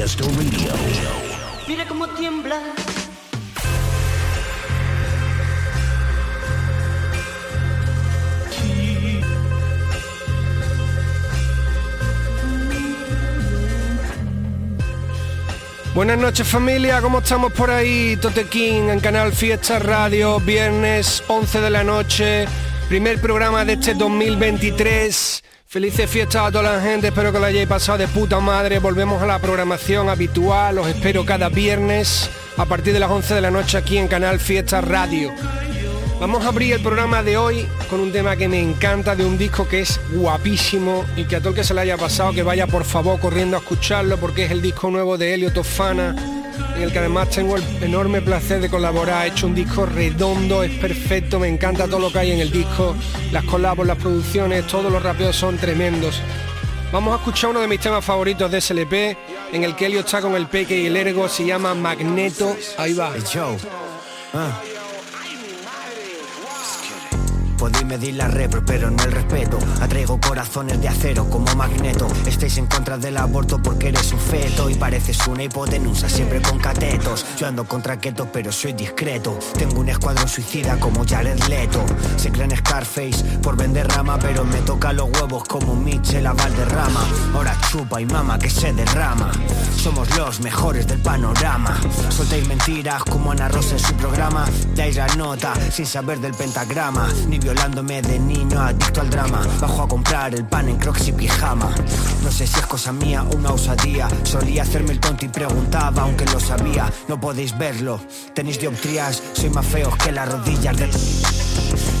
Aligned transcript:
Canal 0.00 0.08
Fiesta 0.08 0.24
Radio. 0.24 1.10
Mira 1.68 1.86
cómo 1.86 2.08
tiembla. 2.08 2.58
Buenas 15.94 16.16
noches 16.16 16.48
familia, 16.48 17.02
¿cómo 17.02 17.18
estamos 17.18 17.52
por 17.52 17.70
ahí? 17.70 18.16
Tote 18.16 18.46
King 18.46 18.88
en 18.88 19.00
Canal 19.00 19.34
Fiesta 19.34 19.78
Radio, 19.80 20.40
viernes 20.40 21.22
11 21.28 21.60
de 21.60 21.70
la 21.70 21.84
noche, 21.84 22.46
primer 22.88 23.20
programa 23.20 23.66
de 23.66 23.74
este 23.74 23.92
2023. 23.92 25.39
Felices 25.72 26.10
fiestas 26.10 26.48
a 26.48 26.50
toda 26.50 26.64
la 26.64 26.80
gente, 26.80 27.06
espero 27.06 27.32
que 27.32 27.38
lo 27.38 27.44
hayáis 27.44 27.68
pasado 27.68 27.98
de 27.98 28.08
puta 28.08 28.40
madre. 28.40 28.80
Volvemos 28.80 29.22
a 29.22 29.26
la 29.26 29.38
programación 29.38 30.08
habitual, 30.08 30.80
os 30.80 30.88
espero 30.88 31.24
cada 31.24 31.48
viernes 31.48 32.28
a 32.56 32.66
partir 32.66 32.92
de 32.92 32.98
las 32.98 33.08
11 33.08 33.36
de 33.36 33.40
la 33.40 33.52
noche 33.52 33.78
aquí 33.78 33.96
en 33.96 34.08
Canal 34.08 34.40
Fiesta 34.40 34.80
Radio. 34.80 35.32
Vamos 36.18 36.44
a 36.44 36.48
abrir 36.48 36.72
el 36.72 36.80
programa 36.80 37.22
de 37.22 37.36
hoy 37.36 37.68
con 37.88 38.00
un 38.00 38.10
tema 38.10 38.34
que 38.34 38.48
me 38.48 38.60
encanta, 38.60 39.14
de 39.14 39.24
un 39.24 39.38
disco 39.38 39.68
que 39.68 39.82
es 39.82 40.00
guapísimo 40.12 41.04
y 41.16 41.22
que 41.22 41.36
a 41.36 41.38
todo 41.38 41.50
el 41.50 41.54
que 41.54 41.62
se 41.62 41.72
le 41.72 41.82
haya 41.82 41.96
pasado 41.96 42.32
que 42.32 42.42
vaya 42.42 42.66
por 42.66 42.84
favor 42.84 43.20
corriendo 43.20 43.56
a 43.56 43.60
escucharlo 43.60 44.16
porque 44.16 44.46
es 44.46 44.50
el 44.50 44.62
disco 44.62 44.90
nuevo 44.90 45.18
de 45.18 45.34
Helio 45.34 45.52
Tofana, 45.52 46.16
en 46.76 46.82
el 46.82 46.92
que 46.92 46.98
además 46.98 47.30
tengo 47.30 47.56
el 47.56 47.64
enorme 47.82 48.22
placer 48.22 48.60
de 48.60 48.68
colaborar. 48.68 49.22
Ha 49.22 49.26
hecho 49.26 49.46
un 49.46 49.54
disco 49.54 49.86
redondo, 49.86 50.62
es 50.62 50.72
perfecto, 50.78 51.38
me 51.38 51.48
encanta 51.48 51.86
todo 51.86 51.98
lo 51.98 52.12
que 52.12 52.18
hay 52.18 52.32
en 52.32 52.40
el 52.40 52.50
disco, 52.50 52.94
las 53.32 53.44
colabos, 53.44 53.86
las 53.86 53.96
producciones, 53.96 54.66
todos 54.66 54.92
los 54.92 55.02
rapeos 55.02 55.36
son 55.36 55.56
tremendos. 55.56 56.22
Vamos 56.92 57.12
a 57.12 57.16
escuchar 57.18 57.50
uno 57.50 57.60
de 57.60 57.68
mis 57.68 57.80
temas 57.80 58.04
favoritos 58.04 58.50
de 58.50 58.60
SLP, 58.60 58.92
en 59.52 59.64
el 59.64 59.76
que 59.76 59.86
Helio 59.86 60.00
está 60.00 60.20
con 60.20 60.34
el 60.34 60.46
Peque 60.46 60.80
y 60.80 60.86
el 60.86 60.96
Ergo, 60.96 61.28
se 61.28 61.44
llama 61.44 61.74
Magneto. 61.74 62.56
Ahí 62.78 62.94
va. 62.94 63.12
Hey, 63.14 63.22
Joe. 63.32 63.56
Ah. 64.34 64.60
Medir 67.90 68.14
la 68.14 68.28
repro, 68.28 68.64
pero 68.64 68.88
no 68.88 69.02
el 69.02 69.10
respeto. 69.10 69.58
Atraigo 69.80 70.20
corazones 70.20 70.80
de 70.80 70.88
acero 70.88 71.28
como 71.28 71.52
magneto. 71.56 72.06
Estáis 72.24 72.56
en 72.56 72.66
contra 72.66 72.96
del 72.96 73.16
aborto 73.16 73.60
porque 73.60 73.88
eres 73.88 74.12
un 74.12 74.20
feto 74.20 74.70
y 74.70 74.74
pareces 74.76 75.26
una 75.26 75.42
hipotenusa 75.42 76.08
siempre 76.08 76.40
con 76.40 76.60
catetos. 76.60 77.26
Yo 77.36 77.48
ando 77.48 77.64
contra 77.64 77.98
keto, 77.98 78.28
pero 78.32 78.52
soy 78.52 78.74
discreto. 78.74 79.36
Tengo 79.58 79.80
un 79.80 79.88
escuadrón 79.88 80.28
suicida 80.28 80.78
como 80.78 81.04
Jared 81.04 81.40
Leto. 81.48 81.84
Se 82.16 82.30
creen 82.30 82.56
Scarface 82.56 83.24
por 83.42 83.56
vender 83.56 83.88
rama, 83.88 84.16
pero 84.20 84.44
me 84.44 84.58
toca 84.58 84.92
los 84.92 85.10
huevos 85.10 85.42
como 85.48 85.74
Mitchell 85.74 86.26
a 86.28 86.32
Valderrama. 86.32 87.04
Ahora 87.34 87.56
chupa 87.72 88.00
y 88.00 88.06
mama 88.06 88.38
que 88.38 88.50
se 88.50 88.72
derrama. 88.72 89.32
Somos 89.76 90.16
los 90.16 90.38
mejores 90.40 90.86
del 90.86 91.00
panorama. 91.00 91.76
Soltáis 92.08 92.46
mentiras 92.46 93.02
como 93.02 93.32
Ana 93.32 93.48
Rosa 93.48 93.72
en 93.72 93.80
su 93.80 93.94
programa. 93.94 94.44
Dais 94.76 94.94
la 94.94 95.08
nota 95.16 95.54
sin 95.72 95.86
saber 95.86 96.20
del 96.20 96.34
pentagrama. 96.34 97.08
Ni 97.26 97.40
violándome 97.80 98.02
de 98.02 98.18
niño 98.18 98.60
adicto 98.60 99.00
al 99.00 99.10
drama. 99.10 99.46
Bajo 99.60 99.82
a 99.82 99.88
comprar 99.88 100.34
el 100.34 100.44
pan 100.44 100.68
en 100.68 100.76
crocs 100.76 101.08
y 101.08 101.12
pijama. 101.12 101.74
No 102.22 102.30
sé 102.30 102.46
si 102.46 102.58
es 102.58 102.66
cosa 102.66 102.92
mía 102.92 103.22
o 103.22 103.36
una 103.36 103.52
osadía. 103.52 104.08
Solía 104.24 104.62
hacerme 104.62 104.92
el 104.92 105.00
tonto 105.00 105.24
y 105.24 105.28
preguntaba, 105.28 106.02
aunque 106.02 106.24
lo 106.26 106.40
sabía. 106.40 106.90
No 107.08 107.20
podéis 107.20 107.56
verlo. 107.56 108.00
Tenéis 108.34 108.60
dioptrías, 108.60 109.22
soy 109.32 109.50
más 109.50 109.66
feos 109.66 109.96
que 109.96 110.12
las 110.12 110.30
rodillas 110.30 110.76
de. 110.76 110.90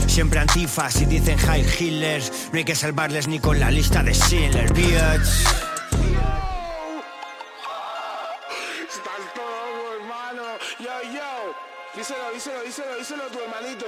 Siempre 0.06 0.40
antifas 0.40 1.00
y 1.00 1.06
dicen 1.06 1.38
high 1.38 1.64
healers. 1.78 2.32
No 2.52 2.58
hay 2.58 2.64
que 2.64 2.74
salvarles 2.74 3.28
ni 3.28 3.38
con 3.38 3.58
la 3.58 3.70
lista 3.70 4.02
de 4.02 4.14
Schiller, 4.14 4.72
bitch. 4.72 5.69
Díselo, 11.96 12.30
díselo, 12.32 12.62
díselo, 12.64 12.96
díselo 12.96 13.22
tu 13.32 13.40
hermanito. 13.40 13.84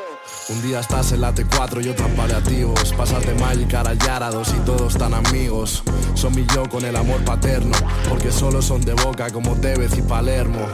Un 0.48 0.60
día 0.62 0.80
estás 0.80 1.12
en 1.12 1.20
la 1.20 1.32
T4 1.32 1.84
y 1.84 1.88
otro 1.88 2.06
en 2.06 2.16
paliativos. 2.16 2.92
Pasas 2.94 3.24
de 3.24 3.32
Magic 3.34 3.72
a 3.74 3.94
Yarados 3.94 4.48
y 4.48 4.58
todos 4.64 4.98
tan 4.98 5.14
amigos. 5.14 5.84
Son 6.14 6.34
mi 6.34 6.44
yo 6.52 6.68
con 6.68 6.84
el 6.84 6.96
amor 6.96 7.24
paterno, 7.24 7.76
porque 8.08 8.32
solo 8.32 8.60
son 8.60 8.80
de 8.80 8.94
boca 8.94 9.30
como 9.30 9.54
Tevez 9.54 9.96
y 9.96 10.02
Palermo. 10.02 10.66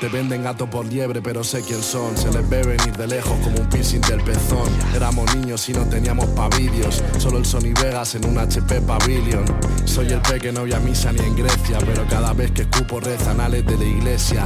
Te 0.00 0.08
venden 0.08 0.44
gato 0.44 0.70
por 0.70 0.86
liebre, 0.86 1.20
pero 1.20 1.42
sé 1.42 1.62
quién 1.62 1.82
son. 1.82 2.16
Se 2.16 2.30
les 2.30 2.48
ve 2.48 2.62
venir 2.62 2.96
de 2.96 3.08
lejos 3.08 3.36
como 3.42 3.58
un 3.58 3.68
piercing 3.68 4.02
del 4.02 4.22
pezón. 4.22 4.68
Éramos 4.94 5.34
niños 5.34 5.68
y 5.68 5.72
no 5.72 5.84
teníamos 5.86 6.26
pavillos. 6.26 7.02
Solo 7.18 7.38
el 7.38 7.46
Sony 7.46 7.72
Vegas 7.82 8.14
en 8.14 8.26
un 8.26 8.38
HP 8.38 8.80
Pavilion. 8.82 9.44
Soy 9.86 10.12
el 10.12 10.20
pe 10.20 10.38
que 10.38 10.52
no 10.52 10.60
había 10.60 10.78
misa 10.78 11.10
ni 11.10 11.20
en 11.20 11.34
Grecia, 11.34 11.78
pero 11.84 12.06
cada 12.08 12.32
vez 12.32 12.52
que 12.52 12.62
escupo 12.62 13.00
rezan 13.00 13.40
ales 13.40 13.66
de 13.66 13.76
la 13.76 13.84
iglesia. 13.84 14.44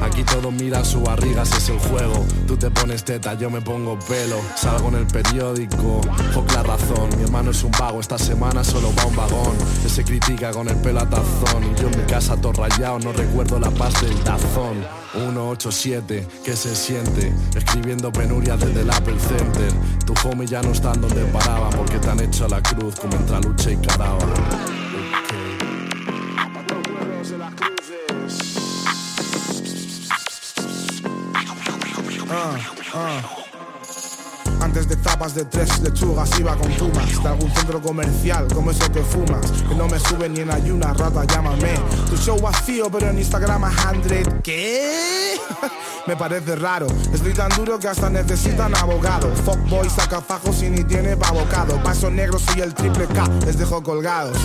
Aquí 0.00 0.22
todos 0.24 0.52
miran 0.52 0.84
su 0.84 1.02
barriga, 1.02 1.42
ese 1.42 1.58
es 1.58 1.68
el 1.68 1.81
Tú 2.46 2.56
te 2.56 2.70
pones 2.70 3.04
teta, 3.04 3.34
yo 3.34 3.50
me 3.50 3.60
pongo 3.60 3.98
pelo. 3.98 4.36
Salgo 4.56 4.88
en 4.88 4.96
el 4.96 5.06
periódico, 5.06 6.00
fuck 6.32 6.52
la 6.52 6.62
razón. 6.62 7.08
Mi 7.16 7.24
hermano 7.24 7.50
es 7.50 7.62
un 7.62 7.70
vago, 7.72 8.00
esta 8.00 8.18
semana 8.18 8.62
solo 8.62 8.92
va 8.98 9.06
un 9.06 9.16
vagón. 9.16 9.56
Él 9.84 9.90
se 9.90 10.04
critica 10.04 10.50
con 10.50 10.68
el 10.68 10.76
pelo 10.76 11.00
a 11.00 11.08
tazón. 11.08 11.64
Y 11.64 11.80
yo 11.80 11.88
en 11.88 11.98
mi 11.98 12.04
casa 12.04 12.36
todo 12.36 12.52
rayado, 12.52 12.98
no 12.98 13.12
recuerdo 13.12 13.58
la 13.58 13.70
paz 13.70 14.00
del 14.02 14.14
tazón. 14.20 14.84
187, 15.12 16.26
¿qué 16.44 16.56
se 16.56 16.74
siente? 16.74 17.32
Escribiendo 17.54 18.12
penurias 18.12 18.60
desde 18.60 18.80
el 18.80 18.90
Apple 18.90 19.18
Center. 19.18 19.72
Tu 20.04 20.14
homie 20.28 20.46
ya 20.46 20.62
no 20.62 20.72
está 20.72 20.92
donde 20.92 21.24
paraba 21.26 21.70
porque 21.70 21.98
te 21.98 22.10
han 22.10 22.20
hecho 22.20 22.46
a 22.46 22.48
la 22.48 22.62
cruz 22.62 22.98
como 23.00 23.16
entre 23.16 23.40
lucha 23.40 23.70
y 23.70 23.76
caraba. 23.76 24.18
Antes 34.60 34.88
de 34.88 34.96
zapas 34.96 35.34
de 35.34 35.44
tres 35.44 35.80
lechugas 35.80 36.30
iba 36.38 36.54
con 36.56 36.70
tumas 36.76 37.22
De 37.22 37.28
algún 37.28 37.50
centro 37.52 37.82
comercial 37.82 38.46
como 38.54 38.70
eso 38.70 38.90
que 38.92 39.02
fumas. 39.02 39.50
Que 39.68 39.74
no 39.74 39.88
me 39.88 39.98
sube 39.98 40.28
ni 40.28 40.40
en 40.40 40.50
ayuna, 40.50 40.94
rata 40.94 41.24
llámame. 41.24 41.74
Tu 42.08 42.16
show 42.16 42.40
vacío 42.40 42.90
pero 42.90 43.08
en 43.08 43.18
Instagram 43.18 43.64
a 43.64 43.70
100 43.70 44.40
¿Qué? 44.42 45.36
me 46.06 46.16
parece 46.16 46.56
raro. 46.56 46.86
Estoy 47.12 47.34
tan 47.34 47.50
duro 47.56 47.78
que 47.78 47.88
hasta 47.88 48.08
necesitan 48.08 48.74
abogado. 48.76 49.34
Fuckboy 49.44 49.90
saca 49.90 50.20
fajos 50.20 50.62
y 50.62 50.70
ni 50.70 50.84
tiene 50.84 51.16
pa' 51.16 51.32
bocado. 51.32 51.82
Paso 51.82 52.10
negro 52.10 52.38
soy 52.38 52.60
el 52.60 52.74
triple 52.74 53.06
K, 53.08 53.28
les 53.44 53.58
dejo 53.58 53.82
colgados 53.82 54.38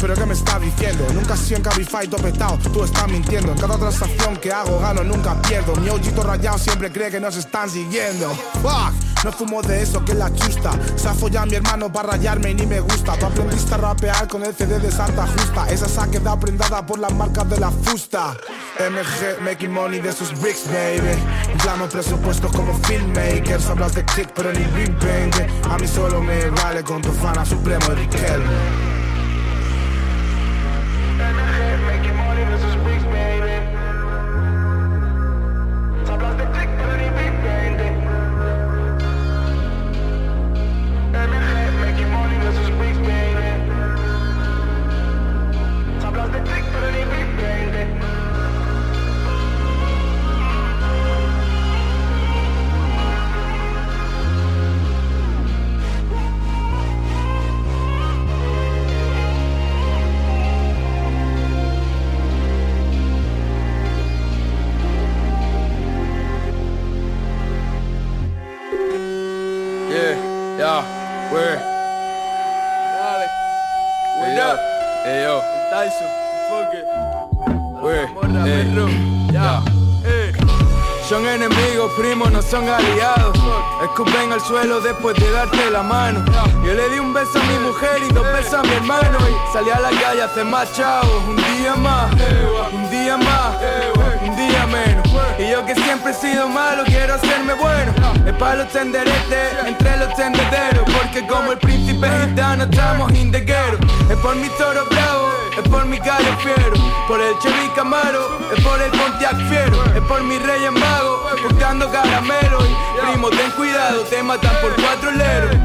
pero 0.00 0.14
¿qué 0.14 0.26
me 0.26 0.34
está 0.34 0.58
diciendo? 0.58 1.06
Nunca 1.12 1.34
he 1.34 1.36
sido 1.36 1.56
en 1.56 1.62
Cabify 1.62 2.08
topetao, 2.08 2.58
tú 2.72 2.84
estás 2.84 3.08
mintiendo. 3.08 3.52
En 3.52 3.58
cada 3.58 3.76
transacción 3.76 4.36
que 4.36 4.52
hago 4.52 4.78
gano, 4.80 5.02
nunca 5.04 5.40
pierdo. 5.42 5.74
Mi 5.76 5.88
ojito 5.88 6.22
rayado 6.22 6.58
siempre 6.58 6.90
cree 6.90 7.10
que 7.10 7.20
nos 7.20 7.36
están 7.36 7.70
siguiendo. 7.70 8.30
Fuck, 8.62 9.24
no 9.24 9.32
fumo 9.32 9.62
de 9.62 9.82
eso 9.82 10.04
que 10.04 10.12
es 10.12 10.18
la 10.18 10.32
chusta. 10.34 10.72
Se 10.96 11.08
ha 11.08 11.46
mi 11.46 11.54
hermano 11.54 11.92
para 11.92 12.10
rayarme 12.10 12.50
y 12.50 12.54
ni 12.54 12.66
me 12.66 12.80
gusta. 12.80 13.16
Tú 13.18 13.26
aprendiste 13.26 13.74
a 13.74 13.78
rapear 13.78 14.28
con 14.28 14.44
el 14.44 14.54
CD 14.54 14.78
de 14.78 14.90
Santa 14.90 15.26
Justa. 15.26 15.68
Esa 15.68 15.88
se 15.88 16.00
ha 16.00 16.36
prendada 16.38 16.84
por 16.84 16.98
las 16.98 17.12
marcas 17.14 17.48
de 17.48 17.58
la 17.58 17.70
fusta. 17.70 18.36
MG, 18.78 19.42
making 19.42 19.72
money 19.72 20.00
de 20.00 20.12
sus 20.12 20.30
bricks, 20.40 20.66
baby. 20.66 21.18
Llamo 21.64 21.88
presupuestos 21.88 22.52
como 22.52 22.72
filmmakers 22.84 23.66
Hablas 23.66 23.94
de 23.94 24.04
click 24.04 24.30
pero 24.34 24.52
ni 24.52 24.64
big 24.76 24.94
A 25.70 25.78
mí 25.78 25.86
solo 25.86 26.20
me 26.22 26.50
vale 26.50 26.82
con 26.84 27.02
tu 27.02 27.10
fana 27.12 27.44
supremo 27.44 27.86
Riquelme 27.94 28.87
Yeah, 70.58 70.82
where? 71.32 71.54
Dale. 72.98 73.28
What 74.18 74.26
hey, 74.26 74.40
up? 74.40 74.58
Yo. 74.58 75.04
Hey 75.04 75.22
yo. 75.22 75.40
Tyson. 75.70 76.08
Fuck 76.50 76.74
it. 76.74 76.84
Where? 77.80 78.06
Hey. 78.42 78.66
Yeah. 78.74 79.62
yeah. 79.62 79.77
Son 81.08 81.26
enemigos, 81.26 81.90
primos, 81.92 82.30
no 82.30 82.42
son 82.42 82.68
aliados. 82.68 83.34
Escupen 83.82 84.30
al 84.30 84.42
suelo 84.42 84.78
después 84.82 85.16
de 85.16 85.30
darte 85.30 85.70
la 85.70 85.82
mano. 85.82 86.22
Yo 86.62 86.74
le 86.74 86.90
di 86.90 86.98
un 86.98 87.14
beso 87.14 87.40
a 87.40 87.44
mi 87.44 87.58
mujer 87.60 88.02
y 88.06 88.12
dos 88.12 88.24
besos 88.24 88.52
a 88.52 88.62
mi 88.62 88.74
hermano. 88.74 89.16
Salí 89.50 89.70
a 89.70 89.80
la 89.80 89.88
calle 89.88 90.20
a 90.20 90.26
hacer 90.26 90.44
más 90.44 90.70
chavos. 90.74 91.24
Un 91.26 91.36
día 91.36 91.74
más, 91.76 92.12
un 92.74 92.90
día 92.90 93.16
más, 93.16 93.56
un 94.20 94.36
día 94.36 94.66
menos. 94.66 95.08
Y 95.38 95.50
yo 95.50 95.64
que 95.64 95.74
siempre 95.76 96.10
he 96.10 96.14
sido 96.14 96.46
malo, 96.46 96.82
quiero 96.84 97.14
hacerme 97.14 97.54
bueno. 97.54 97.90
Es 98.26 98.34
para 98.34 98.56
los 98.56 98.68
tenderetes, 98.68 99.54
entre 99.64 99.96
los 99.96 100.14
tendederos. 100.14 100.84
Porque 100.92 101.26
como 101.26 101.52
el 101.52 101.58
príncipe 101.58 102.06
gitano 102.26 102.64
estamos 102.64 103.10
indegueros. 103.12 103.80
Es 104.10 104.16
por 104.18 104.36
mi 104.36 104.48
toro 104.50 104.84
bravo, 104.90 105.30
es 105.58 105.68
por 105.68 105.84
mi 105.86 105.98
gallo 105.98 106.36
fiero. 106.42 106.72
Por 107.06 107.20
el 107.20 107.38
Chevy 107.38 107.68
Camaro, 107.74 108.38
es 108.54 108.62
por 108.62 108.80
el 108.80 108.90
Pontiac 108.90 109.36
fiero. 109.48 109.84
Es 109.94 110.02
por 110.02 110.22
mi 110.22 110.38
rey 110.38 110.64
en 110.64 110.74
mago, 110.74 111.22
buscando 111.48 111.90
caramelo. 111.90 112.58
Primo, 113.00 113.30
ten 113.30 113.50
cuidado, 113.52 114.02
te 114.02 114.22
matan 114.22 114.54
por 114.60 114.74
cuatro 114.74 115.10
leros. 115.12 115.56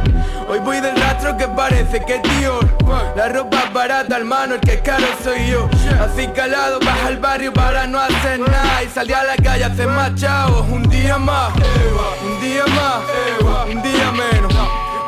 Hoy 0.48 0.60
voy 0.60 0.81
del 0.81 0.95
rastro 0.98 1.38
que 1.38 1.48
parece 1.48 2.04
que 2.06 2.16
es 2.16 2.22
Dior 2.38 2.68
La 3.16 3.30
ropa 3.30 3.63
es 3.66 3.74
barata, 3.74 4.18
hermano, 4.18 4.56
el 4.56 4.60
que 4.60 4.74
es 4.74 4.81
caro 4.81 5.06
soy 5.24 5.48
yo 5.48 5.69
Así 6.01 6.28
calado, 6.28 6.80
baja 6.81 7.07
al 7.07 7.18
barrio 7.18 7.54
para 7.54 7.88
no 7.88 7.98
hacer 7.98 8.42
nada 8.42 8.84
Y 8.84 8.90
salí 8.90 9.13
a 9.13 9.24
la 9.24 9.38
calle 9.38 9.63
a 9.63 9.68
hacer 9.68 9.88
más 9.88 10.13
chavos 10.16 10.68
Un 10.69 10.84
día 10.90 11.18
más, 11.18 11.54
un 11.56 12.42
día 12.42 12.66
más, 12.68 13.68
un 13.68 13.81
día 13.81 14.12
menos 14.12 14.54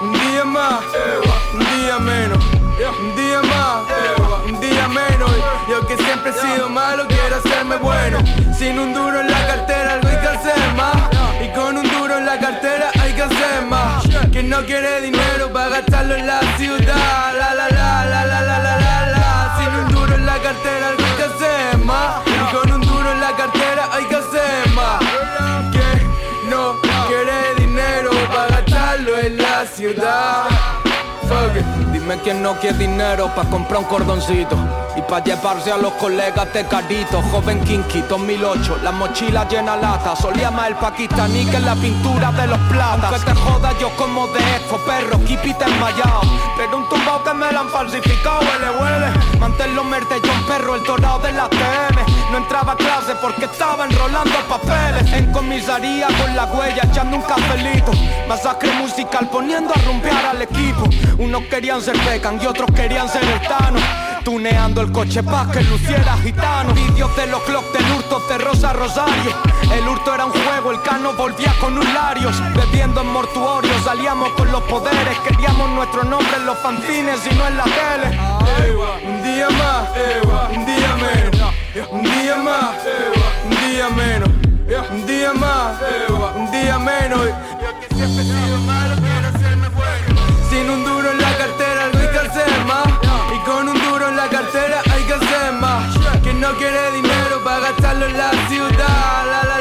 Un 0.01 0.13
día 0.13 0.45
más, 0.45 0.79
un 1.53 1.59
día 1.59 1.99
menos 1.99 2.54
Un 2.77 3.15
día 3.15 3.41
más, 3.41 3.85
un 4.45 4.59
día 4.59 4.87
menos. 4.89 5.31
Yo 5.69 5.87
que 5.87 5.95
siempre 5.95 6.31
he 6.31 6.33
sido 6.33 6.67
malo, 6.67 7.05
quiero 7.07 7.37
hacerme 7.37 7.77
bueno. 7.77 8.19
Sin 8.53 8.77
un 8.77 8.93
duro 8.93 9.21
en 9.21 9.31
la 9.31 9.47
cartera, 9.47 9.93
algo 9.93 10.09
hay 10.09 10.17
que 10.17 10.27
hacer 10.27 10.73
más. 10.75 10.95
Y 11.41 11.53
con 11.57 11.77
un 11.77 11.89
duro 11.89 12.17
en 12.17 12.25
la 12.25 12.37
cartera 12.37 12.91
hay 12.99 13.13
que 13.13 13.21
hacer 13.21 13.65
más. 13.69 14.03
Que 14.29 14.43
no 14.43 14.57
quiere 14.65 15.01
dinero 15.01 15.53
para 15.53 15.69
gastarlo 15.69 16.15
en 16.15 16.27
la 16.27 16.41
ciudad. 16.57 17.33
La 17.39 17.55
la 17.55 17.69
la 17.69 18.05
la 18.05 18.25
la 18.25 18.41
la 18.41 18.59
la 18.59 18.77
la 18.77 19.09
la. 19.09 19.57
Sin 19.57 19.73
un 19.73 19.91
duro 19.95 20.13
en 20.13 20.25
la 20.25 20.37
cartera 20.39 20.89
algo 20.89 21.03
hay 21.05 21.15
que 21.15 21.23
hacer 21.23 21.77
más. 21.77 22.15
Y 22.27 22.55
con 22.55 22.71
un 22.73 22.81
duro 22.81 23.11
en 23.11 23.21
la 23.21 23.35
cartera 23.37 23.89
hay 23.93 24.03
que 24.03 24.15
hacer 24.17 24.69
más. 24.75 24.99
Que 25.71 26.49
no 26.49 26.75
quiere 27.07 27.55
dinero 27.57 28.11
para 28.33 28.59
gastarlo 28.59 29.17
en 29.17 29.37
la 29.37 29.65
ciudad. 29.65 30.43
Fuck 31.27 31.55
it. 31.55 31.94
Dime 32.05 32.19
quién 32.19 32.43
no 32.43 32.53
quiere 32.59 32.77
dinero 32.77 33.31
para 33.33 33.49
comprar 33.49 33.79
un 33.79 33.85
cordoncito 33.85 34.55
y 34.95 35.01
para 35.01 35.23
llevarse 35.23 35.71
a 35.71 35.77
los 35.77 35.93
colegas 35.93 36.53
de 36.53 36.63
carito. 36.65 37.19
Joven 37.31 37.59
Kinky 37.63 38.03
2008, 38.07 38.77
la 38.83 38.91
mochila 38.91 39.47
llena 39.47 39.75
lata. 39.75 40.15
Solía 40.15 40.51
más 40.51 40.67
el 40.67 40.75
pakistaní 40.75 41.45
que 41.45 41.59
la 41.59 41.73
pintura 41.73 42.31
de 42.31 42.45
los 42.45 42.59
platas. 42.69 43.23
Que 43.23 43.31
te 43.31 43.39
joda 43.39 43.71
yo 43.79 43.89
como 43.97 44.27
de 44.27 44.39
expo, 44.39 44.77
perro, 44.85 45.19
keep 45.25 45.43
it 45.45 45.59
enmayado 45.59 46.21
Pero 46.55 46.77
un 46.77 46.89
tumbao 46.89 47.23
que 47.23 47.33
me 47.33 47.51
la 47.51 47.61
han 47.61 47.69
falsificado, 47.69 48.39
huele, 48.41 48.69
huele. 48.79 49.39
Manténlo 49.39 49.83
John 49.83 50.45
perro, 50.47 50.75
el 50.75 50.83
dorado 50.83 51.19
de 51.19 51.33
la 51.33 51.49
TM 51.49 52.31
No 52.31 52.37
entraba 52.37 52.73
a 52.73 52.75
clase 52.75 53.15
porque 53.21 53.45
estaba 53.45 53.85
enrolando 53.85 54.35
papeles. 54.47 55.11
En 55.11 55.31
comisaría 55.31 56.07
con 56.21 56.35
la 56.35 56.45
huella 56.45 56.83
echando 56.83 57.17
un 57.17 57.23
cafelito. 57.23 57.91
Masacre 58.27 58.71
musical 58.73 59.27
poniendo 59.29 59.73
a 59.73 59.81
rumbear 59.85 60.25
al 60.27 60.41
equipo. 60.43 60.83
Unos 61.17 61.43
querían 61.43 61.81
ser 61.81 61.94
Beckham 62.03 62.39
y 62.41 62.45
otros 62.45 62.69
querían 62.75 63.07
ser 63.07 63.23
el 63.23 63.41
Tuneando 64.23 64.81
el 64.81 64.91
coche 64.91 65.21
pa' 65.21 65.49
que 65.51 65.61
luciera 65.61 66.17
gitano. 66.23 66.73
Vídeos 66.73 67.15
de 67.15 67.27
los 67.27 67.41
clocks 67.43 67.73
del 67.73 67.91
hurto 67.91 68.19
de 68.27 68.37
Rosa 68.39 68.73
Rosario. 68.73 69.31
El 69.71 69.87
hurto 69.87 70.13
era 70.15 70.25
un 70.25 70.31
juego, 70.31 70.71
el 70.71 70.81
cano 70.81 71.13
volvía 71.13 71.53
con 71.61 71.77
un 71.77 71.93
larios. 71.93 72.35
Bebiendo 72.55 73.01
en 73.01 73.07
mortuorios, 73.13 73.83
salíamos 73.83 74.29
con 74.29 74.51
los 74.51 74.63
poderes. 74.63 75.19
Queríamos 75.19 75.69
nuestro 75.69 76.03
nombre 76.03 76.35
en 76.37 76.45
los 76.47 76.57
fanzines 76.57 77.19
y 77.31 77.35
no 77.35 77.47
en 77.47 77.57
la 77.57 77.63
tele. 77.65 78.19
Un 79.05 79.23
día 79.23 79.47
más, 79.49 79.89
un 80.51 80.65
día 80.65 80.95
menos. 80.95 81.53
Un 81.91 82.03
día 82.03 82.35
más, 82.37 82.75
un 83.45 83.71
día 83.71 83.89
menos. 83.89 84.29
Un 84.91 85.05
día 85.05 85.33
más, 85.33 85.75
un 86.35 86.51
día 86.51 86.79
menos 86.79 87.29
Sin 90.65 90.73
un 90.73 90.83
duro 90.83 91.11
en 91.11 91.21
la 91.21 91.37
cartera, 91.37 91.85
hay 91.85 91.91
que 91.91 92.65
más. 92.65 92.87
Y 93.35 93.39
con 93.45 93.69
un 93.69 93.79
duro 93.85 94.09
en 94.09 94.15
la 94.17 94.27
cartera 94.27 94.81
hay 94.91 95.03
que 95.03 95.13
hacer 95.13 95.53
más. 95.61 95.95
Que 96.23 96.33
no 96.33 96.55
quiere 96.55 96.91
dinero 96.91 97.43
para 97.43 97.59
gastarlo 97.59 98.07
en 98.07 98.17
la 98.17 98.31
ciudad 98.49 99.54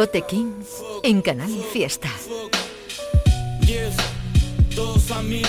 Tote 0.00 0.22
King 0.22 0.52
en 1.02 1.20
Canal 1.20 1.50
Fiesta. 1.74 2.08
Yes, 3.66 3.94
todos 4.74 5.10
a 5.10 5.20
mí. 5.20 5.42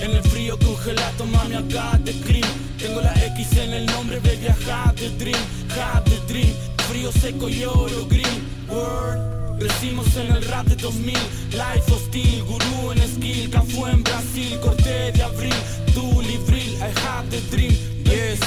En 0.00 0.12
el 0.12 0.22
frío 0.22 0.58
congelado, 0.58 1.26
mami, 1.26 1.56
acá 1.56 2.00
te 2.02 2.12
cream. 2.20 2.48
Tengo 2.78 3.02
la 3.02 3.12
X 3.36 3.58
en 3.58 3.74
el 3.74 3.84
nombre, 3.84 4.18
baby, 4.20 4.46
have 4.66 4.94
the 4.96 5.10
dream, 5.22 5.36
have 5.76 6.08
the 6.08 6.16
dream. 6.26 6.54
Frío 6.88 7.12
seco 7.12 7.50
y 7.50 7.64
oro 7.64 8.06
green, 8.08 8.48
word. 8.70 9.58
Crecimos 9.58 10.16
en 10.16 10.32
el 10.32 10.42
rap 10.44 10.64
de 10.68 10.76
2000, 10.76 11.12
life 11.52 11.92
hostil, 11.92 12.44
gurú 12.44 12.92
en 12.92 13.06
skill, 13.08 13.50
Cafú 13.50 13.88
en 13.88 14.02
Brasil, 14.02 14.58
corte 14.62 15.12
de 15.12 15.22
abril, 15.22 15.54
tú 15.92 16.22
libril, 16.22 16.78
I 16.80 16.98
have 17.04 17.28
the 17.28 17.42
dream, 17.50 17.76
yes. 18.04 18.40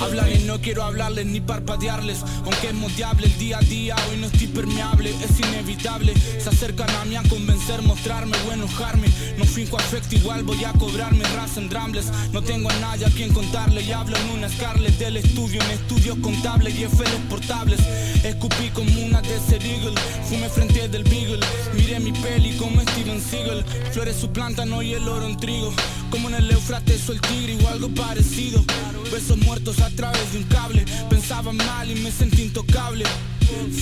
Hablan 0.00 0.32
y 0.32 0.38
no 0.44 0.60
quiero 0.60 0.82
hablarles 0.82 1.26
ni 1.26 1.40
parpadearles. 1.40 2.22
Aunque 2.44 2.68
es 2.68 2.74
modiable 2.74 3.26
el 3.26 3.38
día 3.38 3.58
a 3.58 3.60
día 3.60 3.96
Hoy 4.10 4.16
no 4.16 4.26
estoy 4.26 4.48
permeable, 4.48 5.10
es 5.10 5.38
inevitable. 5.38 6.14
Se 6.38 6.48
acercan 6.48 6.90
a 6.90 7.04
mí 7.04 7.16
a 7.16 7.22
convencer, 7.24 7.82
mostrarme 7.82 8.36
o 8.48 8.52
enojarme. 8.52 9.08
No 9.38 9.44
finco 9.44 9.76
afecto, 9.76 10.16
igual 10.16 10.42
voy 10.42 10.64
a 10.64 10.72
cobrar 10.72 11.12
mi 11.12 11.22
raza 11.22 11.60
en 11.60 11.68
drambles 11.68 12.10
No 12.32 12.42
tengo 12.42 12.70
a 12.70 12.76
nadie 12.76 13.06
a 13.06 13.10
quien 13.10 13.32
contarle 13.32 13.82
Y 13.82 13.92
hablo 13.92 14.16
en 14.16 14.30
una 14.30 14.48
Scarlett 14.48 14.98
del 14.98 15.16
estudio 15.16 15.62
En 15.62 15.70
estudios 15.70 16.18
contables 16.18 16.74
y 16.74 16.84
FLs 16.84 17.26
portables. 17.28 17.80
Escupí 18.24 18.70
como 18.70 18.90
una 19.04 19.20
Desert 19.20 19.64
Eagle 19.64 20.00
Fumé 20.28 20.48
frente 20.48 20.88
del 20.88 21.04
Beagle. 21.04 21.44
Miré 21.74 22.00
mi 22.00 22.12
peli 22.12 22.56
como 22.56 22.80
Steven 22.80 23.20
Seagal. 23.20 23.64
Flores 23.92 24.16
su 24.16 24.30
plátano 24.30 24.82
y 24.82 24.94
el 24.94 25.06
oro 25.06 25.26
en 25.26 25.36
trigo. 25.36 25.72
Como 26.10 26.28
en 26.28 26.36
el 26.36 26.50
Eufrates 26.50 27.08
o 27.08 27.12
el 27.12 27.20
tigre 27.20 27.58
o 27.64 27.68
algo 27.68 27.88
parecido 27.88 28.61
Besos 29.10 29.36
muertos 29.38 29.80
a 29.80 29.90
través 29.90 30.32
de 30.32 30.38
un 30.38 30.44
cable. 30.44 30.84
Pensaba 31.10 31.52
mal 31.52 31.90
y 31.90 31.94
me 31.96 32.10
sentí 32.10 32.42
intocable. 32.42 33.04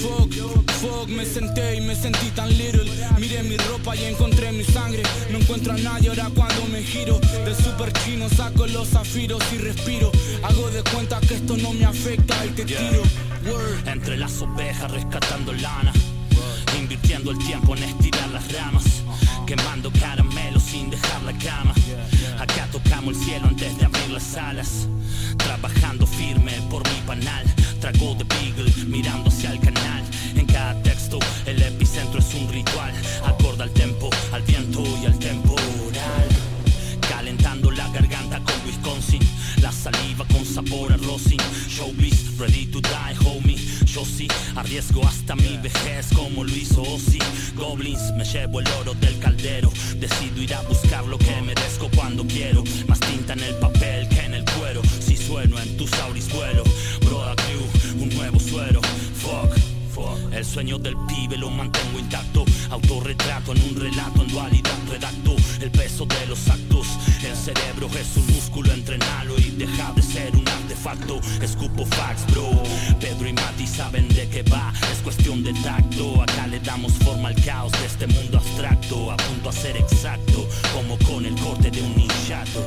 Fuck, 0.03 0.35
fuck, 0.81 1.09
me 1.09 1.25
senté 1.25 1.77
y 1.77 1.81
me 1.81 1.95
sentí 1.95 2.31
tan 2.31 2.49
little. 2.49 2.91
Miré 3.19 3.43
mi 3.45 3.57
ropa 3.57 3.95
y 3.95 4.05
encontré 4.05 4.51
mi 4.53 4.65
sangre. 4.65 5.03
No 5.31 5.39
encuentro 5.39 5.73
a 5.73 5.77
nadie 5.77 6.09
ahora 6.09 6.31
cuando 6.35 6.65
me 6.67 6.83
giro. 6.83 7.21
Del 7.45 7.55
super 7.55 7.93
chino 8.05 8.29
saco 8.29 8.67
los 8.67 8.89
zafiros 8.89 9.43
y 9.53 9.59
respiro. 9.59 10.11
Hago 10.43 10.71
de 10.71 10.83
cuenta 10.83 11.21
que 11.21 11.35
esto 11.35 11.57
no 11.57 11.73
me 11.73 11.85
afecta 11.85 12.35
y 12.45 12.49
te 12.51 12.65
tiro. 12.65 13.03
Word. 13.47 13.89
Entre 13.89 14.17
las 14.17 14.41
ovejas 14.43 14.91
rescatando 14.91 15.53
lana. 15.53 15.93
Invirtiendo 16.79 17.31
el 17.31 17.39
tiempo 17.39 17.77
en 17.77 17.85
estirar 17.85 18.29
las 18.31 18.51
ramas. 18.53 18.85
Quemando 19.47 19.91
caramelos 19.93 20.63
sin 20.63 20.91
dejar 20.91 21.23
la 21.23 21.33
cama 21.39 21.75
Acá 22.41 22.67
tocamos 22.73 23.17
el 23.17 23.25
cielo 23.25 23.47
antes 23.49 23.77
de 23.79 23.85
abrir 23.85 24.11
las 24.11 24.37
alas 24.37 24.89
Trabajando 25.37 26.07
firme 26.07 26.53
por 26.71 26.83
mi 26.89 27.01
panal 27.07 27.45
Trago 27.81 28.15
de 28.15 28.25
Beagle 28.25 28.71
mirando 28.87 29.31
hacia 29.31 29.53
el 29.53 29.61
canal. 29.61 30.05
En 30.35 30.45
cada 30.45 30.75
texto 30.83 31.19
el 31.47 31.63
epicentro 31.63 32.21
es 32.21 32.35
un 32.35 32.47
ritual, 32.53 32.93
acorda 33.25 33.65
al 33.65 33.71
tempo, 33.71 34.11
al 34.33 34.43
viento 34.43 34.83
y 35.03 35.07
al 35.07 35.19
temporal. 35.19 36.29
Calentando 37.09 37.71
la 37.71 37.89
garganta 37.89 38.39
con 38.41 38.55
Wisconsin, 38.67 39.23
la 39.63 39.73
saliva 39.73 40.27
con 40.27 40.45
sabor 40.45 40.93
a 40.93 40.99
rosin. 40.99 41.30
Yo 44.01 44.07
sí 44.07 44.29
arriesgo 44.57 45.07
hasta 45.07 45.37
mi 45.37 45.59
vejez 45.59 46.07
como 46.17 46.43
lo 46.43 46.57
hizo 46.57 46.81
Ozzy. 46.81 47.19
Goblins, 47.55 48.01
me 48.17 48.25
llevo 48.25 48.61
el 48.61 48.69
oro 48.81 48.95
del 48.95 49.19
caldero. 49.19 49.71
Decido 49.97 50.41
ir 50.41 50.55
a 50.55 50.63
buscar 50.63 51.05
lo 51.05 51.19
que 51.19 51.43
merezco 51.43 51.91
cuando 51.95 52.25
quiero. 52.27 52.65
Más 52.89 52.99
tinta 53.01 53.35
en 53.35 53.41
el 53.41 53.55
papel 53.57 54.09
que 54.09 54.21
en 54.21 54.33
el 54.33 54.45
cuero. 54.59 54.81
Si 55.01 55.19
sueno 55.19 55.61
en 55.61 55.77
tus 55.77 55.93
auris 55.93 56.33
vuelo. 56.33 56.65
Broda 57.05 57.37
Crew, 57.37 58.03
un 58.03 58.09
nuevo 58.09 58.41
suero. 58.41 58.81
Fuck. 59.17 59.55
fuck. 59.93 60.33
El 60.33 60.47
sueño 60.47 60.79
del 60.79 60.97
pibe 61.07 61.37
lo 61.37 61.51
mantengo 61.51 61.99
intacto. 61.99 62.47
Autorretrato 62.71 63.53
en 63.53 63.63
un 63.65 63.77
relato 63.77 64.23
en 64.23 64.29
dualidad. 64.29 64.79
Redacto 64.89 65.37
el 65.61 65.71
peso 65.71 66.07
de 66.07 66.27
los 66.27 66.49
actos. 66.49 66.87
El 67.23 67.37
cerebro 67.37 67.87
es 67.99 68.17
un 68.17 68.27
músculo, 68.35 68.73
entrenalo 68.73 69.39
y 69.39 69.51
deja 69.51 69.93
de 69.93 70.03
ser 70.03 70.35
un 70.35 70.49
artefacto. 70.49 71.21
Escupo 71.43 71.85
facts, 71.85 72.25
bro. 72.33 72.63
Pedro 72.99 73.29
y 73.29 73.33
Mati 73.35 73.67
saben 73.67 74.09
de 74.09 74.27
qué 74.29 74.43
va. 74.45 74.73
Es 74.91 74.99
cuestión 75.01 75.43
de 75.43 75.53
tacto. 75.63 76.23
Acá 76.23 76.47
le 76.47 76.59
damos 76.61 76.93
forma 76.93 77.29
al 77.29 77.45
caos 77.45 77.73
de 77.73 77.87
este 77.87 78.07
mundo 78.07 78.39
abstracto. 78.39 79.13
A 79.13 79.17
punto 79.19 79.51
a 79.51 79.53
ser 79.53 79.77
exacto, 79.77 80.49
como 80.73 80.97
con 80.99 81.27
el 81.27 81.35
corte 81.39 81.71
de 81.71 81.83
un 81.83 81.95
ninjato. 81.95 82.65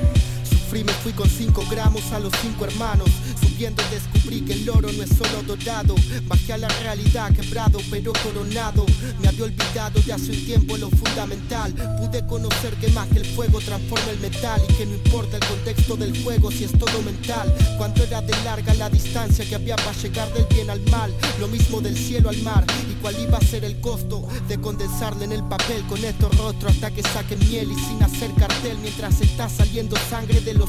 Sufrí, 0.73 0.83
me 0.83 0.93
fui 0.93 1.11
con 1.11 1.29
5 1.29 1.65
gramos 1.69 2.11
a 2.13 2.19
los 2.19 2.33
cinco 2.41 2.65
hermanos. 2.65 3.07
Subiendo 3.39 3.83
descubrí 3.91 4.41
que 4.41 4.53
el 4.53 4.67
oro 4.67 4.91
no 4.91 5.03
es 5.03 5.09
solo 5.09 5.43
dorado. 5.45 5.93
Bajé 6.27 6.53
a 6.53 6.57
la 6.57 6.67
realidad, 6.67 7.31
quebrado 7.31 7.79
pero 7.91 8.11
coronado. 8.23 8.83
Me 9.21 9.27
había 9.27 9.43
olvidado 9.43 10.01
de 10.01 10.13
hace 10.13 10.31
un 10.31 10.45
tiempo 10.45 10.75
lo 10.77 10.89
fundamental. 10.89 11.73
Pude 11.99 12.25
conocer 12.25 12.73
que 12.81 12.87
más 12.89 13.07
que 13.09 13.19
el 13.19 13.25
fuego 13.25 13.59
transforma 13.59 14.09
el 14.09 14.19
metal. 14.19 14.61
Y 14.67 14.73
que 14.73 14.85
no 14.87 14.95
importa 14.95 15.37
el 15.37 15.45
contexto 15.45 15.95
del 15.95 16.23
juego 16.23 16.49
si 16.49 16.63
es 16.63 16.71
todo 16.71 17.01
mental. 17.03 17.53
Cuando 17.77 18.03
era 18.03 18.21
de 18.21 18.33
larga 18.43 18.73
la 18.73 18.89
distancia 18.89 19.45
que 19.45 19.53
había 19.53 19.75
para 19.75 19.93
llegar 19.93 20.33
del 20.33 20.47
bien 20.47 20.71
al 20.71 20.81
mal. 20.89 21.13
Lo 21.39 21.47
mismo 21.47 21.81
del 21.81 21.95
cielo 21.95 22.29
al 22.29 22.41
mar. 22.41 22.65
Y 22.89 22.93
cuál 22.95 23.19
iba 23.19 23.37
a 23.37 23.41
ser 23.41 23.63
el 23.63 23.79
costo 23.79 24.27
de 24.47 24.59
condensarle 24.59 25.25
en 25.25 25.33
el 25.33 25.43
papel 25.43 25.83
con 25.87 26.03
estos 26.03 26.35
rostros 26.35 26.73
hasta 26.73 26.89
que 26.89 27.03
saquen 27.03 27.37
miel 27.47 27.71
y 27.71 27.75
sin 27.75 28.01
hacer 28.01 28.31
cartel 28.33 28.77
mientras 28.81 29.21
está 29.21 29.47
saliendo 29.49 29.95
sangre 30.09 30.41
de 30.41 30.53
los 30.55 30.62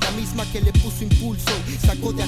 la 0.00 0.10
misma 0.12 0.44
que 0.52 0.60
le 0.60 0.72
puso 0.72 1.02
impulso 1.02 1.50
y 1.68 1.86
sacó 1.86 2.12
de 2.12 2.22
a 2.22 2.26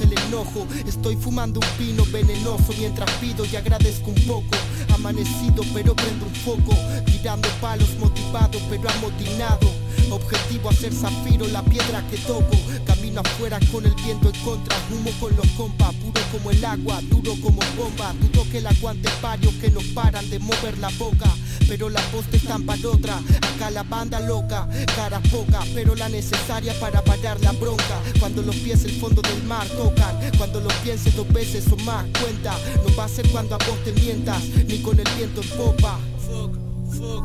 el 0.00 0.12
enojo. 0.26 0.66
Estoy 0.86 1.16
fumando 1.16 1.60
un 1.60 1.66
pino 1.76 2.04
venenoso 2.06 2.72
mientras 2.78 3.10
pido 3.20 3.44
y 3.44 3.56
agradezco 3.56 4.10
un 4.10 4.22
poco. 4.26 4.56
Amanecido 4.94 5.62
pero 5.74 5.94
prendo 5.94 6.26
un 6.26 6.34
foco, 6.34 6.76
tirando 7.04 7.48
palos 7.60 7.90
motivado 7.98 8.58
pero 8.70 8.88
amotinado. 8.88 9.87
Objetivo 10.10 10.70
hacer 10.70 10.92
zafiro 10.92 11.46
la 11.48 11.62
piedra 11.62 12.04
que 12.10 12.16
toco. 12.18 12.56
Camino 12.86 13.20
afuera 13.20 13.58
con 13.72 13.84
el 13.84 13.94
viento 13.94 14.28
en 14.28 14.40
contra. 14.40 14.76
Humo 14.90 15.10
con 15.20 15.36
los 15.36 15.46
compas, 15.48 15.94
puro 15.94 16.20
como 16.32 16.50
el 16.50 16.64
agua, 16.64 17.00
duro 17.10 17.34
como 17.42 17.60
bomba. 17.76 18.14
Dudo 18.20 18.44
que 18.50 18.58
el 18.58 18.66
aguante 18.66 19.08
varios 19.22 19.54
que 19.54 19.70
no 19.70 19.80
paran 19.94 20.28
de 20.30 20.38
mover 20.38 20.78
la 20.78 20.90
boca. 20.98 21.30
Pero 21.68 21.90
la 21.90 22.00
voz 22.12 22.24
te 22.26 22.38
están 22.38 22.64
para 22.64 22.88
otra. 22.88 23.18
Acá 23.54 23.70
la 23.70 23.82
banda 23.82 24.20
loca, 24.20 24.66
cara 24.96 25.20
poca, 25.30 25.60
pero 25.74 25.94
la 25.94 26.08
necesaria 26.08 26.72
para 26.80 27.02
parar 27.04 27.38
la 27.42 27.52
bronca. 27.52 28.00
Cuando 28.18 28.40
los 28.42 28.56
pies 28.56 28.84
el 28.84 28.92
fondo 28.92 29.20
del 29.20 29.42
mar 29.42 29.66
tocan, 29.68 30.16
cuando 30.38 30.60
lo 30.60 30.68
pienses 30.82 31.14
dos 31.14 31.28
veces 31.32 31.70
o 31.70 31.76
más, 31.78 32.06
cuenta. 32.20 32.56
No 32.86 32.96
va 32.96 33.04
a 33.04 33.08
ser 33.08 33.28
cuando 33.28 33.56
a 33.56 33.58
vos 33.58 33.78
te 33.84 33.92
mientas, 33.92 34.42
ni 34.66 34.78
con 34.78 34.98
el 34.98 35.08
viento 35.16 35.42
en 35.42 35.48
popa. 35.50 35.98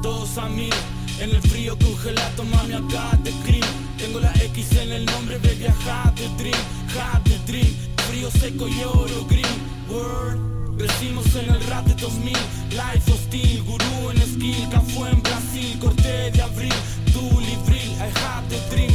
Todos 0.01 0.37
a 0.37 0.49
mí, 0.49 0.69
en 1.19 1.29
el 1.29 1.41
frío 1.41 1.77
congelato, 1.77 2.43
mami, 2.43 2.73
acá 2.73 3.17
te 3.23 3.31
cream. 3.45 3.65
Tengo 3.97 4.19
la 4.19 4.31
X 4.33 4.71
en 4.77 4.91
el 4.91 5.05
nombre, 5.05 5.37
baby, 5.37 5.65
the 6.15 6.27
dream, 6.37 6.63
have 6.97 7.23
the 7.23 7.37
dream. 7.51 7.75
Frío 8.07 8.29
seco 8.31 8.67
y 8.67 8.83
oro 8.83 9.25
green, 9.29 9.59
word. 9.89 10.53
Crecimos 10.77 11.25
en 11.35 11.49
el 11.49 11.61
rap 11.67 11.85
de 11.85 11.93
2000, 11.95 12.33
life 12.71 13.11
hostil, 13.11 13.63
gurú 13.63 14.11
en 14.11 14.17
skill, 14.21 14.67
fue 14.95 15.09
en 15.09 15.21
Brasil, 15.21 15.77
corte 15.79 16.31
de 16.31 16.41
abril, 16.41 16.73
tú 17.13 17.21
libril, 17.39 17.91
I 17.99 18.09
have 18.19 18.49
the 18.49 18.75
dream, 18.75 18.91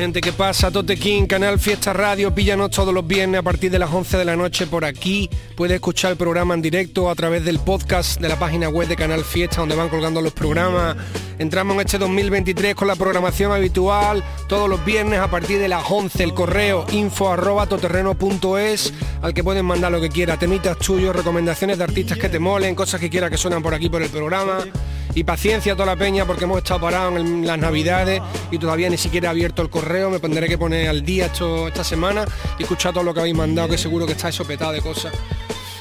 Gente, 0.00 0.22
¿qué 0.22 0.32
pasa? 0.32 0.70
Tote 0.70 0.96
King, 0.96 1.26
Canal 1.26 1.58
Fiesta 1.58 1.92
Radio, 1.92 2.34
píllanos 2.34 2.70
todos 2.70 2.94
los 2.94 3.06
viernes 3.06 3.40
a 3.40 3.42
partir 3.42 3.70
de 3.70 3.78
las 3.78 3.92
11 3.92 4.16
de 4.16 4.24
la 4.24 4.34
noche 4.34 4.66
por 4.66 4.86
aquí. 4.86 5.28
Puedes 5.54 5.74
escuchar 5.74 6.12
el 6.12 6.16
programa 6.16 6.54
en 6.54 6.62
directo 6.62 7.10
a 7.10 7.14
través 7.14 7.44
del 7.44 7.58
podcast 7.58 8.18
de 8.18 8.30
la 8.30 8.38
página 8.38 8.70
web 8.70 8.88
de 8.88 8.96
Canal 8.96 9.22
Fiesta, 9.24 9.60
donde 9.60 9.76
van 9.76 9.90
colgando 9.90 10.22
los 10.22 10.32
programas. 10.32 10.96
Entramos 11.38 11.74
en 11.74 11.80
este 11.82 11.98
2023 11.98 12.74
con 12.74 12.88
la 12.88 12.96
programación 12.96 13.52
habitual, 13.52 14.24
todos 14.48 14.70
los 14.70 14.82
viernes 14.86 15.18
a 15.18 15.30
partir 15.30 15.58
de 15.58 15.68
las 15.68 15.84
11, 15.86 16.24
el 16.24 16.32
correo 16.32 16.86
info 16.92 17.30
arroba 17.30 17.66
toterreno.es, 17.66 18.94
al 19.20 19.34
que 19.34 19.44
pueden 19.44 19.66
mandar 19.66 19.92
lo 19.92 20.00
que 20.00 20.08
quiera, 20.08 20.38
temitas 20.38 20.78
tuyos, 20.78 21.14
recomendaciones 21.14 21.76
de 21.76 21.84
artistas 21.84 22.16
que 22.16 22.30
te 22.30 22.38
molen, 22.38 22.74
cosas 22.74 23.02
que 23.02 23.10
quieras 23.10 23.30
que 23.30 23.36
suenan 23.36 23.62
por 23.62 23.74
aquí 23.74 23.90
por 23.90 24.00
el 24.00 24.08
programa. 24.08 24.64
Y 25.14 25.24
paciencia 25.24 25.72
a 25.72 25.76
toda 25.76 25.86
la 25.86 25.96
peña 25.96 26.24
porque 26.24 26.44
hemos 26.44 26.58
estado 26.58 26.80
parados 26.80 27.18
en 27.18 27.46
las 27.46 27.58
navidades 27.58 28.22
y 28.50 28.58
todavía 28.58 28.88
ni 28.88 28.96
siquiera 28.96 29.28
he 29.28 29.30
abierto 29.30 29.62
el 29.62 29.70
correo. 29.70 30.10
Me 30.10 30.20
tendré 30.20 30.48
que 30.48 30.56
poner 30.56 30.88
al 30.88 31.04
día 31.04 31.26
esto, 31.26 31.68
esta 31.68 31.82
semana 31.82 32.24
y 32.58 32.62
escuchar 32.62 32.92
todo 32.92 33.02
lo 33.02 33.12
que 33.12 33.20
habéis 33.20 33.34
mandado, 33.34 33.68
que 33.68 33.78
seguro 33.78 34.06
que 34.06 34.12
estáis 34.12 34.34
sopetado 34.34 34.72
de 34.72 34.80
cosas. 34.80 35.12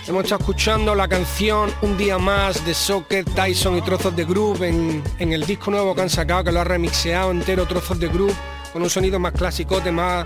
Hemos 0.08 0.24
estado 0.24 0.40
escuchando 0.40 0.96
la 0.96 1.08
canción 1.08 1.72
Un 1.84 1.96
día 1.96 2.18
más 2.18 2.66
de 2.66 2.74
Soccer, 2.74 3.24
Tyson 3.26 3.78
y 3.78 3.82
Trozos 3.84 4.16
de 4.16 4.26
Groove 4.26 4.68
en, 4.68 5.04
en 5.20 5.34
el 5.34 5.46
disco 5.46 5.70
nuevo 5.70 5.94
que 5.94 6.02
han 6.02 6.10
sacado, 6.10 6.46
que 6.46 6.52
lo 6.52 6.62
ha 6.62 6.64
remixeado 6.64 7.30
entero 7.30 7.68
Trozos 7.68 8.00
de 8.00 8.08
Groove, 8.08 8.34
con 8.74 8.82
un 8.82 8.90
sonido 8.90 9.20
más 9.20 9.34
clasicote, 9.34 9.92
más, 9.92 10.26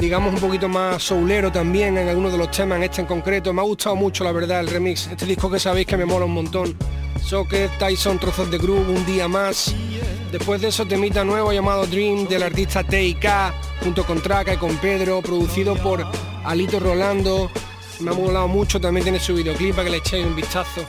digamos, 0.00 0.34
un 0.34 0.40
poquito 0.40 0.68
más 0.68 1.00
soulero 1.04 1.52
también 1.52 1.96
en 1.96 2.08
algunos 2.08 2.32
de 2.32 2.38
los 2.38 2.50
temas, 2.50 2.78
en 2.78 2.82
este 2.82 3.02
en 3.02 3.06
concreto. 3.06 3.52
Me 3.52 3.60
ha 3.60 3.64
gustado 3.64 3.94
mucho, 3.94 4.24
la 4.24 4.32
verdad, 4.32 4.58
el 4.58 4.66
remix. 4.66 5.06
Este 5.06 5.26
disco 5.26 5.48
que 5.48 5.60
sabéis 5.60 5.86
que 5.86 5.96
me 5.96 6.04
mola 6.04 6.24
un 6.24 6.34
montón. 6.34 6.76
Soccer, 7.22 7.70
Tyson, 7.78 8.18
Trozos 8.18 8.50
de 8.50 8.58
Groove, 8.58 8.88
Un 8.88 9.06
día 9.06 9.28
más. 9.28 9.74
Después 10.32 10.60
de 10.60 10.68
eso, 10.68 10.86
temita 10.86 11.24
nuevo 11.24 11.52
llamado 11.52 11.86
Dream 11.86 12.28
del 12.28 12.42
artista 12.44 12.84
TIK, 12.84 13.26
junto 13.82 14.04
con 14.04 14.22
Traca 14.22 14.54
y 14.54 14.56
con 14.56 14.76
Pedro, 14.76 15.20
producido 15.22 15.74
por 15.76 16.06
Alito 16.44 16.78
Rolando. 16.78 17.50
Me 18.00 18.10
ha 18.10 18.14
molado 18.14 18.48
mucho, 18.48 18.80
también 18.80 19.04
tiene 19.04 19.18
su 19.18 19.34
videoclip 19.34 19.74
para 19.74 19.84
que 19.84 19.90
le 19.90 19.96
echéis 19.98 20.26
un 20.26 20.36
vistazo. 20.36 20.82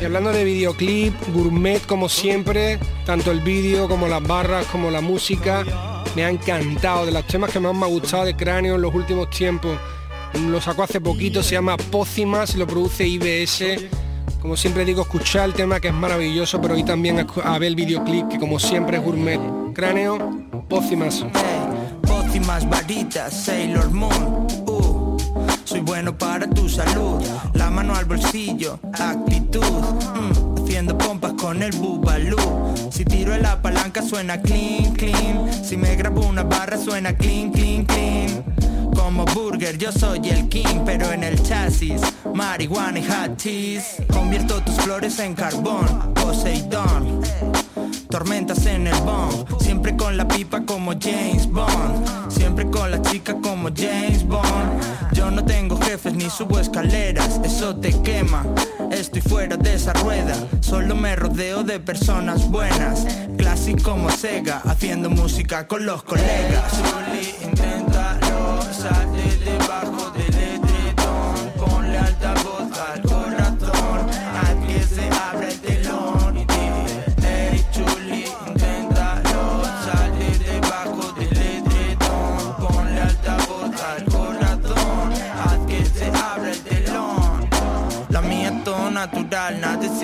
Y 0.00 0.04
hablando 0.04 0.30
de 0.30 0.44
videoclip, 0.44 1.14
gourmet 1.32 1.84
como 1.86 2.08
siempre, 2.08 2.78
tanto 3.06 3.30
el 3.30 3.40
vídeo 3.40 3.88
como 3.88 4.08
las 4.08 4.22
barras, 4.22 4.66
como 4.66 4.90
la 4.90 5.00
música, 5.00 5.64
me 6.14 6.24
ha 6.24 6.28
encantado. 6.28 7.06
De 7.06 7.12
los 7.12 7.26
temas 7.26 7.50
que 7.50 7.60
más 7.60 7.74
me 7.74 7.84
ha 7.84 7.88
gustado 7.88 8.24
de 8.24 8.36
Cráneo 8.36 8.74
en 8.74 8.82
los 8.82 8.94
últimos 8.94 9.30
tiempos. 9.30 9.78
Lo 10.48 10.60
sacó 10.60 10.82
hace 10.82 11.00
poquito, 11.00 11.42
se 11.42 11.52
llama 11.52 11.78
Pócimas, 11.78 12.56
lo 12.56 12.66
produce 12.66 13.06
IBS. 13.06 14.05
Como 14.46 14.56
siempre 14.56 14.84
digo, 14.84 15.02
escuchar 15.02 15.46
el 15.46 15.54
tema 15.54 15.80
que 15.80 15.88
es 15.88 15.94
maravilloso, 15.94 16.60
pero 16.60 16.74
hoy 16.74 16.84
también 16.84 17.18
a, 17.18 17.58
ver 17.58 17.66
el 17.66 17.74
videoclip 17.74 18.28
que 18.28 18.38
como 18.38 18.60
siempre 18.60 18.98
es 18.98 19.02
gourmet. 19.02 19.40
Cráneo, 19.74 20.18
Pócimas. 20.68 21.26
Pócimas, 22.02 22.70
varitas, 22.70 23.34
Sailor 23.34 23.90
Moon. 23.90 24.46
Uh, 24.68 25.16
soy 25.64 25.80
bueno 25.80 26.16
para 26.16 26.48
tu 26.48 26.68
salud. 26.68 27.20
La 27.54 27.70
mano 27.70 27.96
al 27.96 28.04
bolsillo, 28.04 28.78
actitud. 28.92 29.64
mm, 29.64 30.62
haciendo 30.62 30.96
pompas 30.96 31.32
con 31.32 31.60
el 31.60 31.72
bubalú. 31.72 32.38
Si 32.92 33.04
tiro 33.04 33.34
en 33.34 33.42
la 33.42 33.60
palanca 33.60 34.00
suena 34.00 34.40
clean, 34.40 34.94
clean. 34.94 35.52
Si 35.64 35.76
me 35.76 35.96
grabo 35.96 36.24
una 36.24 36.44
barra 36.44 36.78
suena 36.78 37.16
clean, 37.16 37.50
clean, 37.50 37.84
clean. 37.84 38.55
Como 39.06 39.24
burger 39.26 39.78
yo 39.78 39.92
soy 39.92 40.18
el 40.30 40.48
king, 40.48 40.80
pero 40.84 41.12
en 41.12 41.22
el 41.22 41.40
chasis 41.40 42.00
marihuana 42.34 42.98
y 42.98 43.04
hot 43.04 43.36
cheese. 43.36 44.02
Convierto 44.12 44.60
tus 44.64 44.74
flores 44.78 45.20
en 45.20 45.32
carbón, 45.32 46.12
Poseidón. 46.12 47.22
Tormentas 48.10 48.66
en 48.66 48.88
el 48.88 49.00
bomb, 49.02 49.46
siempre 49.60 49.96
con 49.96 50.16
la 50.16 50.26
pipa 50.26 50.60
como 50.66 50.90
James 51.00 51.48
Bond, 51.48 52.32
siempre 52.32 52.68
con 52.68 52.90
la 52.90 53.00
chica 53.00 53.36
como 53.40 53.68
James 53.72 54.26
Bond. 54.26 55.12
Yo 55.12 55.30
no 55.30 55.44
tengo 55.44 55.80
jefes 55.80 56.12
ni 56.12 56.28
subo 56.28 56.58
escaleras, 56.58 57.40
eso 57.44 57.76
te 57.76 57.92
quema. 58.02 58.44
Estoy 58.90 59.22
fuera 59.22 59.56
de 59.56 59.74
esa 59.74 59.92
rueda, 59.92 60.34
solo 60.58 60.96
me 60.96 61.14
rodeo 61.14 61.62
de 61.62 61.78
personas 61.78 62.50
buenas. 62.50 63.06
Clásico 63.38 63.92
como 63.92 64.10
Sega, 64.10 64.62
haciendo 64.64 65.08
música 65.10 65.68
con 65.68 65.86
los 65.86 66.02
colegas 66.02 66.72
debajo 69.46 70.10
del 70.10 70.34
edredón 70.34 71.34
con 71.56 71.92
la 71.92 72.04
altavoz 72.06 72.68
al 72.90 73.00
corazón 73.02 74.00
a 74.42 74.66
que 74.66 74.82
se 74.82 75.06
abra 75.08 75.48
el 75.48 75.60
telón 75.60 76.36
y 76.36 76.44
dile 76.54 77.04
hey 77.22 77.64
chuli 77.70 78.24
inténtalo 78.48 79.62
salir 79.86 80.38
debajo 80.52 81.12
del 81.12 81.36
edredón 81.54 82.42
con 82.58 82.94
la 82.96 83.04
altavoz 83.04 83.70
al 83.92 84.04
corazón 84.16 85.08
a 85.48 85.66
que 85.68 85.84
se 85.84 86.06
abra 86.06 86.50
el 86.50 86.60
telón 86.62 87.48
la 88.08 88.20
mía 88.22 88.48
es 88.48 88.64
todo 88.64 88.90
natural 88.90 89.60
nada 89.60 89.86
es 89.86 90.02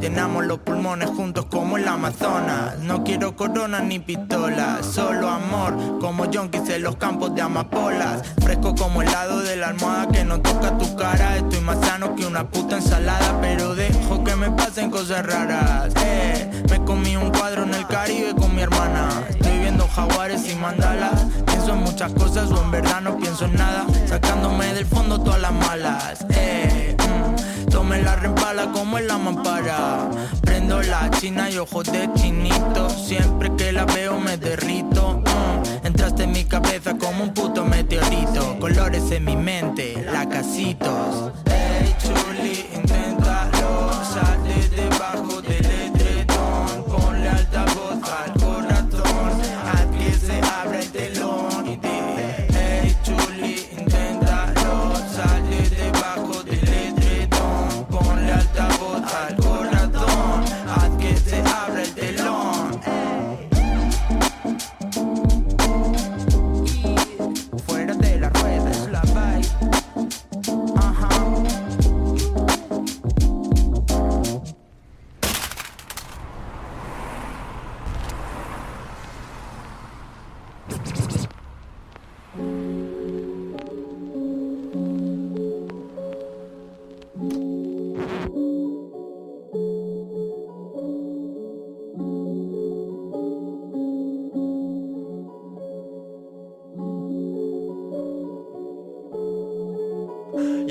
Llenamos 0.00 0.46
los 0.46 0.60
pulmones 0.60 1.10
juntos 1.10 1.44
como 1.50 1.76
el 1.76 1.86
Amazonas. 1.86 2.78
No 2.78 3.04
quiero 3.04 3.36
corona 3.36 3.80
ni 3.80 3.98
pistola, 3.98 4.78
solo 4.82 5.28
amor, 5.28 5.98
como 6.00 6.24
yonkis 6.24 6.70
en 6.70 6.82
los 6.82 6.96
campos 6.96 7.34
de 7.34 7.42
amapolas. 7.42 8.22
Fresco 8.42 8.74
como 8.74 9.02
el 9.02 9.10
lado 9.10 9.40
de 9.40 9.56
la 9.56 9.68
almohada 9.68 10.08
que 10.08 10.24
no 10.24 10.40
toca 10.40 10.78
tu 10.78 10.96
cara. 10.96 11.36
Estoy 11.36 11.60
más 11.60 11.84
sano 11.86 12.16
que 12.16 12.24
una 12.24 12.48
puta 12.48 12.76
ensalada, 12.76 13.38
pero 13.42 13.74
dejo 13.74 14.24
que 14.24 14.34
me 14.36 14.50
pasen 14.50 14.90
cosas 14.90 15.26
raras. 15.26 15.92
Eh, 16.02 16.50
me 16.70 16.82
comí 16.84 17.16
un 17.16 17.30
cuadro 17.30 17.64
en 17.64 17.74
el 17.74 17.86
Caribe 17.86 18.34
con 18.34 18.54
mi 18.56 18.62
hermana. 18.62 19.08
Estoy 19.28 19.58
viendo 19.58 19.86
jaguares 19.86 20.50
y 20.50 20.56
mandalas. 20.56 21.26
Pienso 21.44 21.74
en 21.74 21.80
muchas 21.80 22.12
cosas 22.12 22.50
o 22.50 22.62
en 22.62 22.70
verdad 22.70 23.02
no 23.02 23.18
pienso 23.18 23.44
en 23.44 23.54
nada. 23.54 23.84
Sacándome 24.06 24.72
del 24.72 24.86
fondo 24.86 25.20
todas 25.20 25.42
las 25.42 25.52
malas. 25.52 26.24
Eh, 26.30 26.96
mm, 26.98 27.39
tome 27.90 28.02
la 28.04 28.14
rempala 28.14 28.70
como 28.70 28.98
en 28.98 29.08
la 29.08 29.18
mampara. 29.18 30.08
Prendo 30.42 30.80
la 30.80 31.10
china 31.10 31.50
y 31.50 31.58
ojos 31.58 31.90
de 31.90 32.08
chinito. 32.14 32.88
Siempre 32.88 33.50
que 33.56 33.72
la 33.72 33.84
veo 33.84 34.20
me 34.20 34.36
derrito. 34.36 35.20
Mm, 35.20 35.86
entraste 35.86 36.22
en 36.24 36.32
mi 36.32 36.44
cabeza 36.44 36.96
como 36.96 37.24
un 37.24 37.34
puto 37.34 37.64
meteorito. 37.64 38.58
Colores 38.60 39.10
en 39.10 39.24
mi 39.24 39.36
mente, 39.36 40.06
lacasitos. 40.12 41.32
Hey, 41.46 41.94
chuli, 42.00 42.64
inténtalo. 42.76 43.90
Sal 44.04 44.44
de 44.44 44.68
debajo 44.68 45.39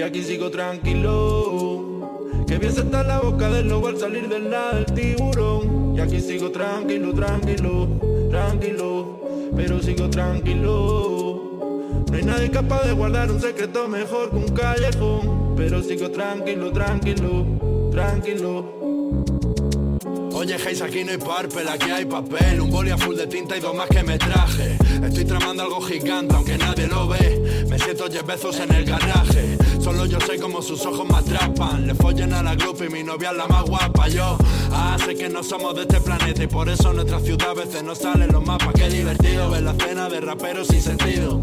aquí 0.10 0.24
sigo 0.24 0.50
tranquilo. 0.50 2.44
Que 2.48 2.58
bien 2.58 2.74
se 2.74 2.82
está 2.82 3.04
la 3.04 3.20
boca 3.20 3.50
del 3.50 3.70
lobo 3.70 3.88
al 3.88 3.98
salir 3.98 4.28
del 4.28 4.50
lado 4.50 4.78
del 4.78 4.86
tiburón. 4.86 5.96
Y 5.96 6.00
aquí 6.02 6.20
sigo 6.20 6.50
tranquilo, 6.52 7.14
tranquilo, 7.14 7.88
tranquilo. 8.30 9.20
Pero 9.56 9.82
sigo 9.82 10.10
tranquilo. 10.10 12.02
No 12.10 12.18
hay 12.18 12.24
nadie 12.24 12.50
capaz 12.50 12.86
de 12.86 12.94
guardar 12.94 13.32
un 13.32 13.40
secreto 13.40 13.88
mejor 13.88 14.32
que 14.32 14.38
un 14.38 14.48
callejón. 14.50 15.54
Pero 15.56 15.84
sigo 15.84 16.10
tranquilo, 16.10 16.72
tranquilo, 16.72 17.46
tranquilo. 17.92 18.80
Oye, 20.34 20.56
Hayes, 20.56 20.82
aquí 20.82 21.04
no 21.04 21.12
hay 21.12 21.18
parpel, 21.18 21.68
aquí 21.68 21.92
hay 21.92 22.06
papel 22.06 22.62
Un 22.62 22.70
boli 22.70 22.92
a 22.92 22.98
full 22.98 23.16
de 23.18 23.28
tinta 23.28 23.58
y 23.58 23.60
dos 23.60 23.76
más 23.76 23.90
que 23.90 24.04
me 24.04 24.18
traje 24.18 24.78
Estoy 25.04 25.26
tramando 25.26 25.64
algo 25.64 25.82
gigante, 25.82 26.34
aunque 26.34 26.58
nadie 26.58 26.88
lo 26.88 27.10
ve 27.10 27.66
Me 27.68 27.78
siento 27.78 28.10
Jeff 28.10 28.26
Bezos 28.26 28.58
en 28.62 28.74
el 28.74 28.86
garaje 28.86 29.59
Solo 29.80 30.06
yo 30.06 30.20
sé 30.20 30.38
cómo 30.40 30.62
sus 30.62 30.86
ojos 30.86 31.08
me 31.08 31.18
atrapan. 31.18 31.88
Le 31.88 31.96
follen 31.96 32.34
a 32.34 32.44
la 32.44 32.56
grupa 32.56 32.86
y 32.86 32.90
mi 32.90 33.04
novia 33.04 33.32
es 33.32 33.38
la 33.38 33.48
más 33.48 33.64
guapa. 33.64 34.08
Yo, 34.10 34.38
ah, 34.72 34.98
sé 35.04 35.16
que 35.16 35.30
no 35.30 35.44
somos 35.44 35.76
de 35.76 35.82
este 35.82 36.02
planeta 36.02 36.44
Y 36.44 36.48
por 36.48 36.70
eso 36.70 36.94
nuestra 36.94 37.20
ciudad 37.20 37.52
a 37.52 37.54
veces 37.54 37.84
no 37.84 37.96
sale 37.96 38.26
en 38.26 38.32
los 38.32 38.46
mapas. 38.46 38.74
Qué 38.74 38.90
divertido 38.90 39.50
ver 39.50 39.64
la 39.64 39.74
cena 39.74 40.10
de 40.10 40.22
raperos 40.22 40.68
sin 40.68 40.82
sentido 40.82 41.42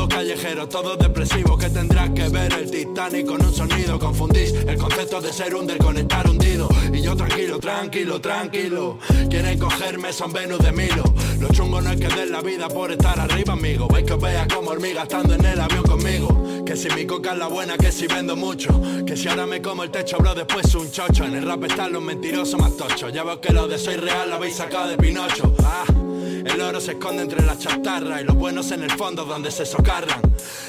Todo 0.00 0.08
callejero, 0.08 0.66
todo 0.66 0.96
depresivo 0.96 1.58
Que 1.58 1.68
tendrás 1.68 2.08
que 2.10 2.26
ver 2.30 2.50
el 2.54 2.70
Titanic 2.70 3.26
con 3.26 3.44
un 3.44 3.52
sonido. 3.52 3.98
Confundís 3.98 4.54
el 4.54 4.78
concepto 4.78 5.20
de 5.20 5.30
ser 5.30 5.54
under 5.54 5.76
con 5.76 5.94
estar 5.98 6.26
hundido. 6.26 6.70
Y 6.90 7.02
yo 7.02 7.14
tranquilo, 7.14 7.58
tranquilo, 7.58 8.18
tranquilo. 8.18 8.98
Quieren 9.28 9.58
cogerme, 9.58 10.10
son 10.14 10.32
Venus 10.32 10.60
de 10.60 10.72
Milo. 10.72 11.04
Lo 11.38 11.48
chungo 11.48 11.82
no 11.82 11.90
es 11.90 12.00
que 12.00 12.08
den 12.08 12.32
la 12.32 12.40
vida 12.40 12.68
por 12.68 12.90
estar 12.90 13.20
arriba, 13.20 13.52
amigo. 13.52 13.88
Veis 13.88 14.06
que 14.06 14.14
os 14.14 14.22
vea 14.22 14.48
como 14.48 14.70
hormiga 14.70 15.02
estando 15.02 15.34
en 15.34 15.44
el 15.44 15.60
avión 15.60 15.82
conmigo. 15.82 16.64
Que 16.64 16.76
si 16.76 16.88
mi 16.94 17.04
coca 17.04 17.32
es 17.32 17.38
la 17.38 17.48
buena, 17.48 17.76
que 17.76 17.92
si 17.92 18.06
vendo 18.06 18.36
mucho. 18.36 18.80
Que 19.04 19.18
si 19.18 19.28
ahora 19.28 19.46
me 19.46 19.60
como 19.60 19.82
el 19.82 19.90
techo, 19.90 20.16
bro, 20.16 20.34
después 20.34 20.74
un 20.76 20.90
chocho. 20.90 21.26
En 21.26 21.34
el 21.34 21.44
rap 21.44 21.64
están 21.64 21.92
los 21.92 22.02
mentirosos 22.02 22.58
más 22.58 22.74
tochos. 22.74 23.12
Ya 23.12 23.22
veo 23.22 23.38
que 23.38 23.52
lo 23.52 23.68
de 23.68 23.76
soy 23.76 23.96
real 23.96 24.30
lo 24.30 24.36
habéis 24.36 24.56
sacado 24.56 24.88
de 24.88 24.96
Pinocho. 24.96 25.54
Ah, 25.62 25.84
el 26.50 26.60
oro 26.60 26.80
se 26.80 26.92
esconde 26.92 27.22
entre 27.22 27.44
las 27.44 27.58
chatarras 27.58 28.20
Y 28.20 28.24
los 28.24 28.36
buenos 28.36 28.70
en 28.72 28.82
el 28.82 28.90
fondo 28.90 29.24
donde 29.24 29.50
se 29.50 29.66
socarran. 29.66 30.20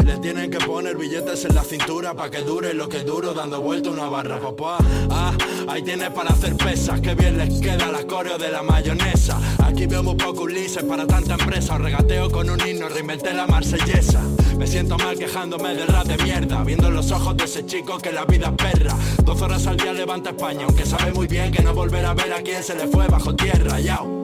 Les 0.05 0.19
tienen 0.21 0.51
que 0.51 0.57
poner 0.59 0.97
billetes 0.97 1.45
en 1.45 1.55
la 1.55 1.63
cintura 1.63 2.13
Pa' 2.13 2.29
que 2.29 2.41
dure 2.41 2.73
lo 2.73 2.89
que 2.89 2.99
duro 2.99 3.33
dando 3.33 3.61
vuelta 3.61 3.89
una 3.89 4.07
barra. 4.09 4.39
Papá, 4.39 4.77
ah, 5.09 5.33
ahí 5.67 5.81
tienes 5.81 6.09
para 6.09 6.29
hacer 6.29 6.55
pesas 6.57 6.99
Que 7.01 7.15
bien 7.15 7.37
les 7.37 7.59
queda 7.61 7.91
la 7.91 8.03
coreo 8.05 8.37
de 8.37 8.51
la 8.51 8.63
mayonesa. 8.63 9.39
Aquí 9.63 9.85
veo 9.85 10.03
muy 10.03 10.15
poco 10.15 10.43
Ulises 10.43 10.83
para 10.83 11.05
tanta 11.07 11.33
empresa. 11.33 11.75
Os 11.75 11.81
regateo 11.81 12.29
con 12.29 12.49
un 12.49 12.59
himno, 12.59 12.89
reinventé 12.89 13.33
la 13.33 13.47
marsellesa. 13.47 14.21
Me 14.57 14.67
siento 14.67 14.97
mal 14.97 15.17
quejándome 15.17 15.73
del 15.73 15.87
rap 15.87 16.05
de 16.05 16.23
mierda 16.23 16.63
Viendo 16.63 16.87
en 16.87 16.93
los 16.93 17.11
ojos 17.11 17.35
de 17.35 17.45
ese 17.45 17.65
chico 17.65 17.97
que 17.97 18.11
la 18.11 18.25
vida 18.25 18.53
es 18.55 18.63
perra. 18.63 18.95
Dos 19.23 19.41
horas 19.41 19.65
al 19.67 19.77
día 19.77 19.93
levanta 19.93 20.31
España 20.31 20.65
Aunque 20.65 20.85
sabe 20.85 21.11
muy 21.13 21.27
bien 21.27 21.51
que 21.51 21.63
no 21.63 21.73
volverá 21.73 22.11
a 22.11 22.13
ver 22.13 22.33
a 22.33 22.41
quien 22.41 22.63
se 22.63 22.75
le 22.75 22.87
fue 22.87 23.07
bajo 23.07 23.35
tierra, 23.35 23.79
yao 23.79 24.20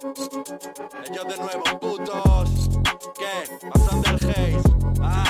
ellos 0.00 1.24
de 1.24 1.36
nuevo, 1.38 1.64
putos. 1.80 2.50
¿Qué? 3.16 3.68
Pasan 3.68 4.02
del 4.02 4.14
Haze. 4.14 4.56
Ah, 5.00 5.24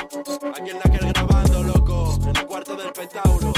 aquí 0.55 0.71
en 0.71 0.77
la 0.77 0.83
que 0.83 0.99
grabando, 1.07 1.63
loco. 1.63 2.19
En 2.23 2.37
el 2.37 2.47
cuarto 2.47 2.77
del 2.77 2.93
Petauro. 2.93 3.53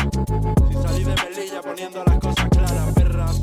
Si 0.68 0.74
salí 0.74 1.04
de 1.04 1.14
Melilla 1.16 1.62
poniendo 1.62 2.04
las 2.04 2.18
cosas 2.18 2.48
claras, 2.50 2.94
perras. 2.94 3.40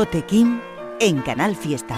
Tote 0.00 0.24
en 0.98 1.20
Canal 1.20 1.54
Fiesta. 1.54 1.94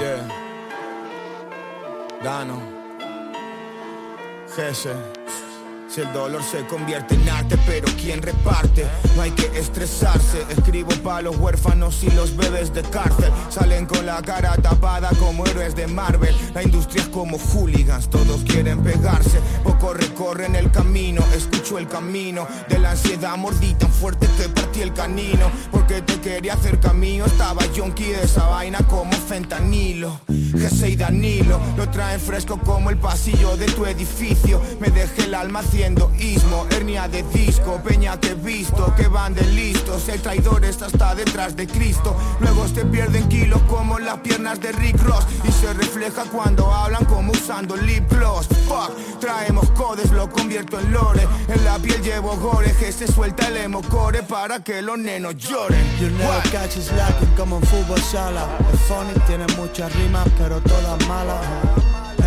Si 5.93 6.01
el 6.01 6.11
dolor 6.15 6.43
se 6.43 6.67
convierte 6.69 7.17
en 7.17 7.29
arte, 7.29 7.59
pero 7.67 7.87
¿quién 8.01 8.23
reparte? 8.23 8.87
No 9.15 9.21
hay 9.21 9.31
que 9.33 9.45
estresarse. 9.59 10.41
Escribo 10.49 10.89
para 11.03 11.21
los 11.21 11.37
huérfanos 11.37 12.03
y 12.03 12.11
los 12.13 12.35
bebés 12.35 12.73
de 12.73 12.81
cárcel. 12.81 13.31
Salen 13.51 13.85
con 13.85 14.07
la 14.07 14.23
cara 14.23 14.57
tapada 14.57 15.11
como 15.19 15.45
héroes 15.45 15.75
de 15.75 15.87
Marvel. 15.87 16.35
La 16.55 16.63
industria 16.63 17.03
es 17.03 17.11
como 17.11 17.37
hooligans, 17.37 18.09
todos 18.09 18.41
quieren 18.45 18.83
pegarse. 18.83 19.39
Poco 19.63 19.93
recorren 19.93 20.55
el 20.55 20.71
camino. 20.71 21.23
Escucho 21.37 21.77
el 21.77 21.87
camino 21.87 22.49
de 22.71 22.79
la 22.79 22.93
ansiedad. 22.93 23.37
Mordí 23.37 23.75
tan 23.75 23.93
fuerte 23.93 24.27
que 24.39 24.49
partí 24.49 24.81
el 24.81 24.95
canino. 24.95 25.51
Porque 25.71 26.01
te 26.01 26.19
quería 26.23 26.55
hacer 26.55 26.81
camino. 26.81 27.27
Estaba 27.27 27.67
yonki 27.67 28.05
de 28.05 28.23
esa 28.23 28.47
vaina 28.47 28.79
como 28.89 29.13
fentanilo. 29.13 30.21
Jesse 30.53 30.91
y 30.91 30.97
Danilo 30.97 31.61
Lo 31.77 31.89
traen 31.89 32.21
fresco 32.21 32.59
como 32.59 32.91
el 32.91 32.97
pasillo 32.97 33.57
de 33.57 33.67
tu 33.67 33.87
edificio. 33.87 34.61
Me 34.81 34.89
dejé 34.89 35.25
el 35.25 35.35
alma 35.35 35.61
haciendo 35.61 36.13
ismo 36.19 36.67
Hernia 36.71 37.09
de 37.09 37.23
disco, 37.23 37.81
peña 37.83 38.19
que 38.19 38.31
he 38.31 38.35
visto 38.35 38.95
Que 38.97 39.09
van 39.09 39.35
de 39.35 39.45
listos, 39.45 40.09
el 40.09 40.21
traidor 40.21 40.65
está 40.65 40.87
hasta 40.87 41.15
detrás 41.15 41.57
de 41.57 41.67
Cristo. 41.67 42.17
Luego 42.41 42.67
se 42.69 42.85
pierden 42.85 43.29
kilos 43.29 43.63
como 43.63 43.99
las 43.99 44.19
piernas 44.19 44.61
de 44.61 44.73
Rick 44.73 45.01
Ross. 45.03 45.25
Y 45.45 45.53
se 45.53 45.73
refleja 45.73 46.25
cuando 46.25 46.73
hablan 46.73 47.05
como 47.05 47.33
usando 47.33 47.77
lip 47.77 48.11
gloss. 48.11 48.49
Fuck, 48.67 49.19
traemos 49.21 49.71
codes, 49.71 50.11
lo 50.11 50.31
convierto 50.31 50.79
en 50.81 50.93
lore. 50.93 51.27
En 51.49 51.65
la 51.65 51.79
piel 51.79 52.01
llevo 52.03 52.37
gore, 52.37 52.73
que 52.75 52.93
se 52.93 53.07
suelta 53.07 53.49
el 53.49 53.57
emocore 53.57 54.23
Para 54.23 54.63
que 54.63 54.83
los 54.83 54.99
nenos 54.99 55.37
lloren. 55.37 55.85
You 56.01 56.09
never 56.11 56.43
catch 56.51 56.77
us 56.77 56.91
lacking 56.93 57.35
como 57.37 57.59
en 57.59 57.63
fútbol 57.63 58.01
sala. 58.01 58.47
Es 58.73 58.81
funny, 58.81 59.13
tiene 59.27 59.47
muchas 59.57 59.95
rimas 59.95 60.29
pero 60.43 60.61
todas 60.63 61.07
malas 61.07 61.41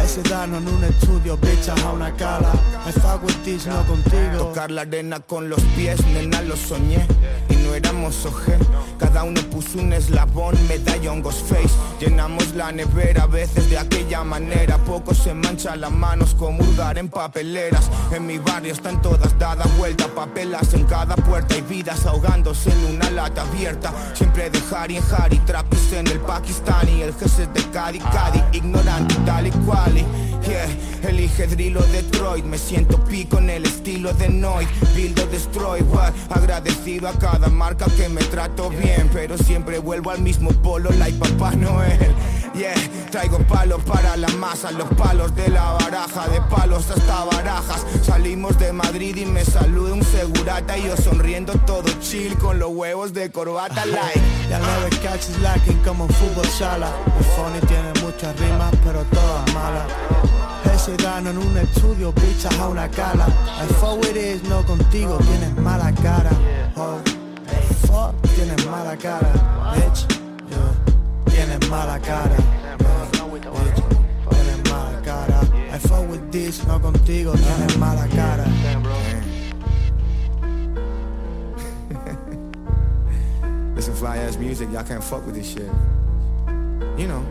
ese 0.02 0.22
dano 0.30 0.58
en 0.58 0.68
un 0.68 0.84
estudio, 0.84 1.36
bichas 1.38 1.82
a 1.84 1.92
una 1.92 2.16
cala. 2.16 2.54
Me 2.86 2.92
fuck 2.94 3.24
with 3.24 3.44
this, 3.44 3.66
no 3.68 3.84
contigo. 3.88 4.38
Tocar 4.38 4.72
la 4.72 4.84
arena 4.84 5.20
con 5.20 5.50
los 5.50 5.60
pies, 5.76 6.00
nena, 6.08 6.42
lo 6.42 6.56
soñé 6.56 7.06
éramos 7.76 8.26
oje. 8.26 8.58
Cada 8.98 9.24
uno 9.24 9.42
puso 9.52 9.80
un 9.80 9.94
eslabón, 9.94 10.56
medallón, 10.68 11.24
face. 11.24 11.70
Llenamos 12.00 12.54
la 12.56 12.72
nevera 12.72 13.24
a 13.24 13.28
veces 13.28 13.70
de 13.70 13.78
aquella 13.78 14.24
manera. 14.24 14.78
Poco 14.80 15.14
se 15.14 15.34
manchan 15.34 15.82
las 15.82 15.92
manos 15.92 16.36
como 16.36 16.64
hurgar 16.64 16.98
en 16.98 17.10
papeleras. 17.10 17.90
En 18.12 18.26
mi 18.26 18.38
barrio 18.38 18.74
están 18.74 19.02
todas 19.02 19.38
dadas 19.38 19.68
vuelta 19.78 20.08
Papelas 20.08 20.74
en 20.74 20.86
cada 20.86 21.16
puerta 21.16 21.58
y 21.58 21.62
vidas 21.62 22.06
ahogándose 22.06 22.72
en 22.72 22.96
una 22.96 23.10
lata 23.12 23.42
abierta. 23.42 23.94
Siempre 24.14 24.50
de 24.50 24.62
Harry 24.72 24.98
en 24.98 25.04
Harry, 25.12 25.40
trapis 25.40 25.92
en 25.94 26.08
el 26.08 26.20
Pakistani 26.20 27.02
El 27.02 27.14
jefe 27.14 27.48
de 27.48 27.62
Cadi, 27.72 28.00
Cadi, 28.00 28.42
ignorante 28.54 29.16
tal 29.26 29.48
y 29.48 29.52
cual. 29.52 29.94
Yeah, 30.46 30.68
elige 31.10 31.48
drill 31.48 31.78
o 31.78 31.82
Detroit 31.82 32.46
Me 32.46 32.60
siento 32.60 33.04
pico 33.06 33.40
en 33.40 33.50
el 33.50 33.66
estilo 33.66 34.14
de 34.14 34.30
Noid. 34.30 34.68
Build 34.96 35.20
o 35.20 35.26
destroy, 35.28 35.82
what 35.82 36.14
Agradecido 36.30 37.08
a 37.08 37.14
cada 37.14 37.50
marca 37.66 37.86
que 37.98 38.08
me 38.10 38.22
trato 38.22 38.70
bien 38.70 39.10
Pero 39.12 39.38
siempre 39.38 39.80
vuelvo 39.80 40.12
al 40.12 40.22
mismo 40.22 40.52
polo 40.52 40.92
like 40.92 41.18
Papá 41.18 41.56
Noel. 41.56 42.14
Yeah, 42.54 42.76
traigo 43.12 43.40
palos 43.40 43.84
para 43.84 44.16
la 44.16 44.28
masa 44.40 44.72
Los 44.72 44.88
palos 44.90 45.36
de 45.36 45.50
la 45.50 45.72
baraja 45.72 46.28
De 46.28 46.40
palos 46.42 46.90
hasta 46.92 47.26
barajas. 47.26 47.84
Salimos 48.04 48.58
de 48.60 48.72
Madrid 48.72 49.16
y 49.18 49.26
me 49.26 49.44
saluda 49.44 49.94
un 49.94 50.04
segurata 50.04 50.78
Y 50.78 50.84
yo 50.84 50.96
sonriendo 50.96 51.54
todo 51.66 51.90
chill 52.02 52.38
Con 52.38 52.60
los 52.60 52.70
huevos 52.70 53.14
de 53.14 53.32
corbata 53.32 53.84
like. 53.86 54.22
Ya 54.50 54.60
never 54.60 54.92
catch 55.02 55.28
us 55.30 55.40
lacking 55.42 55.78
como 55.84 56.06
en 56.06 56.14
fútbol 56.14 56.46
sala. 56.46 56.90
El 57.18 57.26
funny 57.34 57.60
tiene 57.68 57.92
muchas 58.04 58.40
rimas 58.40 58.74
pero 58.84 59.04
todas 59.06 59.54
malas. 59.56 59.88
Ese 60.74 60.96
dano 60.98 61.32
en 61.32 61.38
un 61.38 61.58
estudio, 61.58 62.14
bichas 62.14 62.58
a 62.60 62.68
una 62.68 62.88
cala. 62.90 63.26
I 63.28 63.74
fuck 63.80 64.00
with 64.02 64.16
it, 64.16 64.44
no 64.44 64.64
contigo, 64.66 65.18
tienes 65.18 65.56
mala 65.58 65.92
cara. 65.94 66.32
Oh. 66.76 67.25
Fuck, 67.88 68.16
tienes 68.36 68.66
mala 68.66 68.98
cara 68.98 69.32
Bitch, 69.76 70.06
yeah. 70.50 70.74
tienes 71.26 71.70
mala 71.70 72.00
cara 72.00 72.38
Bitch, 72.78 73.82
tienes 74.30 74.72
mala 74.72 75.02
cara. 75.04 75.40
I 75.72 75.78
fuck 75.78 76.10
with 76.10 76.32
this, 76.32 76.66
no 76.68 76.80
contigo, 76.80 77.34
tienes 77.34 77.78
mala 77.78 78.08
cara. 78.10 78.46
Listen 83.76 83.94
fly 83.94 84.18
ass 84.18 84.38
music, 84.38 84.70
y'all 84.72 84.84
can't 84.84 85.04
fuck 85.04 85.26
with 85.26 85.36
this 85.36 85.54
shit. 85.54 85.70
You 86.98 87.08
know. 87.08 87.24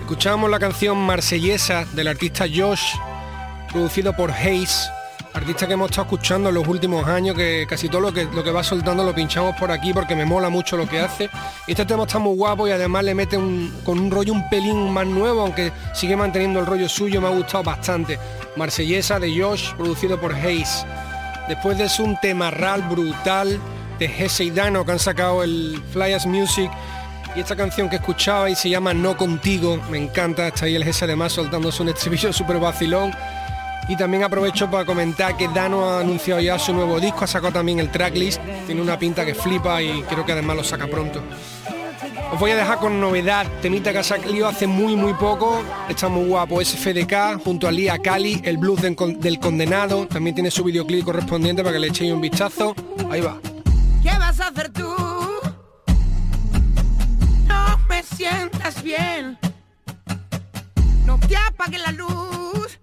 Escuchamos 0.00 0.50
la 0.50 0.58
canción 0.58 0.98
Marsellesa 0.98 1.86
del 1.94 2.08
artista 2.08 2.44
Josh, 2.46 2.94
producido 3.72 4.14
por 4.14 4.30
Hayes, 4.30 4.88
artista 5.34 5.66
que 5.66 5.72
hemos 5.72 5.90
estado 5.90 6.04
escuchando 6.04 6.48
en 6.48 6.54
los 6.54 6.66
últimos 6.66 7.06
años, 7.06 7.36
que 7.36 7.66
casi 7.68 7.88
todo 7.88 8.00
lo 8.00 8.12
que, 8.12 8.24
lo 8.24 8.42
que 8.44 8.52
va 8.52 8.62
soltando 8.62 9.02
lo 9.04 9.14
pinchamos 9.14 9.56
por 9.56 9.70
aquí 9.70 9.92
porque 9.92 10.14
me 10.14 10.24
mola 10.24 10.48
mucho 10.48 10.76
lo 10.76 10.88
que 10.88 11.00
hace. 11.00 11.28
Este 11.66 11.84
tema 11.84 12.04
está 12.04 12.18
muy 12.18 12.36
guapo 12.36 12.68
y 12.68 12.70
además 12.70 13.04
le 13.04 13.14
mete 13.14 13.36
un, 13.36 13.80
con 13.84 13.98
un 13.98 14.10
rollo 14.10 14.32
un 14.32 14.48
pelín 14.48 14.90
más 14.92 15.06
nuevo, 15.06 15.42
aunque 15.42 15.72
sigue 15.92 16.16
manteniendo 16.16 16.60
el 16.60 16.66
rollo 16.66 16.88
suyo, 16.88 17.20
me 17.20 17.26
ha 17.26 17.30
gustado 17.30 17.64
bastante. 17.64 18.18
Marsellesa 18.56 19.18
de 19.18 19.38
Josh, 19.38 19.74
producido 19.74 20.20
por 20.20 20.34
Hayes. 20.34 20.86
Después 21.48 21.76
de 21.76 21.84
eso 21.84 22.04
un 22.04 22.18
tema 22.20 22.50
real 22.50 22.82
brutal 22.82 23.60
de 23.98 24.08
Jesse 24.08 24.40
y 24.40 24.50
Dano 24.50 24.84
que 24.84 24.92
han 24.92 24.98
sacado 24.98 25.42
el 25.42 25.82
Flyers 25.92 26.26
Music 26.26 26.70
y 27.36 27.40
esta 27.40 27.56
canción 27.56 27.90
que 27.90 27.96
escuchaba 27.96 28.48
y 28.48 28.54
se 28.54 28.70
llama 28.70 28.94
No 28.94 29.16
Contigo, 29.16 29.80
me 29.90 29.98
encanta, 29.98 30.46
está 30.46 30.66
ahí 30.66 30.76
el 30.76 30.84
GS 30.84 31.02
además 31.02 31.32
soltándose 31.32 31.82
un 31.82 31.88
estribillo 31.88 32.32
súper 32.32 32.58
vacilón. 32.58 33.10
Y 33.88 33.96
también 33.96 34.24
aprovecho 34.24 34.70
para 34.70 34.84
comentar 34.84 35.36
que 35.36 35.48
Dano 35.48 35.88
ha 35.88 36.00
anunciado 36.00 36.40
ya 36.40 36.58
su 36.58 36.72
nuevo 36.72 36.98
disco, 36.98 37.24
ha 37.24 37.26
sacado 37.26 37.52
también 37.52 37.80
el 37.80 37.90
tracklist, 37.90 38.40
tiene 38.66 38.80
una 38.80 38.98
pinta 38.98 39.26
que 39.26 39.34
flipa 39.34 39.82
y 39.82 40.02
creo 40.02 40.24
que 40.24 40.32
además 40.32 40.56
lo 40.56 40.64
saca 40.64 40.86
pronto. 40.86 41.22
Os 42.32 42.40
voy 42.40 42.50
a 42.50 42.56
dejar 42.56 42.78
con 42.78 43.00
novedad, 43.00 43.46
temita 43.62 43.92
que 43.92 43.98
ha 43.98 44.02
salido 44.02 44.48
hace 44.48 44.66
muy 44.66 44.96
muy 44.96 45.14
poco, 45.14 45.62
está 45.88 46.08
muy 46.08 46.26
guapo, 46.26 46.64
SFDK 46.64 47.40
junto 47.44 47.68
a 47.68 47.72
Lía 47.72 47.98
Cali, 47.98 48.40
el 48.44 48.56
blues 48.56 48.80
del, 48.82 49.38
condenado, 49.38 50.06
también 50.06 50.34
tiene 50.34 50.50
su 50.50 50.64
videoclip 50.64 51.04
correspondiente 51.04 51.62
para 51.62 51.74
que 51.74 51.80
le 51.80 51.88
echéis 51.88 52.12
un 52.12 52.20
vistazo, 52.20 52.74
ahí 53.10 53.20
va. 53.20 53.38
¿Qué 54.02 54.10
vas 54.18 54.40
a 54.40 54.48
hacer 54.48 54.70
tú? 54.70 54.88
me 57.88 58.02
sientas 58.02 58.82
bien. 58.82 59.38
No 61.04 61.20
te 61.20 61.36
apague 61.36 61.78
la 61.78 61.92
luz. 61.92 62.80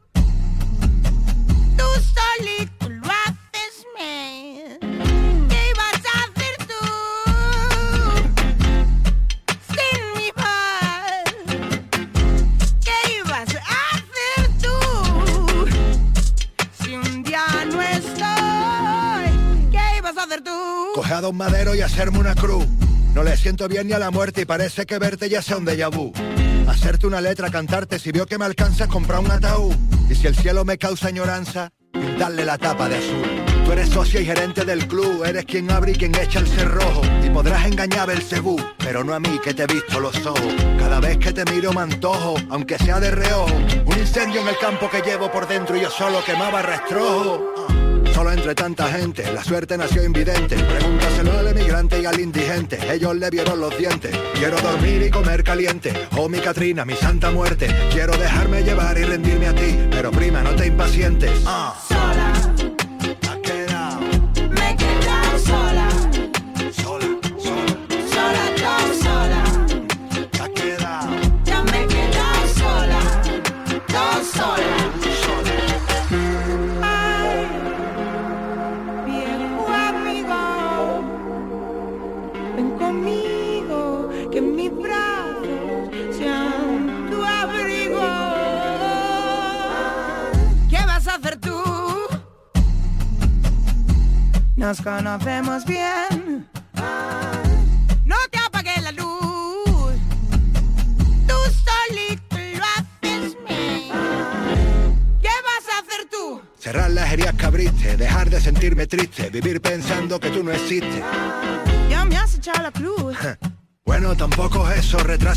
Madero 21.34 21.76
y 21.76 21.82
hacerme 21.82 22.20
una 22.20 22.36
cruz. 22.36 22.66
No 23.14 23.24
le 23.24 23.38
siento 23.38 23.68
bien 23.68 23.88
ni 23.88 23.94
a 23.94 24.00
la 24.00 24.12
muerte 24.12 24.42
y 24.42 24.46
parece 24.46 24.86
que 24.86 24.98
verte 24.98 25.30
ya 25.30 25.42
sea 25.42 25.58
un 25.58 25.66
déjà 25.66 25.90
vu. 25.90 26.12
Hacerte 26.68 27.08
una 27.08 27.22
letra, 27.22 27.50
cantarte, 27.50 28.00
si 28.00 28.12
veo 28.12 28.26
que 28.26 28.38
me 28.38 28.46
alcanzas, 28.46 28.88
comprar 28.88 29.20
un 29.20 29.32
ataúd. 29.32 29.76
Y 30.10 30.16
si 30.16 30.28
el 30.28 30.36
cielo 30.36 30.66
me 30.66 30.78
causa 30.78 31.08
añoranza, 31.08 31.72
darle 32.18 32.46
la 32.46 32.58
tapa 32.58 32.88
de 32.90 32.98
azul. 32.98 33.42
Tú 33.66 33.72
eres 33.72 33.90
socio 33.90 34.20
y 34.20 34.26
gerente 34.26 34.66
del 34.66 34.88
club, 34.88 35.24
eres 35.24 35.46
quien 35.46 35.70
abre 35.72 35.92
y 35.92 35.96
quien 35.96 36.14
echa 36.16 36.40
el 36.40 36.48
cerrojo. 36.48 37.02
Y 37.24 37.30
podrás 37.30 37.66
engañar 37.66 38.10
el 38.10 38.22
cebú, 38.22 38.60
pero 38.78 39.04
no 39.04 39.14
a 39.14 39.20
mí 39.20 39.40
que 39.44 39.54
te 39.54 39.64
he 39.64 39.68
visto 39.68 40.00
los 40.00 40.26
ojos. 40.26 40.54
Cada 40.78 41.00
vez 41.00 41.18
que 41.18 41.32
te 41.32 41.46
miro 41.52 41.72
me 41.74 41.82
antojo, 41.82 42.36
aunque 42.50 42.78
sea 42.78 43.00
de 43.00 43.12
reojo. 43.12 43.56
Un 43.86 44.00
incendio 44.00 44.42
en 44.42 44.48
el 44.48 44.58
campo 44.58 44.90
que 44.90 45.02
llevo 45.02 45.32
por 45.32 45.48
dentro 45.48 45.78
y 45.78 45.82
yo 45.82 45.90
solo 45.90 46.24
quemaba 46.26 46.62
rastrojo. 46.62 47.61
Solo 48.22 48.34
entre 48.34 48.54
tanta 48.54 48.88
gente, 48.88 49.34
la 49.34 49.44
suerte 49.44 49.76
nació 49.76 50.04
invidente. 50.04 50.56
Pregúntaselo 50.56 51.40
al 51.40 51.48
emigrante 51.48 52.00
y 52.00 52.06
al 52.06 52.20
indigente. 52.20 52.78
Ellos 52.94 53.16
le 53.16 53.32
vieron 53.32 53.60
los 53.60 53.76
dientes. 53.76 54.16
Quiero 54.36 54.62
dormir 54.62 55.02
y 55.02 55.10
comer 55.10 55.44
caliente. 55.44 55.92
Oh, 56.16 56.30
mi 56.30 56.38
Catrina, 56.38 56.86
mi 56.86 56.94
santa 56.94 57.32
muerte. 57.32 57.68
Quiero 57.92 58.16
dejarme 58.16 58.62
llevar 58.62 58.96
y 59.00 59.06
rendirme 59.06 59.48
a 59.48 59.56
ti. 59.56 59.76
Pero 59.90 60.12
prima, 60.12 60.44
no 60.44 60.52
te 60.52 60.68
impacientes. 60.68 61.32
Sola. 61.40 62.41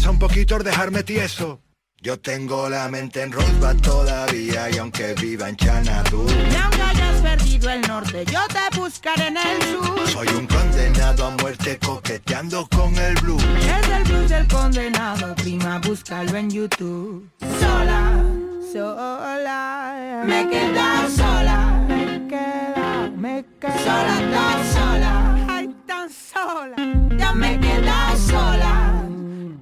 Un 0.07 0.19
poquito 0.19 0.59
dejarme 0.59 1.03
tieso. 1.03 1.61
Yo 2.01 2.19
tengo 2.21 2.69
la 2.69 2.89
mente 2.89 3.23
en 3.23 3.33
Rosbach 3.33 3.81
todavía 3.81 4.69
y 4.71 4.77
aunque 4.77 5.15
viva 5.15 5.49
en 5.49 5.57
Chanadu. 5.57 6.27
Y 6.29 6.57
aunque 6.57 6.83
hayas 6.83 7.23
perdido 7.23 7.71
el 7.71 7.81
norte, 7.83 8.25
yo 8.27 8.41
te 8.49 8.79
buscaré 8.79 9.29
en 9.29 9.37
el 9.39 9.63
sur. 9.63 10.09
Soy 10.09 10.29
un 10.29 10.47
condenado 10.47 11.27
a 11.27 11.31
muerte 11.31 11.79
coqueteando 11.79 12.69
con 12.69 12.95
el 12.97 13.15
blues. 13.23 13.43
Es 13.43 13.89
el 13.89 14.05
blues 14.05 14.29
del 14.29 14.47
condenado, 14.49 15.35
prima, 15.37 15.79
búscalo 15.79 16.37
en 16.37 16.51
YouTube. 16.51 17.31
Sola, 17.61 18.23
sola 18.71 20.23
Me 20.27 20.43
he 20.43 20.49
quedado 20.49 21.11
sola. 21.11 21.85
Me 21.89 22.17
he 22.17 22.29
quedado, 22.29 23.11
me 23.17 23.39
he 23.39 23.45
quedado 23.59 23.79
Sola, 23.79 24.31
tan 24.31 24.75
sola. 24.75 25.47
Ay, 25.49 25.75
tan 25.87 26.11
sola 26.11 26.77
Ya 27.17 27.33
me 27.33 27.55
he 27.55 27.61
quedado 27.61 28.17
sola 28.19 28.94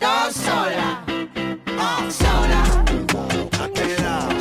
Tan 0.03 0.33
sola. 0.33 1.05
Oh, 1.79 2.11
sola. 2.11 2.83
Ya 3.87 4.32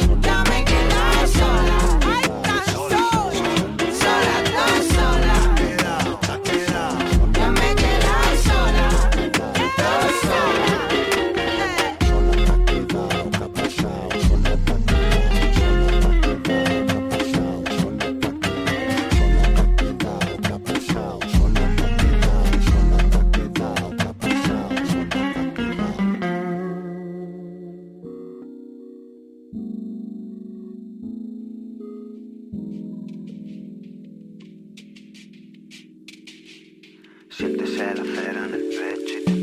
Sientes 37.82 38.00
el 38.00 38.20
acero 38.20 38.46
en 38.46 39.41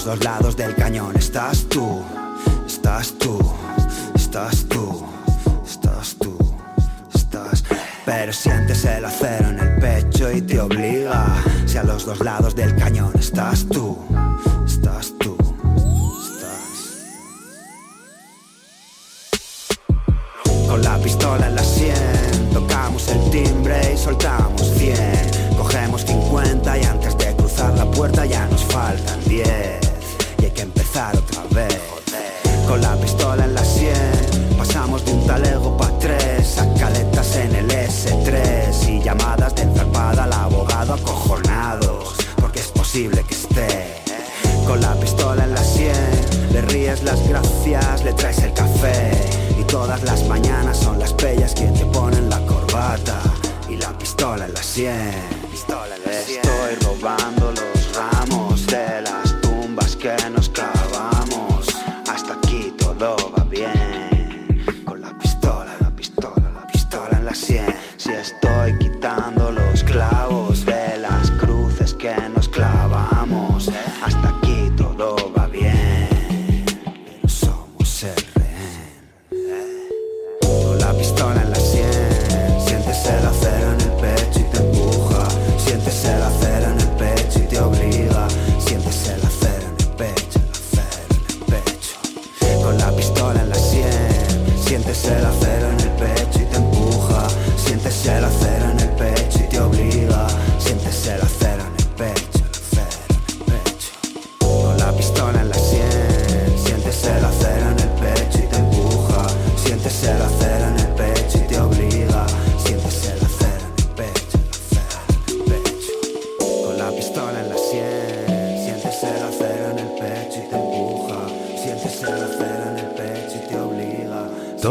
los 0.00 0.18
dos 0.18 0.24
lados 0.24 0.56
del 0.56 0.74
cañón 0.74 1.14
estás 1.16 1.66
tú, 1.68 2.02
estoy 68.70 68.78
quitando 68.78 69.59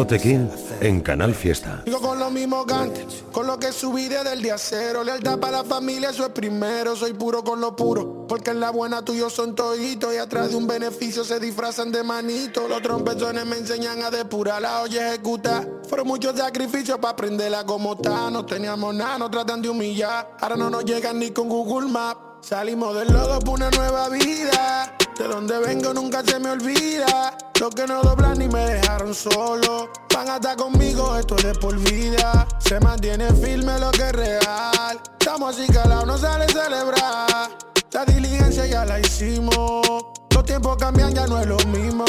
Tote 0.10 0.50
en 0.82 1.02
Canal 1.02 1.36
Fiesta. 1.36 1.84
Sigo 1.86 2.02
con 2.02 2.18
lo 2.18 2.32
mismo 2.32 2.66
que 2.66 2.74
antes, 2.74 3.24
con 3.32 3.46
lo 3.46 3.60
que 3.60 3.72
subí 3.72 4.08
desde 4.08 4.34
el 4.34 4.42
día 4.42 4.58
cero. 4.58 5.04
Lealtad 5.04 5.38
para 5.38 5.58
la 5.60 5.64
familia, 5.64 6.10
eso 6.10 6.26
es 6.26 6.32
primero. 6.32 6.96
Soy 6.96 7.14
puro 7.14 7.44
con 7.44 7.62
lo 7.62 7.76
puro, 7.76 8.26
porque 8.28 8.50
en 8.50 8.60
la 8.60 8.72
buena 8.72 9.06
tuyos 9.06 9.34
son 9.34 9.54
toditos. 9.54 10.12
Y 10.16 10.18
atrás 10.18 10.50
de 10.50 10.56
un 10.56 10.66
beneficio 10.66 11.24
se 11.24 11.40
disfrazan 11.40 11.92
de 11.92 12.02
manito. 12.02 12.68
Los 12.68 12.82
trompezones 12.82 13.46
me 13.46 13.58
enseñan 13.58 14.02
a 14.02 14.10
depurar 14.10 14.64
la 14.64 14.82
olla 14.82 15.10
ejecutar. 15.10 15.70
Fueron 15.88 16.08
muchos 16.08 16.36
sacrificios 16.36 16.98
para 16.98 17.12
aprenderla 17.12 17.64
como 17.64 17.94
está. 17.94 18.32
No 18.32 18.44
teníamos 18.48 18.96
nada, 18.96 19.20
nos 19.20 19.30
tratan 19.30 19.62
de 19.62 19.70
humillar. 19.70 20.36
Ahora 20.42 20.56
no 20.56 20.72
nos 20.72 20.86
llegan 20.86 21.20
ni 21.20 21.30
con 21.30 21.48
Google 21.48 21.88
Maps. 21.88 22.48
Salimos 22.48 22.96
del 22.96 23.14
lodo 23.14 23.38
por 23.42 23.60
una 23.60 23.70
nueva 23.70 24.10
vida. 24.10 24.99
De 25.20 25.28
donde 25.28 25.60
vengo 25.60 25.94
nunca 25.94 26.24
se 26.24 26.40
me 26.40 26.50
olvida. 26.50 27.38
Los 27.60 27.76
que 27.76 27.86
no 27.86 28.02
doblan 28.02 28.40
ni 28.40 28.48
me 28.48 28.62
dejaron 28.62 29.14
solo. 29.14 29.90
Van 30.16 30.30
a 30.30 30.36
estar 30.38 30.56
conmigo, 30.56 31.18
esto 31.18 31.36
es 31.36 31.44
de 31.44 31.54
por 31.56 31.78
vida. 31.78 32.48
Se 32.60 32.80
mantiene 32.80 33.30
firme 33.34 33.78
lo 33.80 33.92
que 33.92 34.04
es 34.04 34.12
real. 34.14 34.98
Estamos 35.20 35.60
así 35.60 35.68
calados, 35.74 36.08
no 36.08 36.18
sale 36.18 36.48
celebrar. 36.48 37.50
La 37.92 38.06
diligencia 38.06 38.66
ya 38.66 38.86
la 38.86 39.02
hicimos. 39.02 39.86
Los 40.34 40.46
tiempos 40.46 40.78
cambian, 40.78 41.14
ya 41.14 41.28
no 41.28 41.38
es 41.38 41.48
lo 41.48 41.58
mismo. 41.66 42.06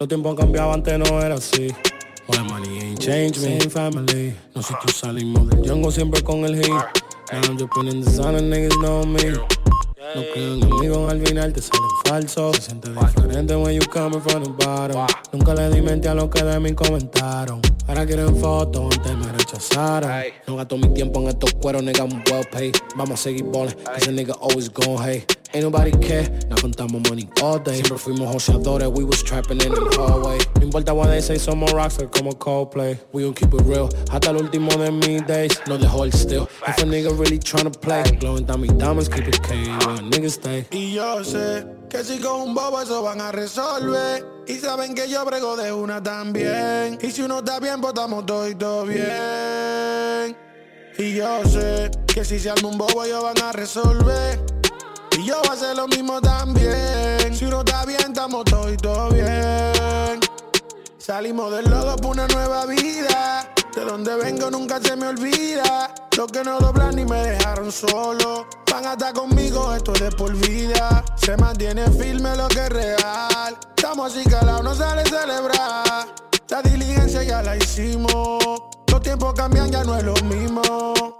Los 0.00 0.08
tiempos 0.08 0.30
han 0.32 0.36
cambiado, 0.36 0.72
antes 0.72 0.98
no 0.98 1.22
era 1.22 1.36
así. 1.36 1.72
My 2.28 2.42
money 2.42 2.80
ain't 2.80 2.98
changed 2.98 3.40
me, 3.40 3.60
same 3.60 3.70
family. 3.70 4.36
Nosotros 4.56 4.96
salimos 4.96 5.48
del 5.48 5.60
jungle 5.60 5.92
siempre 5.92 6.20
con 6.24 6.44
el 6.44 6.56
heat. 6.56 6.86
Now 7.30 7.40
I'm 7.44 7.56
dripping 7.56 7.86
in 7.86 8.00
the 8.00 8.10
sun 8.10 8.34
and 8.34 8.52
niggas 8.52 8.76
know 8.80 9.04
me. 9.04 9.59
No 10.00 10.22
crean 10.32 10.62
amigos 10.64 11.12
al 11.12 11.20
final 11.20 11.52
te 11.52 11.60
salen 11.60 11.90
falsos. 12.06 12.56
Se 12.56 12.62
siente 12.62 12.88
diferente 12.88 13.54
when 13.54 13.78
you 13.78 13.86
coming 13.90 14.18
from 14.22 14.44
the 14.44 14.64
bottom. 14.64 15.06
Nunca 15.30 15.54
le 15.54 15.68
di 15.68 15.82
mente 15.82 16.08
a 16.08 16.14
lo 16.14 16.30
que 16.30 16.42
de 16.42 16.58
mí 16.58 16.72
comentaron. 16.72 17.60
Ahora 17.86 18.06
quieren 18.06 18.34
fotos, 18.36 18.96
antes 18.96 19.16
me 19.18 19.30
rechazaron. 19.30 20.10
No 20.46 20.56
gasto 20.56 20.78
mi 20.78 20.88
tiempo 20.94 21.20
en 21.20 21.28
estos 21.28 21.52
cueros, 21.52 21.82
nigga, 21.82 22.06
I'm 22.06 22.22
well 22.30 22.46
paid. 22.50 22.76
Vamos 22.96 23.20
a 23.20 23.22
seguir 23.24 23.44
ballin', 23.44 23.76
ese 23.94 24.10
nigga 24.10 24.34
always 24.40 24.72
gone 24.72 24.96
hate. 24.96 25.39
Ain't 25.52 25.64
nobody 25.64 25.90
care, 25.98 26.30
no 26.48 26.54
contamos 26.56 27.02
money 27.08 27.28
all 27.42 27.58
day. 27.58 27.74
Siempre 27.74 27.98
fuimos 27.98 28.32
joseadores, 28.32 28.88
we 28.88 29.02
was 29.02 29.20
trapping 29.22 29.60
in 29.60 29.72
the 29.72 29.96
hallway. 29.96 30.38
No 30.56 30.62
importa 30.62 30.94
what 30.94 31.08
they 31.08 31.20
say, 31.20 31.38
somos 31.38 31.72
rockstar 31.72 32.08
como 32.12 32.32
Coldplay. 32.32 32.96
We 33.12 33.24
gon' 33.24 33.34
keep 33.34 33.52
it 33.52 33.62
real, 33.62 33.88
hasta 34.10 34.30
el 34.30 34.36
último 34.36 34.70
de 34.78 34.92
mis 34.92 35.26
days. 35.26 35.60
No 35.66 35.76
the 35.76 35.88
hold 35.88 36.14
still. 36.14 36.48
If 36.68 36.78
a 36.78 36.84
nigga 36.86 37.10
really 37.18 37.40
tryna 37.40 37.72
play, 37.80 38.04
blowing 38.20 38.44
down 38.44 38.64
diamonds, 38.78 39.08
keep 39.08 39.26
it 39.26 39.42
K 39.42 39.56
where 39.56 39.98
niggas 39.98 40.38
stay. 40.38 40.66
Y 40.70 40.94
yo 40.94 41.24
sé 41.24 41.66
que 41.88 42.04
si 42.04 42.18
con 42.20 42.42
un 42.42 42.54
bobo 42.54 42.80
eso 42.80 43.02
van 43.02 43.20
a 43.20 43.32
resolver. 43.32 44.24
Y 44.46 44.54
saben 44.54 44.94
que 44.94 45.08
yo 45.08 45.24
brego 45.24 45.56
de 45.56 45.72
una 45.72 46.00
también. 46.00 46.98
Y 47.02 47.10
si 47.10 47.22
uno 47.22 47.40
está 47.40 47.58
bien, 47.58 47.80
pues 47.80 47.94
estamos 47.94 48.24
todo 48.24 48.48
y 48.48 48.54
todo 48.54 48.84
bien. 48.84 50.36
Y 50.96 51.14
yo 51.14 51.44
sé 51.44 51.90
que 52.06 52.24
si 52.24 52.38
se 52.38 52.50
arma 52.50 52.68
un 52.68 52.78
bobo 52.78 53.04
ellos 53.04 53.22
van 53.22 53.42
a 53.42 53.52
resolver. 53.52 54.59
Y 55.20 55.24
yo 55.24 55.36
voy 55.42 55.50
a 55.50 55.52
hacer 55.52 55.76
lo 55.76 55.86
mismo 55.86 56.18
también. 56.18 57.36
Si 57.36 57.44
uno 57.44 57.60
está 57.60 57.84
bien, 57.84 58.00
estamos 58.00 58.42
todo 58.46 58.72
y 58.72 58.76
todo 58.78 59.10
bien. 59.10 60.18
Salimos 60.96 61.54
del 61.54 61.68
lodo 61.68 61.94
por 61.96 62.12
una 62.12 62.26
nueva 62.28 62.64
vida. 62.64 63.52
De 63.74 63.84
donde 63.84 64.16
vengo 64.16 64.50
nunca 64.50 64.80
se 64.80 64.96
me 64.96 65.08
olvida. 65.08 65.92
Los 66.16 66.32
que 66.32 66.42
no 66.42 66.58
doblan 66.58 66.96
ni 66.96 67.04
me 67.04 67.18
dejaron 67.22 67.70
solo. 67.70 68.46
Van 68.72 68.86
a 68.86 68.92
estar 68.92 69.12
conmigo, 69.12 69.74
esto 69.74 69.92
es 69.92 70.00
de 70.00 70.10
por 70.10 70.34
vida. 70.34 71.04
Se 71.16 71.36
mantiene 71.36 71.90
firme 71.90 72.34
lo 72.36 72.48
que 72.48 72.60
es 72.60 72.68
real. 72.70 73.58
Estamos 73.76 74.16
así 74.16 74.26
calados, 74.26 74.64
no 74.64 74.74
sale 74.74 75.04
celebrar. 75.04 76.06
La 76.48 76.62
diligencia 76.62 77.22
ya 77.24 77.42
la 77.42 77.58
hicimos. 77.58 78.79
Los 79.00 79.06
tiempos 79.06 79.32
cambian, 79.32 79.70
ya 79.70 79.82
no 79.82 79.96
es 79.96 80.04
lo 80.04 80.12
mismo. 80.26 80.60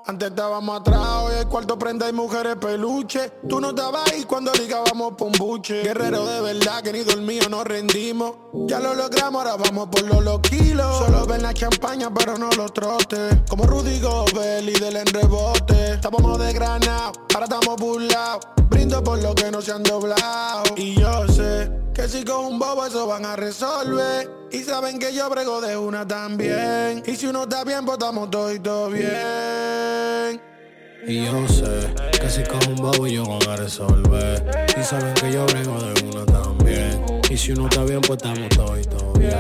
Antes 0.04 0.28
estábamos 0.28 0.82
atrás, 0.82 1.00
hoy 1.24 1.32
el 1.38 1.48
cuarto 1.48 1.78
prenda 1.78 2.10
y 2.10 2.12
mujeres 2.12 2.56
peluche. 2.56 3.30
Tú 3.48 3.58
no 3.58 3.70
estabas 3.70 4.12
ahí 4.12 4.24
cuando 4.24 4.52
ligábamos 4.52 5.14
por 5.14 5.28
un 5.28 5.32
buche. 5.38 5.82
Guerrero 5.82 6.26
de 6.26 6.42
verdad 6.42 6.82
que 6.82 6.92
ni 6.92 6.98
dormido 7.04 7.48
nos 7.48 7.64
rendimos. 7.64 8.34
Ya 8.66 8.80
lo 8.80 8.92
logramos, 8.92 9.42
ahora 9.42 9.56
vamos 9.56 9.88
por 9.88 10.02
los 10.02 10.22
loquilos. 10.22 10.98
Solo 10.98 11.24
ven 11.24 11.42
la 11.42 11.54
champaña, 11.54 12.12
pero 12.12 12.36
no 12.36 12.50
los 12.50 12.70
trotes. 12.74 13.38
Como 13.48 13.64
Rudy 13.64 13.98
Gobel 13.98 14.70
del 14.74 14.96
en 14.96 15.06
rebote. 15.06 15.94
Estábamos 15.94 16.38
de 16.38 16.52
granado, 16.52 17.12
ahora 17.32 17.46
estamos 17.46 17.76
burlados. 17.76 18.46
Brindo 18.68 19.02
por 19.02 19.22
lo 19.22 19.34
que 19.34 19.50
no 19.50 19.62
se 19.62 19.72
han 19.72 19.84
doblado. 19.84 20.64
Y 20.76 21.00
yo 21.00 21.26
sé 21.28 21.70
que 21.94 22.06
si 22.10 22.26
con 22.26 22.44
un 22.44 22.58
bobo 22.58 22.84
eso 22.84 23.06
van 23.06 23.24
a 23.24 23.36
resolver. 23.36 24.39
Y 24.52 24.58
saben 24.64 24.98
que 24.98 25.14
yo 25.14 25.30
brego 25.30 25.60
de 25.60 25.76
una 25.76 26.06
también. 26.06 27.02
Y 27.06 27.14
si 27.14 27.26
uno 27.26 27.44
está 27.44 27.62
bien, 27.64 27.84
pues 27.84 27.98
estamos 27.98 28.30
todo 28.30 28.52
y 28.52 28.58
todo 28.58 28.90
bien. 28.90 30.40
Y 31.06 31.24
yo 31.24 31.48
sé 31.48 31.94
que 32.20 32.28
si 32.28 32.42
con 32.44 32.60
un 32.68 32.76
bobo 32.76 33.06
yo 33.06 33.24
van 33.24 33.48
a 33.48 33.56
resolver. 33.56 34.68
Y 34.78 34.82
saben 34.82 35.14
que 35.14 35.32
yo 35.32 35.46
brego 35.46 35.80
de 35.80 36.02
una 36.04 36.26
también. 36.26 37.04
Y 37.30 37.36
si 37.36 37.52
uno 37.52 37.68
está 37.68 37.84
bien, 37.84 38.00
pues 38.00 38.16
estamos 38.16 38.48
todo 38.48 38.78
y 38.78 38.84
todo 38.84 39.12
bien. 39.12 39.30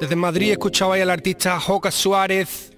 Desde 0.00 0.16
Madrid 0.16 0.50
escuchabais 0.50 1.02
al 1.02 1.10
artista 1.10 1.58
Joca 1.60 1.90
Suárez, 1.90 2.72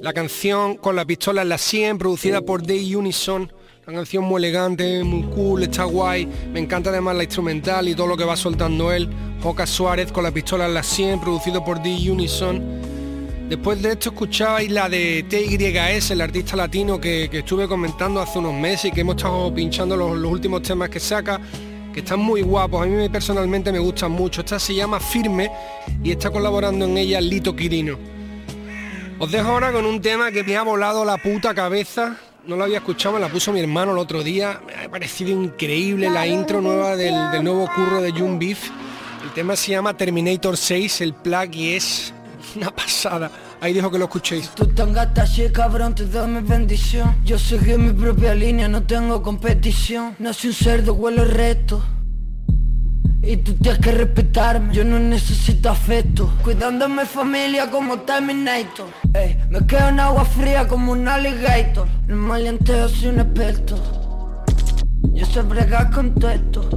la 0.00 0.12
canción 0.12 0.76
Con 0.76 0.96
la 0.96 1.04
pistola 1.04 1.42
en 1.42 1.50
la 1.50 1.58
100, 1.58 1.98
producida 1.98 2.40
por 2.40 2.66
Day 2.66 2.94
Unison. 2.94 3.52
Una 3.84 3.96
canción 3.96 4.22
muy 4.22 4.38
elegante, 4.38 5.02
muy 5.02 5.22
cool, 5.34 5.64
está 5.64 5.82
guay. 5.82 6.28
Me 6.52 6.60
encanta 6.60 6.90
además 6.90 7.16
la 7.16 7.24
instrumental 7.24 7.88
y 7.88 7.96
todo 7.96 8.06
lo 8.06 8.16
que 8.16 8.22
va 8.22 8.36
soltando 8.36 8.92
él. 8.92 9.08
Joca 9.42 9.66
Suárez 9.66 10.12
con 10.12 10.22
la 10.22 10.30
pistola 10.30 10.66
en 10.66 10.74
la 10.74 10.84
100, 10.84 11.20
producido 11.20 11.64
por 11.64 11.78
Day 11.78 12.08
Unison. 12.08 12.62
Después 13.48 13.82
de 13.82 13.90
esto 13.90 14.10
escuchabais 14.10 14.70
la 14.70 14.88
de 14.88 15.24
TYS, 15.28 16.12
el 16.12 16.20
artista 16.20 16.54
latino 16.54 17.00
que, 17.00 17.28
que 17.28 17.40
estuve 17.40 17.66
comentando 17.66 18.20
hace 18.20 18.38
unos 18.38 18.54
meses 18.54 18.84
y 18.84 18.92
que 18.92 19.00
hemos 19.00 19.16
estado 19.16 19.52
pinchando 19.52 19.96
los, 19.96 20.16
los 20.16 20.30
últimos 20.30 20.62
temas 20.62 20.88
que 20.88 21.00
saca 21.00 21.40
que 21.92 22.00
están 22.00 22.20
muy 22.20 22.40
guapos, 22.42 22.84
a 22.84 22.86
mí 22.86 23.08
personalmente 23.08 23.72
me 23.72 23.80
gustan 23.80 24.12
mucho. 24.12 24.42
Esta 24.42 24.60
se 24.60 24.76
llama 24.76 25.00
Firme 25.00 25.50
y 26.04 26.12
está 26.12 26.30
colaborando 26.30 26.84
en 26.84 26.96
ella 26.98 27.20
Lito 27.20 27.56
Quirino. 27.56 27.98
Os 29.18 29.32
dejo 29.32 29.48
ahora 29.48 29.72
con 29.72 29.84
un 29.86 30.00
tema 30.00 30.30
que 30.30 30.44
me 30.44 30.56
ha 30.56 30.62
volado 30.62 31.04
la 31.04 31.16
puta 31.16 31.52
cabeza. 31.52 32.16
No 32.46 32.56
lo 32.56 32.64
había 32.64 32.78
escuchado, 32.78 33.14
me 33.14 33.20
la 33.20 33.28
puso 33.28 33.52
mi 33.52 33.60
hermano 33.60 33.92
el 33.92 33.98
otro 33.98 34.24
día. 34.24 34.60
Me 34.66 34.74
ha 34.74 34.90
parecido 34.90 35.30
increíble 35.30 36.10
la 36.10 36.26
intro 36.26 36.60
nueva 36.60 36.96
del, 36.96 37.14
del 37.30 37.44
nuevo 37.44 37.70
curro 37.72 38.02
de 38.02 38.10
June 38.10 38.36
Beef. 38.36 38.68
El 39.22 39.30
tema 39.30 39.54
se 39.54 39.70
llama 39.70 39.96
Terminator 39.96 40.56
6, 40.56 41.02
el 41.02 41.14
plug 41.14 41.54
y 41.54 41.74
es 41.74 42.12
una 42.56 42.74
pasada. 42.74 43.30
Ahí 43.60 43.72
dejo 43.72 43.92
que 43.92 43.98
lo 43.98 44.06
escuchéis. 44.06 44.50
Tú 44.56 44.66
tan 44.66 44.92
gata 44.92 45.22
así, 45.22 45.48
cabrón, 45.52 45.94
te 45.94 46.04
doy 46.04 46.26
mi 46.28 46.40
bendición 46.40 47.16
Yo 47.24 47.38
seguí 47.38 47.78
mi 47.78 47.92
propia 47.92 48.34
línea, 48.34 48.66
no 48.66 48.82
tengo 48.82 49.22
competición 49.22 50.16
Nací 50.18 50.48
un 50.48 50.54
cerdo, 50.54 50.94
huelo 50.94 51.24
recto 51.24 51.80
y 53.22 53.36
tú 53.36 53.54
tienes 53.54 53.80
que 53.80 53.92
respetarme, 53.92 54.74
yo 54.74 54.84
no 54.84 54.98
necesito 54.98 55.70
afecto. 55.70 56.30
Mi 56.44 57.04
familia 57.06 57.70
como 57.70 58.00
Terminator. 58.00 58.86
Me 59.48 59.66
quedo 59.66 59.88
en 59.88 60.00
agua 60.00 60.24
fría 60.24 60.66
como 60.66 60.92
un 60.92 61.06
alligator. 61.06 61.86
El 62.08 62.16
maleanteo 62.16 62.88
soy 62.88 63.10
un 63.10 63.20
experto. 63.20 63.76
Yo 65.14 65.24
sé 65.24 65.42
bregar 65.42 65.90
con 65.90 66.14
todo 66.14 66.30
esto. 66.30 66.68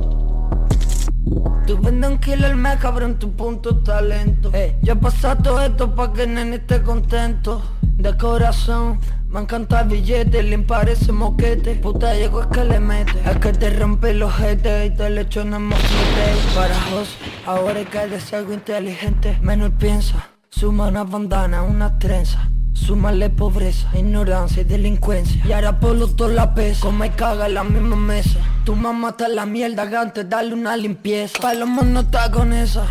Tú 1.65 1.79
vendes 1.81 2.12
un 2.12 2.17
kilo 2.19 2.45
al 2.45 2.55
mes, 2.55 2.77
cabrón, 2.77 3.17
tu 3.17 3.31
punto 3.31 3.77
talento. 3.77 4.51
Ey, 4.53 4.75
Yo 4.84 4.93
he 4.93 4.95
pasado 4.95 5.41
todo 5.41 5.62
esto 5.62 5.95
pa' 5.95 6.13
que 6.13 6.27
nene 6.27 6.58
esté 6.58 6.84
contento. 6.84 7.62
De 7.81 8.15
corazón 8.17 8.99
me 9.36 9.41
encanta 9.41 9.82
el 9.82 9.89
billete, 9.89 10.43
limpar 10.43 10.88
ese 10.88 11.12
moquete. 11.12 11.76
Puta 11.76 12.13
llego 12.13 12.39
es 12.39 12.48
que 12.48 12.63
le 12.63 12.80
mete. 12.80 13.19
Es 13.30 13.38
que 13.39 13.52
te 13.52 13.69
rompe 13.69 14.13
los 14.13 14.34
jetes 14.34 14.88
y 14.88 14.95
te 14.95 15.10
le 15.10 15.21
echo 15.21 15.41
en 15.41 15.54
el 15.54 15.60
moquete 15.60 16.26
Para 16.56 16.74
Jos, 16.89 17.17
ahora 17.45 17.80
hay 17.80 17.86
que 17.86 18.08
decir 18.08 18.36
algo 18.36 18.54
inteligente. 18.54 19.38
Menos 19.41 19.71
piensa, 19.78 20.30
suma 20.50 20.88
una 20.88 21.04
bandana, 21.04 21.63
una 21.63 22.00
trenza. 22.00 22.50
Súmale 22.71 23.30
pobreza, 23.30 23.89
ignorancia 23.93 24.62
y 24.62 24.65
delincuencia. 24.65 25.41
Y 25.45 25.52
ahora 25.52 25.82
por 25.82 25.98
los 25.98 26.15
dos 26.15 26.32
la 26.32 26.54
pesa. 26.54 26.80
Come 26.80 27.08
y 27.08 27.10
caga 27.10 27.48
en 27.48 27.56
la 27.56 27.65
misma 27.65 27.98
mesa. 27.98 28.39
Tu 28.63 28.74
mamá 28.74 29.10
está 29.10 29.28
la 29.28 29.45
mierda, 29.45 29.84
antes 30.02 30.30
darle 30.30 30.54
una 30.54 30.78
limpieza. 30.78 31.39
Palomo 31.41 31.82
no 31.82 32.02
está 32.02 32.32
con 32.32 32.54
esa 32.54 32.86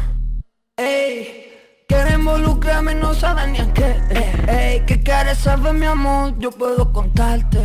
Quiere 1.87 2.15
involucrarme, 2.15 2.95
no 2.95 3.15
sabe 3.15 3.47
ni 3.49 3.59
a 3.59 3.73
qué. 3.73 3.97
Eh, 4.11 4.47
ey, 4.49 4.87
¿Qué 4.87 5.03
quieres 5.03 5.39
saber, 5.39 5.75
mi 5.75 5.87
amor? 5.87 6.39
Yo 6.39 6.51
puedo 6.51 6.93
contarte. 6.93 7.59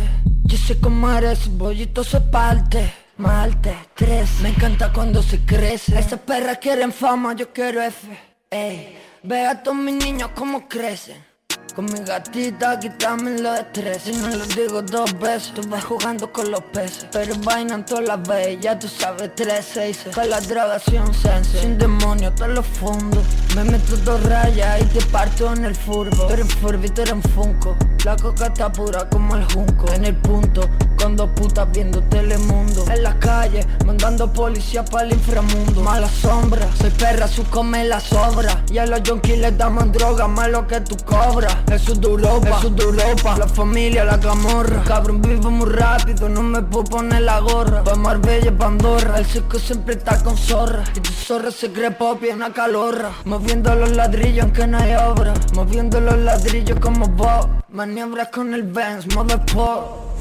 Yo 0.44 0.56
sé 0.58 0.78
cómo 0.80 1.10
eres, 1.10 1.48
bollito 1.56 2.04
se 2.04 2.20
parte. 2.20 2.92
Malte, 3.16 3.74
tres. 3.94 4.40
Me 4.42 4.50
encanta 4.50 4.92
cuando 4.92 5.22
se 5.22 5.44
crece. 5.44 5.98
Esas 5.98 6.20
perras 6.20 6.58
quieren 6.58 6.92
fama, 6.92 7.34
yo 7.34 7.52
quiero 7.52 7.82
F. 7.82 8.08
Ey, 8.50 8.98
ve 9.22 9.46
a 9.46 9.62
todos 9.62 9.76
mis 9.76 9.94
niños 9.94 10.30
cómo 10.34 10.68
crecen 10.68 11.29
con 11.74 11.84
mi 11.86 12.00
gatita 12.00 12.78
quítame 12.78 13.38
lo 13.38 13.52
de 13.52 13.60
estrés 13.60 14.02
Si 14.02 14.12
no 14.12 14.28
lo 14.28 14.44
digo 14.46 14.82
dos 14.82 15.18
veces. 15.18 15.52
Tú 15.54 15.62
vas 15.68 15.84
jugando 15.84 16.32
con 16.32 16.50
los 16.50 16.62
peces 16.64 17.06
Pero 17.12 17.34
vainan 17.44 17.84
todas 17.84 18.06
las 18.06 18.22
veces. 18.28 18.60
Ya 18.60 18.78
tú 18.78 18.88
sabes, 18.88 19.30
tres, 19.34 19.66
seis 19.72 20.04
Con 20.14 20.28
la 20.28 20.40
drogación 20.40 21.12
sense. 21.14 21.60
Sin 21.60 21.78
demonio 21.78 22.32
te 22.32 22.48
lo 22.48 22.62
fundo 22.62 23.22
Me 23.54 23.64
meto 23.64 23.96
dos 23.98 24.22
rayas 24.24 24.82
y 24.82 24.84
te 24.86 25.04
parto 25.06 25.52
en 25.52 25.64
el 25.64 25.74
furbo. 25.74 26.26
Tú 26.26 26.32
eres 26.32 26.54
furby, 26.54 26.88
tú 26.88 27.02
eres 27.02 27.14
un 27.14 27.22
funko 27.22 27.76
La 28.04 28.16
coca 28.16 28.46
está 28.46 28.72
pura 28.72 29.06
como 29.10 29.36
el 29.36 29.44
junco. 29.52 29.92
En 29.92 30.06
el 30.06 30.16
punto 30.16 30.62
Con 30.96 31.16
dos 31.16 31.28
putas 31.30 31.68
viendo 31.70 32.00
Telemundo. 32.04 32.84
En 32.90 33.02
la 33.02 33.18
calle 33.18 33.66
Mandando 33.84 34.32
policía 34.32 34.84
para 34.84 35.04
el 35.04 35.12
inframundo. 35.12 35.82
Mala 35.82 36.08
sombra 36.08 36.66
Soy 36.80 36.90
perra, 36.90 37.28
su 37.28 37.44
come 37.44 37.84
la 37.84 38.00
sobra. 38.00 38.64
Y 38.70 38.78
a 38.78 38.86
los 38.86 39.00
junkies 39.06 39.38
les 39.38 39.56
damos 39.58 39.92
droga 39.92 40.26
Más 40.28 40.48
lo 40.48 40.66
que 40.66 40.80
tú 40.80 40.96
cobras. 41.04 41.54
Eso 41.70 41.92
es 41.92 42.00
de 42.00 42.10
eso 42.10 42.66
es 42.68 42.76
de 42.76 42.82
Europa. 42.82 43.36
La 43.38 43.46
familia, 43.46 44.04
la 44.04 44.18
camorra. 44.18 44.82
Cabrón, 44.84 45.20
vivo 45.20 45.50
muy 45.50 45.68
rápido, 45.68 46.28
no 46.28 46.42
me 46.42 46.62
puedo 46.62 46.84
poner 46.84 47.22
la 47.22 47.40
gorra. 47.40 47.84
Pa' 47.84 47.94
Marbella, 47.94 48.56
Pandorra 48.56 49.18
El 49.18 49.26
circo 49.26 49.58
siempre 49.58 49.94
está 49.94 50.22
con 50.22 50.36
zorra. 50.36 50.84
Y 50.94 51.00
tu 51.00 51.10
zorra 51.10 51.50
se 51.50 51.70
cree 51.70 51.90
pop 51.90 52.22
y 52.24 52.32
una 52.32 52.52
calorra. 52.52 53.10
Moviendo 53.24 53.74
los 53.74 53.90
ladrillos 53.90 54.44
aunque 54.44 54.66
no 54.66 54.78
hay 54.78 54.94
obra. 54.94 55.34
Moviendo 55.54 56.00
los 56.00 56.18
ladrillos 56.18 56.78
como 56.80 57.06
vos 57.08 57.46
Maniobras 57.90 58.28
con 58.28 58.54
el 58.54 58.62
Benz, 58.62 59.12
mueve 59.16 59.36
pop 59.52 60.14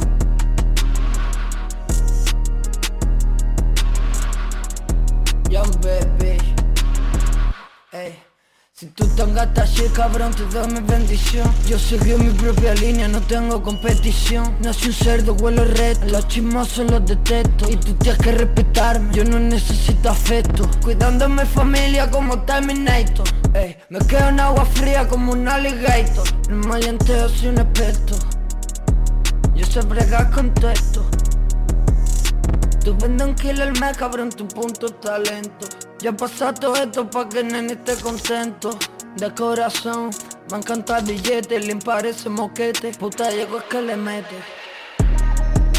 Young 5.52 5.72
baby 5.84 6.49
Si 8.80 8.86
tú 8.86 9.06
tan 9.08 9.34
gata 9.34 9.64
así, 9.64 9.84
cabrón, 9.94 10.34
te 10.34 10.46
doy 10.46 10.72
mi 10.72 10.80
bendición. 10.80 11.54
Yo 11.68 11.78
seguí 11.78 12.14
mi 12.14 12.30
propia 12.30 12.74
línea, 12.76 13.10
no 13.10 13.20
tengo 13.20 13.62
competición. 13.62 14.56
Nací 14.62 14.88
un 14.88 14.94
cerdo, 14.94 15.34
huelo 15.34 15.66
reto 15.66 16.06
Los 16.06 16.30
chismosos 16.30 16.90
los 16.90 17.06
detesto. 17.06 17.70
Y 17.70 17.76
tú 17.76 17.94
tienes 17.96 18.22
que 18.22 18.32
respetarme 18.32 19.14
Yo 19.14 19.26
no 19.26 19.38
necesito 19.38 20.10
afecto. 20.10 20.70
Mi 21.28 21.44
familia 21.44 22.10
como 22.10 22.42
Terminator. 22.44 23.28
Ey, 23.54 23.76
me 23.90 24.00
quedo 24.00 24.30
en 24.30 24.40
agua 24.40 24.64
fría 24.64 25.06
como 25.10 25.34
un 25.34 25.46
alligator. 25.46 26.26
En 26.48 26.66
mallanteo 26.66 27.28
soy 27.28 27.50
un 27.50 27.58
experto 27.58 28.16
Yo 29.56 29.66
sé 29.66 29.82
bregar 29.82 30.32
con 30.32 30.54
texto 30.54 31.06
Tú 32.90 32.98
vendes 32.98 33.28
un 33.28 33.36
kilo 33.36 33.62
al 33.62 33.80
mes, 33.80 33.96
cabrón, 33.96 34.30
tu 34.32 34.48
punto 34.48 34.88
es 34.88 35.00
talento. 35.00 35.68
Ya 36.00 36.12
pasado 36.12 36.54
todo 36.56 36.76
esto 36.76 37.08
pa' 37.08 37.30
que 37.30 37.42
el 37.42 37.50
nene 37.50 37.74
esté 37.74 37.96
contento. 37.98 38.80
De 39.16 39.32
corazón, 39.32 40.10
me 40.50 40.58
encanta 40.58 40.98
el 40.98 41.06
billete, 41.06 41.60
limpar 41.60 42.08
ese 42.08 42.30
moquete. 42.30 42.92
Puta 42.94 43.30
llego 43.30 43.60
es 43.60 43.64
que 43.66 43.82
le 43.84 43.96
mete. 43.96 44.38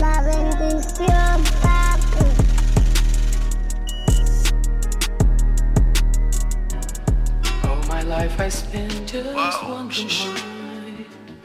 La 0.01 0.23
bendición, 0.23 1.43
papi. 1.61 2.27
All 7.65 7.83
my 7.89 8.03
life 8.05 8.39
I 8.39 8.49
spent 8.49 9.11
just 9.11 9.65
wondering 9.65 10.60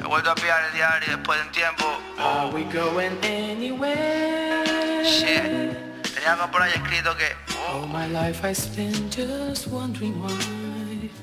He 0.05 0.07
vuelto 0.07 0.29
a 0.29 0.35
pillar 0.35 0.63
el 0.65 0.73
diario 0.73 1.17
después 1.17 1.39
de 1.39 1.45
un 1.47 1.51
tiempo. 1.51 1.83
Are 2.19 2.47
we 2.53 2.63
going 2.65 3.17
anywhere? 3.23 4.63
Shit. 5.03 5.73
Tenía 6.13 6.33
algo 6.33 6.51
por 6.51 6.61
ahí 6.61 6.73
escrito 6.75 7.17
que. 7.17 7.35
All 7.67 7.87
my 7.87 8.05
life 8.13 8.47
I 8.47 8.53
spent 8.53 9.11
just 9.15 9.65
wondering 9.65 10.21
why 10.21 10.31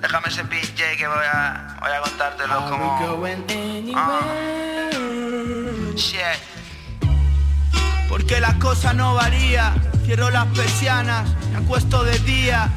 Déjame 0.01 0.27
ese 0.27 0.43
pinche 0.47 0.97
que 0.97 1.07
voy 1.07 1.25
a, 1.33 1.77
voy 1.81 1.93
a 1.93 2.01
contártelo 2.01 2.55
Are 2.55 2.65
we 2.65 2.71
como. 2.71 2.99
going 3.07 3.45
Ah. 3.95 4.91
anywhere? 4.91 5.97
Shit. 5.97 6.41
Porque 8.09 8.41
la 8.41 8.59
cosa 8.59 8.93
no 8.93 9.15
varía. 9.15 9.75
Cierro 10.05 10.29
las 10.31 10.47
persianas, 10.47 11.29
me 11.53 11.59
acuesto 11.59 12.03
de 12.03 12.19
día. 12.19 12.69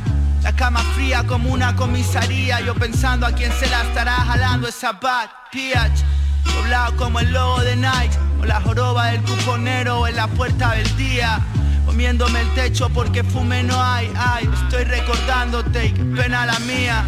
La 0.46 0.56
cama 0.56 0.80
fría 0.94 1.24
como 1.24 1.50
una 1.50 1.76
comisaría. 1.76 2.62
Yo 2.62 2.76
pensando 2.76 3.26
a 3.26 3.32
quién 3.32 3.52
se 3.54 3.68
la 3.68 3.82
estará 3.82 4.12
jalando 4.12 4.68
esa 4.68 4.92
bad 4.92 5.28
pH. 5.52 6.06
Doblado 6.44 6.96
como 6.98 7.20
el 7.20 7.34
logo 7.34 7.62
de 7.62 7.76
Nike. 7.76 8.16
O 8.40 8.46
la 8.46 8.62
joroba 8.62 9.08
del 9.08 9.24
cuponero 9.24 10.06
en 10.06 10.16
la 10.16 10.28
puerta 10.28 10.74
del 10.74 10.98
día. 10.98 11.40
Comiéndome 11.88 12.42
el 12.42 12.54
techo 12.54 12.92
porque 12.92 13.24
fume 13.24 13.64
no 13.64 13.82
hay. 13.82 14.14
Ay, 14.16 14.48
estoy 14.62 14.84
recordándote 14.84 15.88
y 15.88 15.94
pena 16.16 16.46
la 16.46 16.60
mía. 16.60 17.06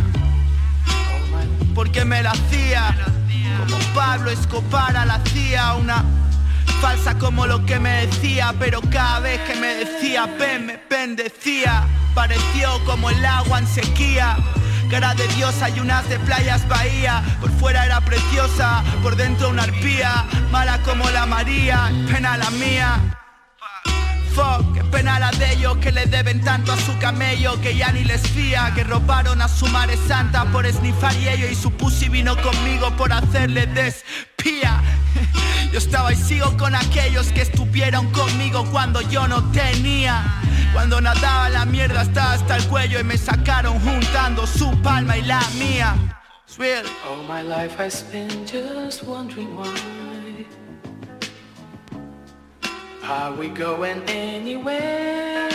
Porque 1.76 2.06
me 2.06 2.24
la 2.24 2.32
hacía. 2.32 2.96
Como 3.60 3.78
Pablo 3.94 4.32
Escobar 4.32 4.94
la 4.94 5.14
hacía 5.14 5.76
una 5.76 6.04
falsa 6.82 7.18
como 7.18 7.46
lo 7.48 7.66
que 7.66 7.80
me 7.80 8.06
decía, 8.06 8.54
pero 8.60 8.82
cada 8.92 9.20
vez 9.20 9.40
que 9.42 9.56
me 9.56 9.68
decía 9.76 10.28
ven 10.40 10.66
me 10.68 10.80
bendecía, 10.90 11.88
pareció 12.14 12.84
como 12.86 13.10
el 13.10 13.26
agua 13.26 13.60
en 13.60 13.68
sequía. 13.68 14.38
Cara 14.90 15.14
de 15.16 15.28
diosa 15.30 15.70
y 15.70 15.80
unas 15.80 16.08
de 16.08 16.18
playas 16.20 16.68
bahía, 16.68 17.22
por 17.42 17.52
fuera 17.52 17.86
era 17.86 18.00
preciosa, 18.02 18.84
por 19.04 19.16
dentro 19.16 19.50
una 19.50 19.64
arpía, 19.64 20.26
mala 20.52 20.82
como 20.84 21.10
la 21.10 21.26
María, 21.26 21.92
pena 22.08 22.38
la 22.38 22.50
mía. 22.52 23.27
Fuck, 24.38 24.76
qué 24.76 24.84
pena 24.84 25.18
la 25.18 25.32
de 25.32 25.54
ellos 25.54 25.78
que 25.78 25.92
le 25.92 26.06
deben 26.06 26.44
tanto 26.44 26.72
a 26.72 26.78
su 26.78 26.96
camello 27.00 27.60
que 27.60 27.76
ya 27.76 27.92
ni 27.92 28.04
les 28.04 28.22
fía, 28.22 28.72
que 28.76 28.84
robaron 28.84 29.42
a 29.42 29.48
su 29.48 29.66
madre 29.66 29.98
santa 30.08 30.46
por 30.52 30.68
esnifar 30.68 31.16
y 31.16 31.28
ello 31.28 31.48
y 31.50 31.56
su 31.56 31.72
pussy 31.72 32.08
vino 32.08 32.40
conmigo 32.44 32.96
por 32.98 33.12
hacerle 33.12 33.66
despía. 33.66 34.80
Yo 35.72 35.80
estaba 35.80 36.14
y 36.14 36.16
sigo 36.16 36.56
con 36.56 36.76
aquellos 36.76 37.32
que 37.32 37.42
estuvieron 37.42 38.12
conmigo 38.12 38.64
cuando 38.72 39.02
yo 39.02 39.28
no 39.28 39.44
tenía. 39.52 40.24
Cuando 40.72 41.02
nadaba 41.02 41.50
la 41.50 41.66
mierda 41.66 42.04
estaba 42.04 42.34
hasta 42.34 42.58
el 42.58 42.68
cuello 42.68 43.00
y 43.00 43.04
me 43.04 43.18
sacaron 43.18 43.80
juntando 43.80 44.46
su 44.46 44.70
palma 44.84 45.18
y 45.18 45.24
la 45.24 45.42
mía. 45.58 45.96
All 46.60 47.24
my 47.28 47.42
life 47.42 47.84
I 47.84 47.90
spent 47.90 48.52
just 48.52 49.04
wondering 49.04 49.58
why 49.58 50.07
Are 53.10 53.32
we 53.32 53.48
going 53.48 54.04
anywhere? 54.10 55.48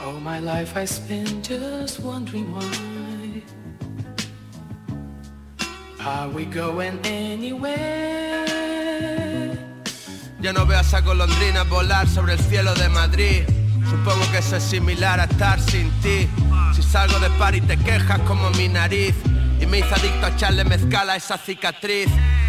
All 0.00 0.20
my 0.20 0.38
life 0.38 0.76
I 0.76 0.84
spent 0.84 1.44
just 1.44 1.98
wondering 1.98 2.54
why 2.54 3.42
Are 5.98 6.28
we 6.28 6.44
going 6.44 7.00
anywhere? 7.04 8.44
Ya 10.40 10.52
no 10.52 10.64
veo 10.66 10.78
a 10.78 10.82
esa 10.82 11.00
golondrina 11.00 11.64
volar 11.64 12.06
sobre 12.06 12.34
el 12.34 12.38
cielo 12.38 12.74
de 12.74 12.88
Madrid. 12.90 13.42
Supongo 13.90 14.30
que 14.30 14.38
eso 14.38 14.54
es 14.54 14.62
similar 14.62 15.18
a 15.18 15.24
estar 15.24 15.58
sin 15.58 15.90
ti. 16.00 16.28
Si 16.76 16.82
salgo 16.84 17.18
de 17.18 17.30
par 17.30 17.56
y 17.56 17.60
te 17.60 17.76
quejas 17.76 18.20
como 18.20 18.50
mi 18.50 18.68
nariz. 18.68 19.16
Y 19.58 19.66
me 19.66 19.80
hizo 19.80 19.96
adicto 19.96 20.26
a 20.26 20.28
echarle 20.28 20.62
mezcal 20.64 21.10
a 21.10 21.16
esa 21.16 21.38
cicatriz. 21.38 22.08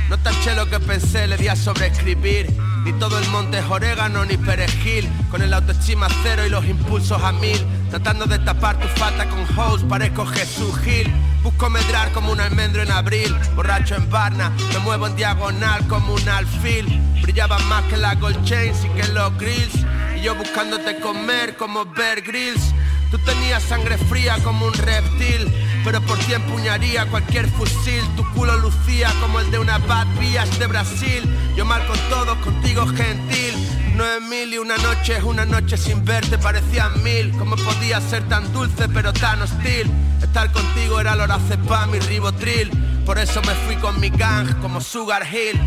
No 0.10 0.18
taché 0.20 0.54
lo 0.54 0.70
que 0.70 0.80
pensé, 0.80 1.28
le 1.28 1.38
di 1.38 1.48
a 1.48 1.56
sobreescribir. 1.56 2.52
Ni 2.84 2.94
todo 2.94 3.18
el 3.18 3.28
monte 3.30 3.58
es 3.58 3.66
orégano 3.66 4.24
ni 4.26 4.38
perejil. 4.38 5.10
Con 5.32 5.42
el 5.42 5.54
autoestima 5.54 6.08
cero 6.22 6.46
y 6.46 6.50
los 6.50 6.66
impulsos 6.66 7.22
a 7.24 7.32
mil. 7.32 7.58
Tratando 7.90 8.26
de 8.26 8.38
tapar 8.40 8.80
tu 8.80 8.88
falta 9.00 9.26
con 9.28 9.46
hoes, 9.58 9.84
parezco 9.84 10.26
Jesús 10.26 10.78
Gil. 10.84 11.12
Busco 11.42 11.70
medrar 11.70 12.12
como 12.12 12.32
un 12.32 12.40
almendro 12.40 12.84
en 12.84 12.92
abril. 12.92 13.36
Borracho 13.56 13.96
en 13.96 14.10
Barna, 14.10 14.52
me 14.74 14.80
muevo 14.80 15.08
en 15.08 15.16
diagonal 15.16 15.88
como 15.88 16.14
un 16.14 16.30
alfil. 16.30 16.86
Brillaban 17.24 17.68
más 17.68 17.84
que 17.86 17.98
las 17.98 18.20
gold 18.20 18.44
chains 18.44 18.86
y 18.86 18.90
que 18.90 19.08
los 19.08 19.36
grills. 19.40 19.86
Y 20.16 20.22
yo 20.22 20.36
buscándote 20.36 21.00
comer 21.00 21.56
como 21.58 21.86
Bear 21.86 22.22
Grylls. 22.22 22.74
Tú 23.10 23.18
tenías 23.20 23.64
sangre 23.64 23.98
fría 23.98 24.38
como 24.44 24.66
un 24.66 24.74
reptil, 24.74 25.52
pero 25.86 26.02
por 26.02 26.18
ti 26.18 26.34
empuñaría 26.34 27.06
cualquier 27.06 27.48
fusil. 27.52 28.02
Tu 28.18 28.28
culo 28.34 28.58
lucía 28.58 29.14
como 29.22 29.40
el 29.40 29.52
de 29.52 29.60
una 29.60 29.78
bad 29.78 30.08
bitch 30.20 30.58
de 30.58 30.66
Brasil. 30.66 31.24
Yo 31.56 31.64
mal 31.64 31.86
con 31.86 31.98
todos, 32.10 32.36
contigo 32.40 32.88
gentil. 32.88 33.54
Nueve 33.96 34.20
mil 34.22 34.54
y 34.54 34.58
una 34.58 34.76
noche 34.78 35.16
es 35.16 35.24
una 35.24 35.46
noche 35.46 35.78
sin 35.78 36.04
verte, 36.04 36.40
parecían 36.40 37.02
mil. 37.04 37.32
¿Cómo 37.38 37.56
podía 37.56 38.02
ser 38.02 38.28
tan 38.28 38.52
dulce 38.52 38.90
pero 38.90 39.14
tan 39.14 39.44
hostil? 39.44 39.90
Estar 40.22 40.52
contigo 40.52 41.00
era 41.00 41.16
lorazepam 41.16 41.94
y 41.94 42.00
ribotril. 42.00 42.72
Por 43.06 43.20
eso 43.20 43.40
me 43.44 43.54
fui 43.54 43.76
con 43.76 44.00
mi 44.00 44.10
gang 44.10 44.60
como 44.62 44.82
Sugar 44.82 45.24
Hill. 45.32 45.62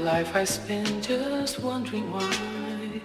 Life 0.00 0.34
I 0.34 0.44
spend 0.44 1.02
just 1.02 1.60
wondering 1.60 2.10
why 2.10 3.02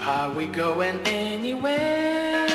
Are 0.00 0.32
we 0.32 0.46
going 0.46 0.98
anywhere? 1.06 2.48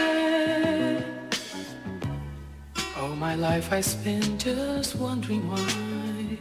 All 2.97 3.15
my 3.15 3.35
life 3.35 3.71
I 3.71 3.79
spend 3.79 4.41
just 4.41 4.95
wondering 4.95 5.47
why 5.49 6.37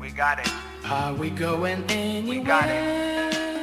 We 0.00 0.10
got 0.10 0.38
it. 0.38 0.50
Are 0.86 1.12
we 1.12 1.28
going 1.28 1.84
anywhere? 1.90 2.46
Tote 2.46 3.55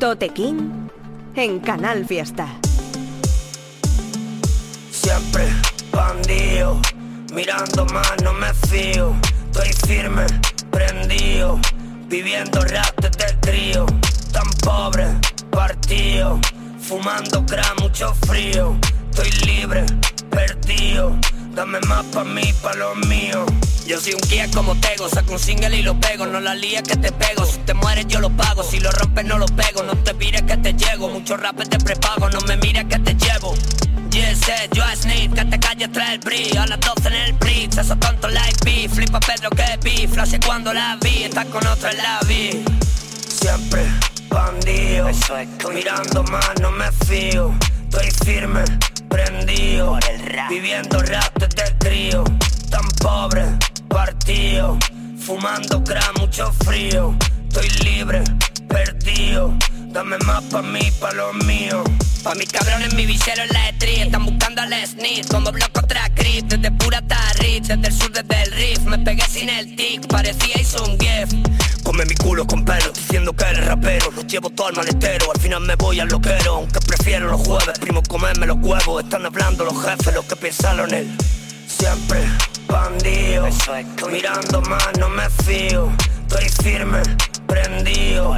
King 0.00 0.88
en 1.36 1.60
Canal 1.60 2.06
Fiesta. 2.06 2.48
Siempre 4.90 5.46
bandido, 5.92 6.80
mirando 7.34 7.84
más 7.84 8.10
no 8.24 8.32
me 8.32 8.46
fío. 8.70 9.14
Estoy 9.52 9.68
firme, 9.86 10.24
prendido, 10.70 11.60
viviendo 12.08 12.62
rap 12.62 12.98
desde 12.98 13.30
el 13.30 13.40
trío. 13.40 13.86
Tan 14.32 14.48
pobre, 14.64 15.06
partido, 15.50 16.40
fumando 16.80 17.44
crack, 17.44 17.78
mucho 17.82 18.14
frío. 18.26 18.78
Estoy 19.10 19.30
libre, 19.46 19.84
perdido, 20.30 21.14
dame 21.54 21.78
más 21.80 22.06
pa' 22.06 22.24
mí, 22.24 22.54
pa' 22.62 22.74
los 22.74 22.96
míos. 23.06 23.44
Yo 23.90 24.00
soy 24.00 24.14
un 24.14 24.20
guía 24.28 24.48
como 24.54 24.76
Tego, 24.76 25.08
saco 25.08 25.32
un 25.32 25.40
single 25.40 25.76
y 25.76 25.82
lo 25.82 25.98
pego, 25.98 26.24
no 26.24 26.38
la 26.38 26.54
lías 26.54 26.84
que 26.84 26.94
te 26.94 27.10
pego, 27.10 27.44
si 27.44 27.58
te 27.58 27.74
mueres 27.74 28.06
yo 28.06 28.20
lo 28.20 28.30
pago, 28.30 28.62
si 28.62 28.78
lo 28.78 28.88
rompes 28.92 29.24
no 29.24 29.36
lo 29.36 29.46
pego, 29.46 29.82
no 29.82 29.96
te 29.96 30.14
mires 30.14 30.42
que 30.42 30.56
te 30.58 30.74
llego, 30.74 31.08
muchos 31.08 31.40
rappers 31.40 31.68
te 31.68 31.78
prepago, 31.78 32.30
no 32.30 32.40
me 32.42 32.56
mires 32.58 32.84
que 32.84 33.00
te 33.00 33.14
llevo. 33.14 33.52
Set, 34.12 34.72
yo 34.74 34.84
a 34.84 34.94
Snit, 34.94 35.34
que 35.34 35.44
te 35.44 35.58
calles 35.58 35.90
trae 35.90 36.14
el 36.14 36.20
brillo 36.20 36.62
A 36.62 36.66
las 36.68 36.78
12 36.78 37.08
en 37.08 37.14
el 37.14 37.32
blitz, 37.32 37.78
esos 37.78 37.98
tontos 37.98 38.32
like 38.32 38.64
B 38.64 38.88
Flipa 38.88 39.18
Pedro 39.18 39.50
que 39.50 39.78
vi, 39.82 40.06
flash 40.06 40.36
cuando 40.46 40.72
la 40.72 40.96
vi 41.02 41.24
Estás 41.24 41.46
con 41.46 41.66
otra 41.66 41.90
en 41.90 41.96
la 41.96 42.20
vi. 42.28 42.64
Siempre 43.28 43.86
bandido 44.28 45.08
Eso 45.08 45.36
es 45.36 45.48
Mirando 45.74 46.22
más 46.24 46.48
no 46.60 46.70
me 46.70 46.92
fío 47.06 47.52
Estoy 47.82 48.10
firme, 48.24 48.62
prendido 49.08 49.98
Viviendo 50.48 51.02
rap 51.02 51.36
desde 51.38 51.76
crío 51.78 52.22
Tan 52.70 52.86
pobre, 53.00 53.46
partido 53.90 54.78
Fumando 55.18 55.84
crack, 55.84 56.18
mucho 56.18 56.50
frío. 56.64 57.14
Estoy 57.48 57.68
libre, 57.84 58.24
perdido. 58.68 59.54
Dame 59.92 60.16
más 60.24 60.42
pa' 60.44 60.62
mí, 60.62 60.90
pa' 61.00 61.12
los 61.12 61.34
míos 61.44 61.82
Pa' 62.22 62.34
mis 62.36 62.48
cabrones, 62.48 62.94
mi 62.94 63.06
visero 63.06 63.42
en 63.42 63.48
la 63.48 63.68
street. 63.70 64.06
Están 64.06 64.24
buscando 64.24 64.62
al 64.62 64.72
SNIT 64.72 65.26
Como 65.28 65.50
block 65.50 65.72
contra 65.72 66.08
creep 66.14 66.44
Desde 66.46 66.70
pura 66.70 66.98
hasta 66.98 67.32
rich 67.40 67.64
Desde 67.64 67.88
el 67.88 67.92
sur, 67.92 68.12
desde 68.12 68.42
el 68.44 68.52
riff. 68.52 68.84
Me 68.84 68.98
pegué 68.98 69.24
sin 69.28 69.48
el 69.48 69.74
tic 69.74 70.06
Parecía 70.06 70.60
hizo 70.60 70.84
un 70.84 70.96
gift 70.98 71.34
Come 71.82 72.04
mi 72.04 72.14
culo 72.14 72.46
con 72.46 72.64
pelo 72.64 72.92
Diciendo 72.92 73.32
que 73.32 73.44
eres 73.44 73.66
rapero. 73.66 74.12
Los 74.12 74.26
llevo 74.28 74.50
todo 74.50 74.68
al 74.68 74.76
maletero 74.76 75.26
Al 75.34 75.40
final 75.40 75.62
me 75.62 75.74
voy 75.74 75.98
al 75.98 76.08
loquero. 76.08 76.54
Aunque 76.56 76.80
prefiero 76.80 77.28
los 77.28 77.40
jueves 77.40 77.78
Primo, 77.80 78.00
comerme 78.04 78.46
los 78.46 78.58
huevos. 78.60 79.02
Están 79.02 79.26
hablando 79.26 79.64
los 79.64 79.84
jefes 79.84 80.14
Los 80.14 80.24
que 80.26 80.36
pensaron 80.36 80.88
en 80.90 80.94
él. 80.94 81.16
Siempre 81.66 82.20
bandido. 82.70 83.46
Mirando 84.10 84.60
más 84.62 84.88
no 84.98 85.08
me 85.08 85.28
fío. 85.44 85.90
Estoy 86.22 86.48
firme, 86.62 87.02
prendido. 87.46 88.36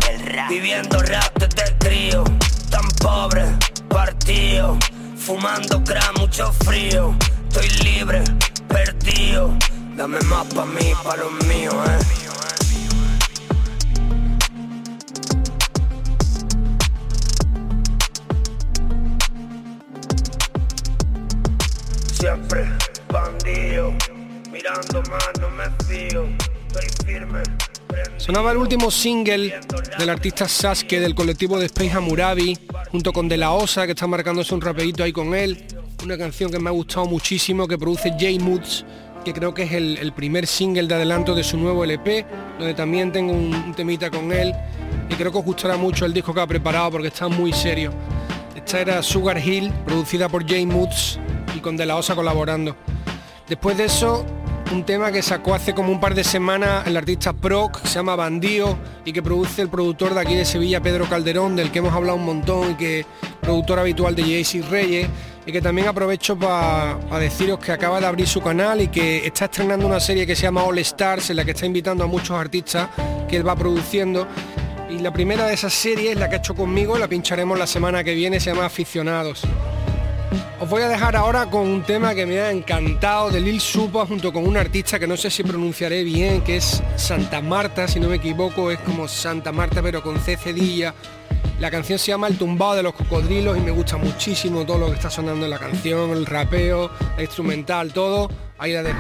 Viviendo 0.48 0.98
rap 1.02 1.38
desde 1.38 1.76
crío. 1.78 2.24
Tan 2.70 2.88
pobre, 3.00 3.44
partido. 3.88 4.78
Fumando 5.16 5.82
crack, 5.84 6.18
mucho 6.18 6.52
frío. 6.64 7.14
Estoy 7.48 7.68
libre, 7.84 8.22
perdido. 8.68 9.54
Dame 9.96 10.20
más 10.22 10.46
pa' 10.54 10.64
mí, 10.64 10.92
pa' 11.04 11.16
los 11.16 11.32
míos, 11.46 11.74
eh. 11.86 11.98
Siempre 22.18 22.68
bandido 23.08 23.92
Mirando 24.52 25.02
más 25.10 25.30
me 25.56 25.86
fío 25.86 26.26
Estoy 26.66 27.06
firme 27.06 27.42
Sonaba 28.18 28.52
el 28.52 28.58
último 28.58 28.90
single 28.90 29.60
del 29.98 30.10
artista 30.10 30.46
Sasuke 30.46 31.00
del 31.00 31.14
colectivo 31.14 31.58
de 31.58 31.66
Space 31.66 31.90
Hamurabi, 31.90 32.58
junto 32.90 33.12
con 33.12 33.28
De 33.28 33.38
La 33.38 33.52
Osa, 33.52 33.86
que 33.86 33.92
está 33.92 34.06
marcándose 34.06 34.54
un 34.54 34.60
rapeito 34.60 35.02
ahí 35.02 35.12
con 35.12 35.34
él. 35.34 35.64
Una 36.02 36.16
canción 36.16 36.50
que 36.50 36.58
me 36.58 36.68
ha 36.68 36.72
gustado 36.72 37.06
muchísimo, 37.06 37.66
que 37.66 37.78
produce 37.78 38.14
Jay 38.18 38.38
Moods, 38.38 38.84
que 39.24 39.32
creo 39.32 39.52
que 39.52 39.64
es 39.64 39.72
el, 39.72 40.12
primer 40.12 40.46
single 40.46 40.86
de 40.86 40.94
adelanto 40.94 41.34
de 41.34 41.44
su 41.44 41.56
nuevo 41.58 41.84
LP, 41.84 42.24
donde 42.58 42.74
también 42.74 43.12
tengo 43.12 43.32
un, 43.32 43.54
un, 43.54 43.74
temita 43.74 44.10
con 44.10 44.32
él. 44.32 44.54
Y 45.10 45.14
creo 45.14 45.32
que 45.32 45.38
os 45.38 45.44
gustará 45.44 45.76
mucho 45.76 46.06
el 46.06 46.12
disco 46.14 46.32
que 46.32 46.40
ha 46.40 46.46
preparado 46.46 46.92
porque 46.92 47.08
está 47.08 47.28
muy 47.28 47.52
serio. 47.52 47.92
Esta 48.54 48.80
era 48.80 49.02
Sugar 49.02 49.38
Hill, 49.38 49.72
producida 49.84 50.28
por 50.28 50.46
Jay 50.48 50.64
Moods 50.64 51.18
y 51.54 51.60
con 51.60 51.76
De 51.76 51.84
La 51.84 51.96
Osa 51.96 52.14
colaborando. 52.14 52.76
Después 53.48 53.76
de 53.76 53.84
eso, 53.84 54.24
un 54.70 54.84
tema 54.84 55.10
que 55.10 55.22
sacó 55.22 55.54
hace 55.54 55.74
como 55.74 55.90
un 55.92 56.00
par 56.00 56.14
de 56.14 56.24
semanas 56.24 56.86
el 56.86 56.96
artista 56.96 57.32
Proc, 57.32 57.82
que 57.82 57.88
se 57.88 57.94
llama 57.94 58.16
Bandío 58.16 58.78
y 59.04 59.12
que 59.12 59.22
produce 59.22 59.62
el 59.62 59.68
productor 59.68 60.14
de 60.14 60.20
aquí 60.20 60.34
de 60.34 60.44
Sevilla, 60.44 60.80
Pedro 60.80 61.06
Calderón, 61.06 61.56
del 61.56 61.70
que 61.70 61.80
hemos 61.80 61.92
hablado 61.92 62.16
un 62.16 62.24
montón 62.24 62.72
y 62.72 62.74
que 62.74 63.06
productor 63.40 63.78
habitual 63.78 64.14
de 64.14 64.22
JC 64.22 64.62
Reyes 64.70 65.08
y 65.44 65.52
que 65.52 65.60
también 65.60 65.88
aprovecho 65.88 66.38
para 66.38 66.98
pa 67.08 67.18
deciros 67.18 67.58
que 67.58 67.72
acaba 67.72 68.00
de 68.00 68.06
abrir 68.06 68.26
su 68.26 68.40
canal 68.40 68.80
y 68.80 68.88
que 68.88 69.26
está 69.26 69.46
estrenando 69.46 69.86
una 69.86 70.00
serie 70.00 70.26
que 70.26 70.36
se 70.36 70.42
llama 70.42 70.62
All 70.62 70.78
Stars, 70.78 71.30
en 71.30 71.36
la 71.36 71.44
que 71.44 71.50
está 71.50 71.66
invitando 71.66 72.04
a 72.04 72.06
muchos 72.06 72.38
artistas 72.38 72.88
que 73.28 73.36
él 73.36 73.46
va 73.46 73.56
produciendo. 73.56 74.26
Y 74.88 74.98
la 74.98 75.12
primera 75.12 75.46
de 75.46 75.54
esas 75.54 75.72
series, 75.72 76.16
la 76.16 76.28
que 76.28 76.36
ha 76.36 76.38
hecho 76.38 76.54
conmigo, 76.54 76.98
la 76.98 77.08
pincharemos 77.08 77.58
la 77.58 77.66
semana 77.66 78.04
que 78.04 78.14
viene, 78.14 78.38
se 78.40 78.50
llama 78.50 78.66
Aficionados. 78.66 79.42
Os 80.60 80.68
voy 80.68 80.82
a 80.82 80.88
dejar 80.88 81.16
ahora 81.16 81.46
con 81.46 81.62
un 81.62 81.82
tema 81.82 82.14
que 82.14 82.26
me 82.26 82.40
ha 82.40 82.50
encantado 82.50 83.30
de 83.30 83.40
Lil 83.40 83.60
Supa 83.60 84.06
junto 84.06 84.32
con 84.32 84.46
un 84.46 84.56
artista 84.56 84.98
que 84.98 85.06
no 85.06 85.16
sé 85.16 85.30
si 85.30 85.42
pronunciaré 85.42 86.04
bien, 86.04 86.42
que 86.42 86.56
es 86.56 86.82
Santa 86.96 87.40
Marta, 87.40 87.88
si 87.88 88.00
no 88.00 88.08
me 88.08 88.16
equivoco, 88.16 88.70
es 88.70 88.78
como 88.80 89.08
Santa 89.08 89.52
Marta 89.52 89.82
pero 89.82 90.02
con 90.02 90.18
C 90.20 90.36
cedilla. 90.36 90.94
La 91.58 91.70
canción 91.70 91.98
se 91.98 92.08
llama 92.08 92.28
El 92.28 92.38
tumbado 92.38 92.74
de 92.74 92.82
los 92.82 92.94
cocodrilos 92.94 93.56
y 93.56 93.60
me 93.60 93.70
gusta 93.70 93.96
muchísimo 93.96 94.64
todo 94.64 94.78
lo 94.78 94.86
que 94.86 94.94
está 94.94 95.10
sonando 95.10 95.44
en 95.44 95.50
la 95.50 95.58
canción, 95.58 96.10
el 96.10 96.26
rapeo, 96.26 96.90
instrumental, 97.18 97.92
todo. 97.92 98.28
Ahí 98.58 98.72
la 98.72 98.82
dejo. 98.82 98.98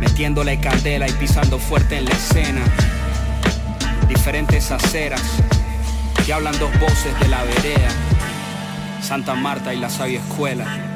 Metiéndole 0.00 0.60
candela 0.60 1.08
y 1.08 1.12
pisando 1.12 1.58
fuerte 1.58 1.98
en 1.98 2.04
la 2.04 2.12
escena. 2.12 2.60
Diferentes 4.08 4.70
aceras 4.70 5.22
que 6.24 6.32
hablan 6.32 6.58
dos 6.58 6.70
voces 6.78 7.18
de 7.20 7.28
la 7.28 7.42
vereda. 7.42 7.88
Santa 9.02 9.34
Marta 9.34 9.74
y 9.74 9.78
la 9.78 9.90
sabia 9.90 10.20
escuela. 10.20 10.93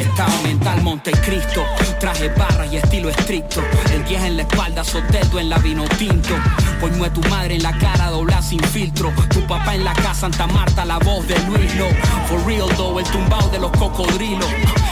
Estado 0.00 0.42
mental 0.42 0.82
Montecristo, 0.82 1.64
traje 1.98 2.28
barras 2.28 2.72
y 2.72 2.76
estilo 2.76 3.08
estricto. 3.08 3.62
El 3.92 4.04
10 4.04 4.22
en 4.22 4.36
la 4.36 4.42
espalda, 4.42 4.84
soteldo 4.84 5.38
en 5.38 5.48
la 5.48 5.58
vino 5.58 5.84
tinto. 5.98 6.34
Coño 6.80 7.04
de 7.04 7.10
tu 7.10 7.20
madre 7.28 7.56
en 7.56 7.62
la 7.62 7.76
cara, 7.76 8.10
dobla 8.10 8.40
sin 8.42 8.60
filtro. 8.60 9.12
Tu 9.30 9.46
papá 9.46 9.74
en 9.74 9.84
la 9.84 9.92
casa, 9.94 10.14
Santa 10.14 10.46
Marta, 10.46 10.84
la 10.84 10.98
voz 10.98 11.26
de 11.26 11.38
Luis 11.46 11.74
Lo. 11.76 11.88
For 12.28 12.44
real 12.46 12.68
though, 12.76 12.98
el 12.98 13.06
tumbao 13.06 13.48
de 13.50 13.58
los 13.58 13.70
cocodrilos. 13.72 14.48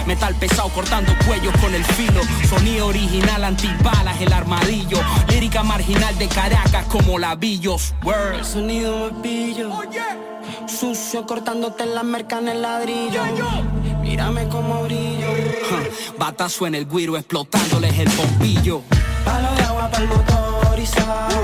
Metal 0.07 0.35
pesado 0.37 0.69
cortando 0.71 1.13
cuellos 1.27 1.55
con 1.61 1.75
el 1.75 1.85
filo. 1.85 2.21
Sonido 2.49 2.87
original, 2.87 3.45
antibalas, 3.45 4.21
el 4.21 4.33
armadillo. 4.33 4.99
Lírica 5.29 5.63
marginal 5.63 6.17
de 6.19 6.29
Caracas 6.29 6.87
como 6.87 7.19
labillos. 7.19 7.95
Word. 8.05 8.45
Sonido 8.45 9.11
pillo. 9.23 9.71
Sucio 10.67 11.27
cortándote 11.27 11.85
en 11.85 11.95
la 11.95 12.03
merca 12.03 12.39
en 12.39 12.49
el 12.49 12.63
ladrillo. 12.63 13.23
Mírame 14.17 14.49
como 14.49 14.83
brillo. 14.85 15.29
Batazo 16.19 16.67
en 16.67 16.75
el 16.75 16.89
guiro 16.89 17.19
explotándoles 17.19 17.99
el 17.99 18.09
bombillo. 18.09 18.81
Palo 19.27 19.55
de 19.55 19.63
agua 19.63 19.91
para 19.91 20.05
el 20.05 20.09
motorizado. 20.09 21.43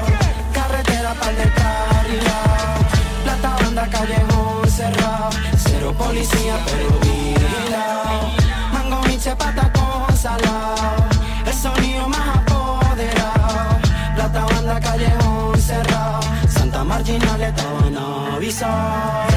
Carretera 0.55 1.12
para 1.12 1.31
el 1.33 1.37
descarrilado. 1.37 2.81
Plata 3.25 3.57
banda 3.62 3.89
callejón 3.91 4.70
cerrado. 4.70 5.29
Cero 5.59 5.95
policía 5.99 6.59
pero 6.64 6.99
vigilado. 7.01 8.31
Mango 8.73 9.03
miche 9.07 9.37
pata 9.37 9.70
con 9.70 10.16
salado. 10.16 11.11
El 11.45 11.53
sonido 11.53 12.09
más 12.09 12.39
apoderado. 12.39 13.81
Plata 14.14 14.47
banda 14.47 14.81
callejón 14.81 15.61
cerrado. 15.61 16.20
Santa 16.49 16.83
Marginal 16.85 17.43
estaban 17.43 17.99
avisados. 18.35 19.32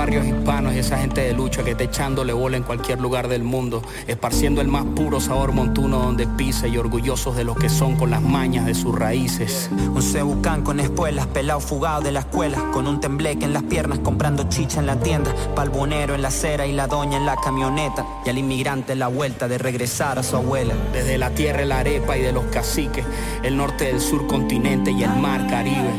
Barrios 0.00 0.24
hispanos 0.24 0.72
y 0.72 0.78
esa 0.78 0.96
gente 0.96 1.20
de 1.20 1.34
lucha 1.34 1.62
que 1.62 1.74
te 1.74 1.84
echándole 1.84 2.32
bola 2.32 2.56
en 2.56 2.62
cualquier 2.62 3.02
lugar 3.02 3.28
del 3.28 3.42
mundo, 3.42 3.82
esparciendo 4.06 4.62
el 4.62 4.68
más 4.68 4.86
puro 4.96 5.20
sabor 5.20 5.52
montuno 5.52 5.98
donde 5.98 6.26
pise 6.26 6.68
y 6.70 6.78
orgullosos 6.78 7.36
de 7.36 7.44
lo 7.44 7.54
que 7.54 7.68
son 7.68 7.96
con 7.96 8.08
las 8.08 8.22
mañas 8.22 8.64
de 8.64 8.74
sus 8.74 8.98
raíces. 8.98 9.68
Un 9.70 10.00
cebucán 10.00 10.62
con 10.62 10.80
espuelas, 10.80 11.26
pelado 11.26 11.60
fugado 11.60 12.00
de 12.00 12.12
la 12.12 12.20
escuela, 12.20 12.70
con 12.72 12.86
un 12.86 12.98
tembleque 12.98 13.44
en 13.44 13.52
las 13.52 13.64
piernas, 13.64 13.98
comprando 13.98 14.44
chicha 14.48 14.80
en 14.80 14.86
la 14.86 14.96
tienda, 14.96 15.34
palbonero 15.54 16.14
en 16.14 16.22
la 16.22 16.28
acera 16.28 16.66
y 16.66 16.72
la 16.72 16.86
doña 16.86 17.18
en 17.18 17.26
la 17.26 17.36
camioneta, 17.36 18.06
y 18.24 18.30
al 18.30 18.38
inmigrante 18.38 18.94
la 18.94 19.08
vuelta 19.08 19.48
de 19.48 19.58
regresar 19.58 20.18
a 20.18 20.22
su 20.22 20.34
abuela. 20.34 20.72
Desde 20.94 21.18
la 21.18 21.28
tierra 21.28 21.66
la 21.66 21.80
arepa 21.80 22.16
y 22.16 22.22
de 22.22 22.32
los 22.32 22.44
caciques, 22.44 23.04
el 23.42 23.54
norte 23.54 23.84
del 23.84 24.00
sur 24.00 24.26
continente 24.26 24.92
y 24.92 25.02
el 25.02 25.14
mar 25.16 25.46
Caribe. 25.46 25.92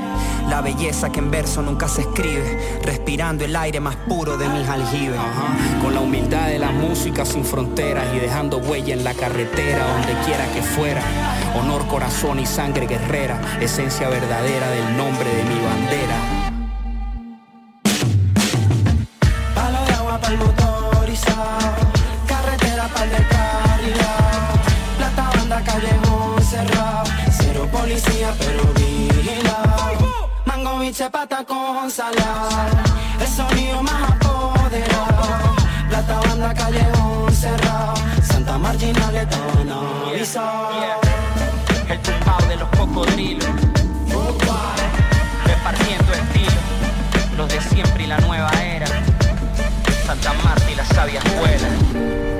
La 0.49 0.61
belleza 0.61 1.11
que 1.11 1.19
en 1.19 1.31
verso 1.31 1.61
nunca 1.61 1.87
se 1.87 2.01
escribe, 2.01 2.79
respirando 2.83 3.45
el 3.45 3.55
aire 3.55 3.79
más 3.79 3.90
puro 3.95 4.37
de 4.37 4.47
mis 4.49 4.67
aljibes. 4.67 5.19
Con 5.81 5.93
la 5.93 6.01
humildad 6.01 6.47
de 6.47 6.59
la 6.59 6.71
música 6.71 7.25
sin 7.25 7.43
fronteras 7.43 8.05
y 8.15 8.19
dejando 8.19 8.57
huella 8.57 8.93
en 8.93 9.03
la 9.03 9.13
carretera 9.13 9.85
donde 9.93 10.13
quiera 10.25 10.45
que 10.53 10.61
fuera. 10.61 11.01
Honor, 11.59 11.85
corazón 11.87 12.39
y 12.39 12.45
sangre 12.45 12.87
guerrera, 12.87 13.41
esencia 13.59 14.09
verdadera 14.09 14.69
del 14.69 14.97
nombre 14.97 15.29
de 15.29 15.43
mi 15.43 15.59
bandera. 15.59 16.20
Mango 30.91 30.97
biche 30.97 31.09
pata 31.09 31.43
con 31.45 31.89
salada, 31.89 32.83
el 33.19 33.27
sonido 33.27 33.81
más 33.81 34.11
apoderado, 34.11 35.55
plata 35.89 36.19
banda 36.19 36.53
callejón 36.53 37.33
cerrado, 37.33 37.93
Santa 38.23 38.57
Marginal 38.57 39.27
tono 39.29 40.09
avisado. 40.09 40.69
El 41.89 41.99
tumbao 41.99 42.41
de 42.47 42.55
los 42.57 42.69
cocodrilos, 42.69 43.45
repartiendo 45.45 46.13
estilo, 46.13 46.61
los 47.37 47.47
de 47.49 47.61
siempre 47.61 48.03
y 48.03 48.07
la 48.07 48.17
nueva 48.19 48.51
era, 48.61 48.87
Santa 50.05 50.33
Marta 50.43 50.71
y 50.71 50.75
la 50.75 50.85
sabia 50.85 51.19
escuela. 51.19 52.30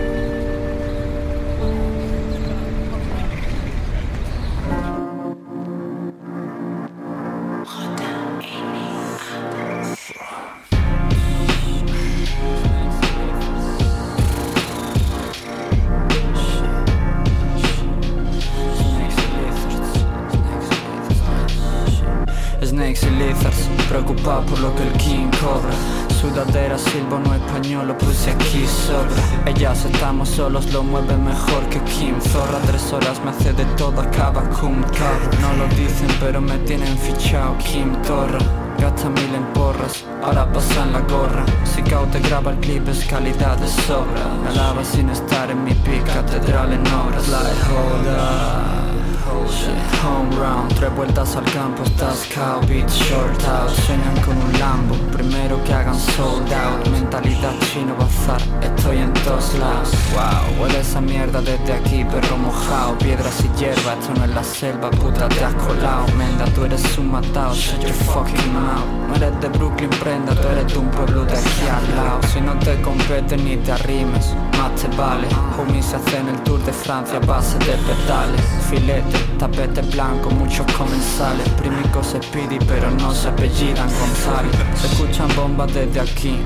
Lizards, 22.92 23.70
preocupado 23.88 24.46
por 24.46 24.60
lo 24.60 24.76
que 24.76 24.84
el 24.84 24.92
King 24.94 25.30
cobra. 25.40 25.72
Sudadera, 26.20 26.78
silbono 26.78 27.34
español, 27.34 27.88
lo 27.88 27.98
puse 27.98 28.32
aquí 28.32 28.66
sobra 28.68 29.24
Ellas 29.46 29.86
estamos 29.86 30.30
solos, 30.30 30.72
lo 30.74 30.84
mueve 30.84 31.16
mejor 31.18 31.64
que 31.70 31.80
Kim 31.84 32.20
Zorra. 32.20 32.60
Tres 32.68 32.92
horas 32.92 33.20
me 33.24 33.32
hace 33.32 33.54
de 33.54 33.66
todo, 33.78 34.02
acaba 34.02 34.42
cum 34.50 34.84
carro 34.84 35.30
No 35.40 35.54
lo 35.54 35.68
dicen 35.76 36.10
pero 36.20 36.42
me 36.42 36.58
tienen 36.60 36.98
fichado 36.98 37.58
Kim 37.60 37.96
Torra. 38.04 38.40
Gasta 38.78 39.10
mil 39.10 39.34
en 39.36 39.46
porras, 39.54 40.04
ahora 40.22 40.52
pasan 40.52 40.92
la 40.92 41.00
gorra. 41.02 41.46
Si 41.64 41.82
Cao 41.82 42.06
te 42.08 42.20
graba 42.20 42.52
el 42.52 42.58
clip 42.58 42.88
es 42.90 43.06
calidad 43.06 43.58
de 43.58 43.68
sobra. 43.68 44.26
Me 44.44 44.54
lava 44.54 44.84
sin 44.84 45.10
estar 45.10 45.50
en 45.50 45.64
mi 45.64 45.74
pic, 45.74 46.06
catedral 46.06 46.74
en 46.74 46.86
obras. 46.88 47.28
La 47.30 47.42
de 47.44 47.56
joda 47.66 48.91
Shit, 49.32 49.76
home 50.04 50.30
run, 50.36 50.68
tres 50.76 50.94
vueltas 50.96 51.36
al 51.36 51.46
campo, 51.46 51.84
estás 51.84 52.28
cao, 52.34 52.60
beat 52.68 52.90
short 52.90 53.44
out. 53.46 53.70
Sueñan 53.70 54.16
con 54.26 54.38
un 54.38 54.60
Lambo, 54.60 54.96
primero 55.12 55.62
que 55.64 55.74
hagan 55.74 55.98
sold 55.98 56.52
out. 56.54 56.88
Mentalidad 56.90 57.54
chino 57.72 57.96
bazar, 57.96 58.42
estoy 58.62 58.98
en 58.98 59.14
todos 59.14 59.54
lados. 59.56 59.92
Wow, 60.14 60.62
huele 60.62 60.80
esa 60.80 61.02
mierda 61.02 61.42
desde 61.42 61.74
aquí, 61.74 62.04
perro 62.06 62.38
mojado. 62.38 62.98
Piedras 62.98 63.44
y 63.44 63.60
hierba, 63.60 63.94
esto 63.94 64.14
no 64.18 64.26
es 64.26 64.32
la 64.32 64.44
selva, 64.44 64.92
puta 64.92 65.28
te 65.30 65.44
has 65.44 65.54
colado. 65.54 66.08
Menda, 66.18 66.46
tú 66.54 66.66
eres 66.66 66.98
un 66.98 67.12
matado, 67.12 67.54
shut 67.54 67.82
your 67.82 67.94
fucking 67.94 68.54
mouth. 68.54 68.86
No 69.08 69.16
eres 69.16 69.40
de 69.42 69.50
Brooklyn, 69.50 69.90
prenda, 70.02 70.34
tú 70.36 70.48
eres 70.48 70.72
de 70.72 70.78
un 70.78 70.90
pueblo 70.92 71.26
de 71.26 71.34
aquí 71.34 71.68
al 71.70 71.96
lado. 71.96 72.20
Si 72.32 72.42
no 72.42 72.54
te 72.60 72.82
compete 72.82 73.38
ni 73.38 73.58
te 73.58 73.72
arrimes, 73.72 74.34
más 74.62 74.76
te 74.76 74.88
vale 74.96 75.28
Homies 75.58 75.94
hacen 75.94 76.28
el 76.30 76.40
tour 76.44 76.64
de 76.64 76.74
Francia 76.74 77.18
a 77.18 77.26
base 77.26 77.58
de 77.60 77.74
pedales 77.88 78.42
Filete, 78.70 79.18
tapete 79.38 79.82
blanco, 79.82 80.30
muchos 80.30 80.66
comensales 80.74 81.48
Primicos 81.50 82.16
Speedy 82.22 82.60
pero 82.68 82.92
no 82.92 83.14
se 83.14 83.30
apellidan 83.30 83.90
González 84.00 84.52
Se 84.76 84.88
escuchan 84.88 85.28
bombas 85.36 85.74
desde 85.74 86.00
aquí, 86.00 86.40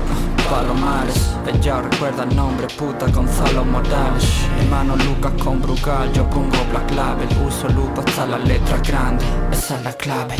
Palomares 0.50 1.34
Ella 1.46 1.82
recuerda 1.82 2.24
el 2.24 2.34
nombre, 2.34 2.66
puta 2.68 3.06
Gonzalo 3.06 3.64
Morales 3.64 4.24
Hermano 4.60 4.96
Lucas 4.96 5.32
con 5.42 5.60
Brugal, 5.60 6.12
yo 6.12 6.28
pongo 6.30 6.56
Black 6.70 6.90
Label 6.92 7.28
Uso 7.46 7.68
lupa 7.68 8.02
hasta 8.06 8.26
la 8.26 8.38
letra 8.38 8.78
grande, 8.78 9.24
esa 9.52 9.76
es 9.76 9.84
la 9.84 9.92
clave. 9.92 10.36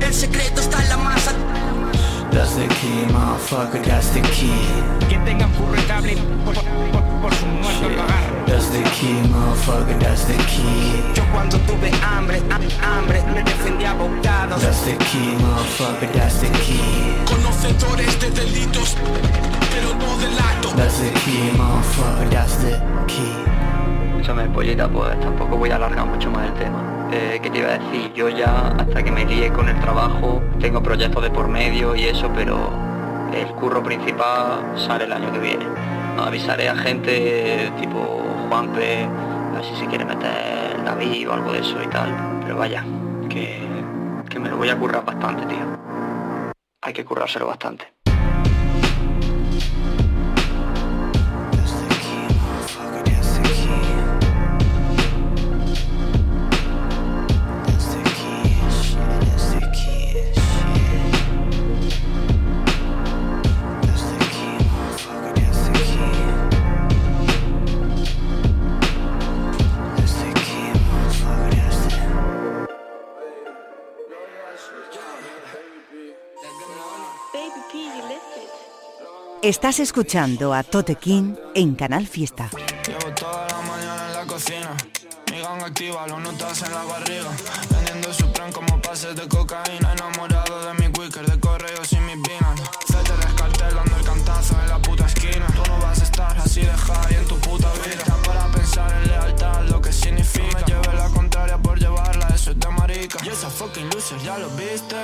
El 0.00 0.14
secreto 0.14 0.60
está 0.60 0.82
en 0.82 0.88
la 0.88 0.96
masa. 0.96 1.32
That's 2.34 2.56
the 2.56 2.66
key, 2.66 3.06
motherfucker, 3.14 3.84
that's 3.84 4.10
the 4.10 4.20
key 4.34 4.58
Quien 5.08 5.24
tenga 5.24 5.46
curro 5.56 5.80
cable 5.86 6.16
por, 6.44 6.54
por, 6.54 7.02
por 7.22 7.32
su 7.34 7.46
muerto 7.46 7.88
lo 7.88 8.02
agarra. 8.02 8.46
That's 8.46 8.68
the 8.70 8.82
key, 8.98 9.14
motherfucker, 9.30 9.98
that's 10.00 10.24
the 10.26 10.34
key 10.50 11.14
Yo 11.14 11.22
cuando 11.32 11.58
tuve 11.60 11.90
hambre, 12.02 12.42
ha- 12.50 12.60
hambre, 12.82 13.22
me 13.32 13.42
defendía 13.44 13.92
a 13.92 13.94
bocados. 13.94 14.60
That's 14.60 14.84
the 14.84 14.96
key, 15.10 15.36
motherfucker, 15.38 16.12
that's 16.12 16.40
the 16.40 16.50
key 16.58 16.80
Conocedores 17.24 18.18
de 18.20 18.30
delitos, 18.30 18.96
pero 19.70 19.94
no 19.94 20.18
del 20.18 20.36
acto. 20.38 20.74
That's 20.76 20.98
the 20.98 21.10
key, 21.20 21.50
motherfucker, 21.56 22.30
that's 22.30 22.56
the 22.58 22.80
key 23.06 23.32
Escúchame, 24.10 24.48
pollita, 24.48 24.88
pues 24.88 25.18
tampoco 25.20 25.56
voy 25.56 25.70
a 25.70 25.76
alargar 25.76 26.06
mucho 26.06 26.30
más 26.30 26.46
el 26.46 26.54
tema. 26.54 26.93
Eh, 27.16 27.38
¿Qué 27.40 27.48
te 27.48 27.58
iba 27.58 27.68
a 27.68 27.78
decir? 27.78 28.12
Yo 28.12 28.28
ya, 28.28 28.74
hasta 28.76 29.04
que 29.04 29.12
me 29.12 29.24
guíe 29.24 29.52
con 29.52 29.68
el 29.68 29.78
trabajo, 29.78 30.42
tengo 30.58 30.82
proyectos 30.82 31.22
de 31.22 31.30
por 31.30 31.46
medio 31.46 31.94
y 31.94 32.06
eso, 32.06 32.28
pero 32.34 32.72
el 33.32 33.46
curro 33.54 33.84
principal 33.84 34.72
sale 34.76 35.04
el 35.04 35.12
año 35.12 35.30
que 35.30 35.38
viene. 35.38 35.64
Avisaré 36.18 36.68
a 36.68 36.74
gente 36.74 37.70
tipo 37.78 38.20
Juanpe, 38.48 39.04
a 39.04 39.54
ver 39.54 39.64
si 39.64 39.76
se 39.76 39.86
quiere 39.86 40.04
meter 40.04 40.82
David 40.84 41.30
o 41.30 41.34
algo 41.34 41.52
de 41.52 41.60
eso 41.60 41.80
y 41.80 41.86
tal. 41.86 42.40
Pero 42.42 42.56
vaya, 42.56 42.84
que, 43.28 43.60
que 44.28 44.40
me 44.40 44.48
lo 44.48 44.56
voy 44.56 44.70
a 44.70 44.76
currar 44.76 45.04
bastante, 45.04 45.46
tío. 45.46 46.52
Hay 46.82 46.92
que 46.92 47.04
currárselo 47.04 47.46
bastante. 47.46 47.94
Estás 79.42 79.78
escuchando 79.78 80.54
a 80.54 80.62
Tote 80.62 80.96
King 80.96 81.34
en 81.54 81.74
Canal 81.74 82.06
Fiesta. 82.06 82.50
Llevo 82.86 83.14
toda 83.14 83.46
la 83.46 83.60
mañana 83.62 84.06
en 84.08 84.12
la 84.14 84.26
cocina. 84.26 84.76
Mi 85.30 85.40
gang 85.40 85.62
activa, 85.62 86.06
los 86.08 86.20
notas 86.20 86.62
en 86.62 86.72
la 86.72 86.82
barriga. 86.84 87.30
Vendiendo 87.70 88.12
su 88.12 88.32
plan 88.32 88.50
como 88.52 88.80
pases 88.80 89.14
de 89.14 89.28
cocaína. 89.28 89.92
Enamorado 89.92 90.66
de 90.66 90.74
mi 90.74 90.92
quicker, 90.92 91.26
de 91.30 91.38
correos 91.38 91.92
y 91.92 91.96
mis 91.96 92.16
vinas. 92.22 92.60
Vete 92.88 93.16
descartelando 93.24 93.96
el 93.96 94.04
cantazo 94.04 94.60
en 94.60 94.68
la 94.68 94.78
puta 94.80 95.06
esquina. 95.06 95.46
Tú 95.54 95.62
no 95.70 95.78
vas 95.78 96.00
a 96.00 96.04
estar 96.04 96.38
así 96.38 96.62
de 96.62 96.76
high 96.76 97.14
en 97.14 97.26
tu 97.26 97.38
puta 97.38 97.70
vida. 97.84 98.04
Para 98.26 98.50
pensar 98.50 98.90
en 98.92 99.08
lealtad, 99.08 99.62
lo 99.68 99.80
que 99.80 99.92
significa. 99.92 100.46
No 100.46 100.58
me 100.58 100.64
lleve 100.64 100.94
la 100.96 101.08
contraria 101.10 101.58
por 101.58 101.78
llevarla, 101.78 102.26
eso 102.34 102.50
es 102.50 102.58
de 102.58 102.68
marica. 102.68 103.18
Y 103.24 103.28
esa 103.28 103.48
fucking 103.48 103.90
loser, 103.90 104.18
ya 104.20 104.38
lo 104.38 104.48
viste. 104.50 104.96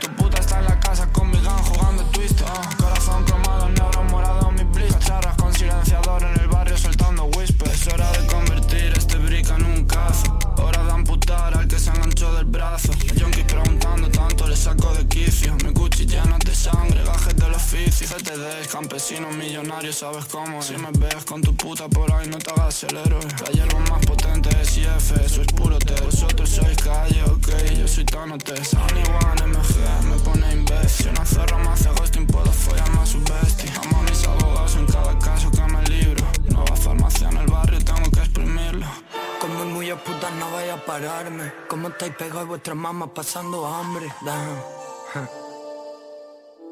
Tu 0.00 0.08
puta 0.16 0.27
está 0.48 0.60
en 0.60 0.64
la 0.64 0.80
casa 0.80 1.06
con 1.12 1.30
mi 1.30 1.38
gang 1.42 1.62
jugando 1.62 2.02
twist. 2.04 2.40
Uh. 2.40 2.82
Corazón 2.82 3.22
cromado, 3.24 3.68
negro 3.68 4.02
morado, 4.04 4.50
mi 4.52 4.64
blitz. 4.64 4.94
Cacharras 4.94 5.36
con 5.36 5.52
silenciador 5.52 6.22
en 6.22 6.40
el 6.40 6.48
barrio 6.48 6.76
soltando 6.78 7.24
whisper. 7.36 7.68
Es 7.68 7.86
hora 7.88 8.10
de 8.12 8.26
convertir 8.26 8.92
este 8.96 9.18
brick 9.18 9.50
en 9.50 9.64
un 9.66 9.84
cazo. 9.84 10.38
Hora 10.56 10.82
de 10.84 10.92
amputar 10.92 11.54
al 11.54 11.68
que 11.68 11.78
se 11.78 11.90
enganchó 11.90 12.32
del 12.32 12.46
brazo. 12.46 12.92
Yonkis 13.14 13.44
preguntando 13.44 14.08
tanto, 14.08 14.46
le 14.46 14.56
saco 14.56 14.94
de 14.94 15.06
quicio. 15.06 15.54
Mi 15.64 15.72
cuchilla 15.74 16.24
llena 16.24 16.38
de 16.38 16.54
sangre, 16.54 17.04
baja 17.04 17.27
FTD, 17.86 18.68
campesino 18.70 19.30
millonario, 19.30 19.92
sabes 19.92 20.24
cómo 20.26 20.62
Si 20.62 20.76
me 20.76 20.90
ves 20.92 21.24
con 21.24 21.40
tu 21.40 21.54
puta 21.54 21.88
por 21.88 22.12
ahí, 22.12 22.28
no 22.28 22.38
te 22.38 22.50
hagas 22.50 22.82
el 22.84 22.96
héroe. 22.96 23.20
La 23.44 23.50
hierba 23.52 23.78
más 23.90 24.04
potente 24.04 24.48
es 24.60 24.76
IF, 24.76 25.12
eso 25.24 25.42
es 25.42 25.46
puro 25.48 25.78
té 25.78 25.94
Vosotros 26.02 26.48
sois 26.48 26.76
calle, 26.78 27.22
ok, 27.24 27.48
yo 27.78 27.86
soy 27.86 28.04
Tanote 28.04 28.64
Sunny 28.64 29.02
One, 29.24 29.46
MG, 29.46 30.04
me 30.08 30.16
pone 30.24 30.52
imbécil. 30.52 30.88
Si 30.88 31.08
una 31.08 31.24
zorra 31.24 31.58
me 31.58 31.68
hace 31.68 31.88
ghosting, 31.90 32.26
puedo 32.26 32.52
follar 32.52 32.90
más 32.90 33.10
su 33.10 33.18
bestie. 33.18 33.70
Amo 33.82 33.98
a 33.98 34.02
mis 34.02 34.24
abogados 34.26 34.76
en 34.76 34.86
cada 34.86 35.18
caso 35.18 35.50
que 35.50 35.62
me 35.62 35.82
libro. 35.84 36.24
Nueva 36.48 36.76
farmacia 36.76 37.28
en 37.28 37.36
el 37.36 37.46
barrio, 37.46 37.78
tengo 37.84 38.10
que 38.10 38.20
exprimirlo. 38.20 38.86
Como 39.40 39.64
muy 39.66 39.92
puta 39.92 40.30
no 40.32 40.50
vaya 40.50 40.74
a 40.74 40.84
pararme. 40.84 41.52
Como 41.68 41.88
estáis 41.88 42.14
pegados 42.16 42.48
vuestras 42.48 42.76
mamás 42.76 43.10
pasando 43.14 43.66
hambre. 43.66 44.08
Damn. 44.24 45.47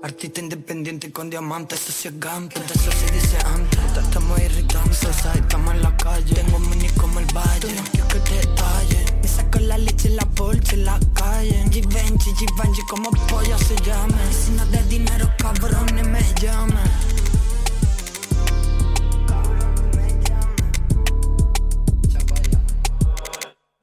Artista 0.03 0.41
independiente 0.41 1.11
con 1.11 1.31
diamantes, 1.31 1.81
eso 1.83 1.93
sí 1.93 2.09
es 2.09 2.21
gante 2.21 2.61
De 2.61 2.67
eso 2.67 2.93
se 2.93 3.13
dice 3.13 3.39
antes, 3.47 3.79
estamos 3.97 4.39
irritantes 4.39 4.99
¿sabes? 4.99 5.41
Estamos 5.41 5.75
en 5.75 5.83
la 5.83 5.97
calle, 5.97 6.35
tengo 6.35 6.59
mini 6.59 6.89
como 6.91 7.19
el 7.21 7.27
valle. 7.35 7.75
No 7.75 7.83
quiero 7.91 8.09
que 8.09 8.21
te 8.21 8.47
talle 8.49 9.05
Me 9.23 9.29
saco 9.29 9.59
la 9.61 9.79
leche 9.79 10.11
la 10.11 10.25
bolsa 10.37 10.75
en 10.75 10.85
la 10.85 11.01
calle. 11.15 11.65
Givenchy, 11.71 12.35
Givenchy, 12.35 12.83
como 12.89 13.11
polla 13.29 13.59
se 13.59 13.75
llame 13.85 14.33
Si 14.33 14.51
no 14.53 14.67
de 14.67 14.83
dinero, 14.85 15.31
cabrones 15.39 16.07
me 16.07 16.23
llamen 16.41 17.27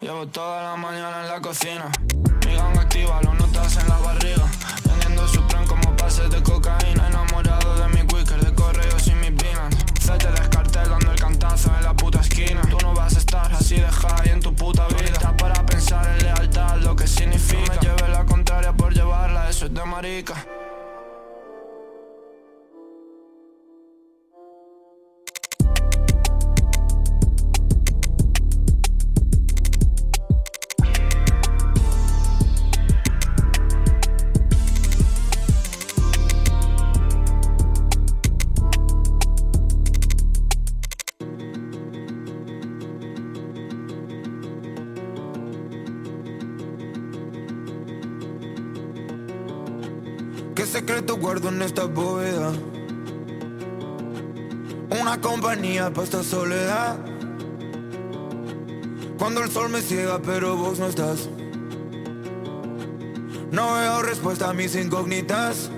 Llevo 0.03 0.27
toda 0.27 0.61
la 0.63 0.75
mañana 0.75 1.21
en 1.21 1.27
la 1.29 1.39
cocina. 1.39 1.89
Mi 2.45 2.53
gang 2.53 2.77
activa, 2.77 3.21
lo 3.23 3.33
notas 3.35 3.77
en 3.77 3.87
la 3.87 3.97
barriga. 3.99 4.45
Vendiendo 4.85 5.25
Supreme 5.29 5.65
como 5.65 5.72
de 6.03 6.43
cocaína. 6.43 7.07
Enamorado 7.07 7.77
de 7.77 7.87
mi 7.87 8.05
quicker, 8.05 8.43
de 8.43 8.53
correos 8.53 9.07
y 9.07 9.13
mis 9.13 9.29
binas. 9.29 9.73
Zete 10.01 10.29
descartel 10.31 10.89
dando 10.89 11.11
el 11.13 11.19
cantazo 11.19 11.71
en 11.77 11.83
la 11.83 11.93
puta 11.93 12.19
esquina. 12.19 12.61
Tú 12.69 12.77
no 12.81 12.93
vas 12.93 13.15
a 13.15 13.19
guardo 51.23 51.47
en 51.47 51.61
esta 51.61 51.85
bóveda? 51.85 52.51
Una 55.01 55.21
compañía 55.21 55.89
para 55.89 56.03
esta 56.03 56.21
soledad. 56.21 56.97
Cuando 59.17 59.41
el 59.41 59.49
sol 59.49 59.69
me 59.69 59.81
ciega, 59.81 60.21
pero 60.21 60.57
vos 60.57 60.79
no 60.79 60.87
estás. 60.87 61.29
No 63.51 63.73
veo 63.73 64.01
respuesta 64.01 64.49
a 64.49 64.53
mis 64.53 64.75
incógnitas. 64.75 65.71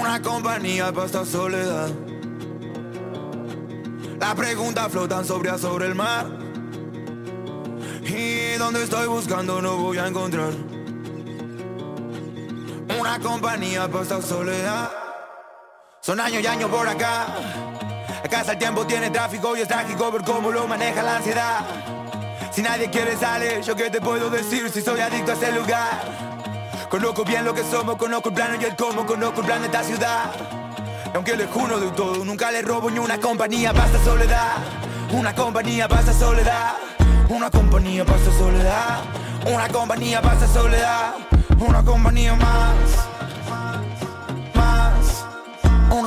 Una 0.00 0.22
compañía 0.22 0.90
para 0.90 1.04
esta 1.04 1.26
soledad. 1.26 1.90
La 4.18 4.34
pregunta 4.34 4.88
flotan 4.88 5.26
sobre 5.26 5.56
sobre 5.58 5.86
el 5.86 5.94
mar. 5.94 6.26
Y 8.04 8.56
donde 8.56 8.84
estoy 8.84 9.06
buscando 9.06 9.60
no 9.60 9.76
voy 9.76 9.98
a 9.98 10.06
encontrar 10.06 10.77
compañía 13.18 13.88
para 13.88 14.02
esta 14.02 14.22
soledad. 14.22 14.90
Son 16.00 16.20
años 16.20 16.42
y 16.42 16.46
años 16.46 16.70
por 16.70 16.86
acá. 16.88 17.26
Acá 18.24 18.44
el 18.50 18.58
tiempo 18.58 18.86
tiene 18.86 19.10
tráfico 19.10 19.56
y 19.56 19.60
es 19.60 19.68
trágico 19.68 20.10
ver 20.10 20.22
cómo 20.22 20.50
lo 20.50 20.66
maneja 20.66 21.02
la 21.02 21.16
ansiedad. 21.16 21.60
Si 22.50 22.62
nadie 22.62 22.90
quiere 22.90 23.16
salir, 23.16 23.60
yo 23.60 23.76
qué 23.76 23.90
te 23.90 24.00
puedo 24.00 24.30
decir 24.30 24.70
si 24.70 24.82
soy 24.82 25.00
adicto 25.00 25.32
a 25.32 25.34
ese 25.34 25.52
lugar. 25.52 26.00
Conozco 26.88 27.24
bien 27.24 27.44
lo 27.44 27.54
que 27.54 27.62
somos, 27.62 27.96
conozco 27.96 28.30
el 28.30 28.34
plano 28.34 28.56
y 28.60 28.64
el 28.64 28.74
cómo, 28.74 29.06
conozco 29.06 29.40
el 29.40 29.46
plan 29.46 29.60
de 29.60 29.66
esta 29.66 29.82
ciudad. 29.84 30.32
Aunque 31.14 31.36
le 31.36 31.46
juro 31.46 31.78
de 31.78 31.90
todo, 31.92 32.24
nunca 32.24 32.50
le 32.50 32.62
robo 32.62 32.90
ni 32.90 32.98
una 32.98 33.18
compañía 33.18 33.72
para 33.72 33.86
esta 33.86 34.04
soledad. 34.04 34.56
Una 35.12 35.34
compañía 35.34 35.88
para 35.88 36.00
esta 36.00 36.12
soledad. 36.12 36.74
Una 37.28 37.50
compañía 37.50 38.04
para 38.04 38.18
esta 38.18 38.32
soledad. 38.32 39.00
Una 39.46 39.68
compañía 39.68 40.22
para 40.22 40.34
esta 40.34 40.46
soledad. 40.48 41.14
Una 41.58 41.84
compañía. 41.84 42.34
Más. 42.34 43.07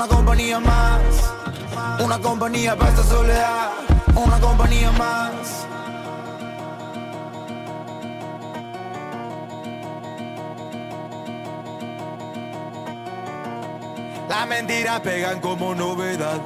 Una 0.01 0.15
compañía 0.15 0.59
más. 0.59 1.31
Una 2.03 2.17
compañía 2.17 2.75
para 2.75 2.89
esta 2.89 3.03
soledad. 3.03 3.69
Una 4.15 4.39
compañía 4.39 4.91
más. 4.93 5.67
Las 14.27 14.47
mentiras 14.47 15.01
pegan 15.01 15.39
como 15.39 15.75
novedad. 15.75 16.41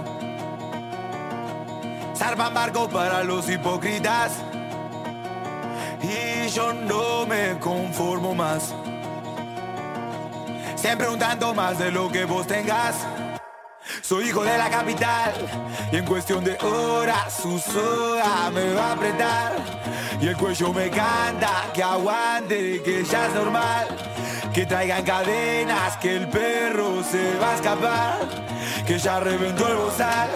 Salvan 2.13 2.53
barco 2.53 2.89
para 2.89 3.23
los 3.23 3.49
hipócritas. 3.49 4.33
Y 6.03 6.49
yo 6.49 6.73
no 6.73 7.25
me 7.25 7.57
conformo 7.59 8.35
más. 8.35 8.75
Siempre 10.75 11.07
un 11.07 11.19
tanto 11.19 11.53
más 11.53 11.79
de 11.79 11.89
lo 11.89 12.11
que 12.11 12.25
vos 12.25 12.45
tengas. 12.47 13.14
Soy 14.07 14.25
hijo 14.25 14.43
de 14.43 14.55
la 14.55 14.69
capital 14.69 15.33
y 15.91 15.95
en 15.95 16.05
cuestión 16.05 16.43
de 16.43 16.55
horas 16.63 17.41
su 17.41 17.57
soga 17.57 18.51
me 18.53 18.71
va 18.75 18.89
a 18.89 18.93
apretar. 18.93 19.53
Y 20.21 20.27
el 20.27 20.37
cuello 20.37 20.71
me 20.71 20.91
canta 20.91 21.71
que 21.73 21.81
aguante, 21.81 22.83
que 22.83 23.03
ya 23.03 23.25
es 23.25 23.33
normal. 23.33 23.87
Que 24.53 24.67
traigan 24.67 25.03
cadenas, 25.03 25.97
que 25.97 26.17
el 26.17 26.29
perro 26.29 27.03
se 27.03 27.35
va 27.39 27.53
a 27.53 27.55
escapar. 27.55 28.19
Que 28.85 28.99
ya 28.99 29.19
reventó 29.21 29.67
el 29.69 29.75
bozal, 29.75 30.29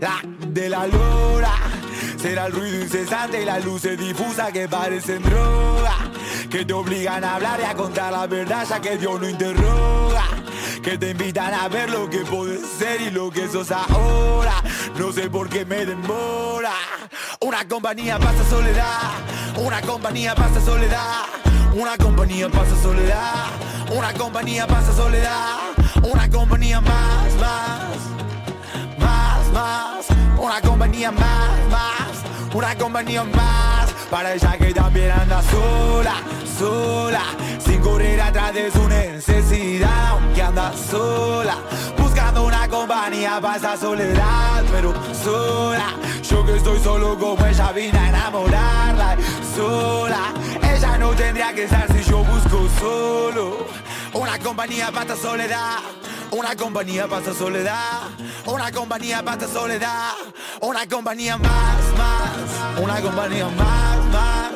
la 0.00 0.20
de 0.46 0.68
la 0.68 0.86
lora. 0.86 1.54
Será 2.20 2.44
el 2.44 2.52
ruido 2.52 2.82
incesante 2.82 3.40
y 3.40 3.46
las 3.46 3.64
luces 3.64 3.98
difusas 3.98 4.52
que 4.52 4.68
parecen 4.68 5.22
droga. 5.22 5.96
Que 6.50 6.66
te 6.66 6.74
obligan 6.74 7.24
a 7.24 7.36
hablar 7.36 7.58
y 7.58 7.64
a 7.64 7.74
contar 7.74 8.12
la 8.12 8.26
verdad 8.26 8.66
ya 8.68 8.82
que 8.82 8.98
Dios 8.98 9.18
no 9.18 9.26
interroga. 9.26 10.03
Que 10.84 10.98
te 10.98 11.12
invitan 11.12 11.54
a 11.54 11.66
ver 11.68 11.88
lo 11.88 12.10
que 12.10 12.18
puedes 12.18 12.60
ser 12.78 13.00
y 13.00 13.10
lo 13.10 13.30
que 13.30 13.48
sos 13.48 13.72
ahora. 13.72 14.62
No 14.98 15.12
sé 15.12 15.30
por 15.30 15.48
qué 15.48 15.64
me 15.64 15.86
demora. 15.86 16.74
Una 17.40 17.66
compañía 17.66 18.18
pasa 18.18 18.44
soledad. 18.50 19.12
Una 19.56 19.80
compañía 19.80 20.34
pasa 20.34 20.60
soledad. 20.60 21.22
Una 21.72 21.96
compañía 21.96 22.50
pasa 22.50 22.82
soledad. 22.82 23.46
Una 23.96 24.12
compañía 24.12 24.66
pasa 24.66 24.92
soledad. 24.92 25.56
Una 26.02 26.28
compañía 26.28 26.82
más, 26.82 27.34
más. 27.40 27.96
Más, 28.98 29.52
más. 29.54 30.06
Una 30.38 30.60
compañía 30.60 31.10
más, 31.10 31.68
más. 31.70 32.54
Una 32.54 32.76
compañía 32.76 33.24
más. 33.24 33.93
Para 34.10 34.34
ella 34.34 34.56
que 34.58 34.72
también 34.72 35.10
anda 35.10 35.42
sola, 35.42 36.14
sola. 36.58 37.22
Sin 37.58 37.80
correr 37.80 38.20
atrás 38.20 38.54
de 38.54 38.70
su 38.70 38.88
necesidad. 38.88 40.08
Aunque 40.10 40.42
anda 40.42 40.72
sola. 40.72 41.56
Buscando 41.98 42.44
una 42.44 42.68
compañía 42.68 43.40
para 43.40 43.56
esa 43.56 43.76
soledad. 43.76 44.62
Pero 44.70 44.94
sola. 45.14 45.94
Yo 46.22 46.44
que 46.44 46.56
estoy 46.56 46.78
solo 46.80 47.18
como 47.18 47.44
ella 47.46 47.72
vine 47.72 47.98
a 47.98 48.08
enamorarla. 48.08 49.16
Sola. 49.54 50.32
Ella 50.62 50.98
no 50.98 51.10
tendría 51.10 51.52
que 51.54 51.64
estar 51.64 51.86
si 51.92 52.02
yo 52.08 52.18
busco 52.18 52.68
solo. 52.78 53.66
Una 54.14 54.38
compañía 54.38 54.92
para 54.92 55.12
esta 55.12 55.16
soledad. 55.16 55.78
Una 56.30 56.54
compañía 56.54 57.08
para 57.08 57.20
esta 57.20 57.34
soledad. 57.34 58.02
Una 58.46 58.70
compañía 58.70 59.22
para 59.24 59.44
esta 59.44 59.52
soledad. 59.52 60.12
Una 60.60 60.86
compañía 60.86 61.36
más, 61.36 61.98
más. 61.98 62.80
Una 62.80 63.00
compañía 63.00 63.48
más, 63.48 64.04
más. 64.12 64.52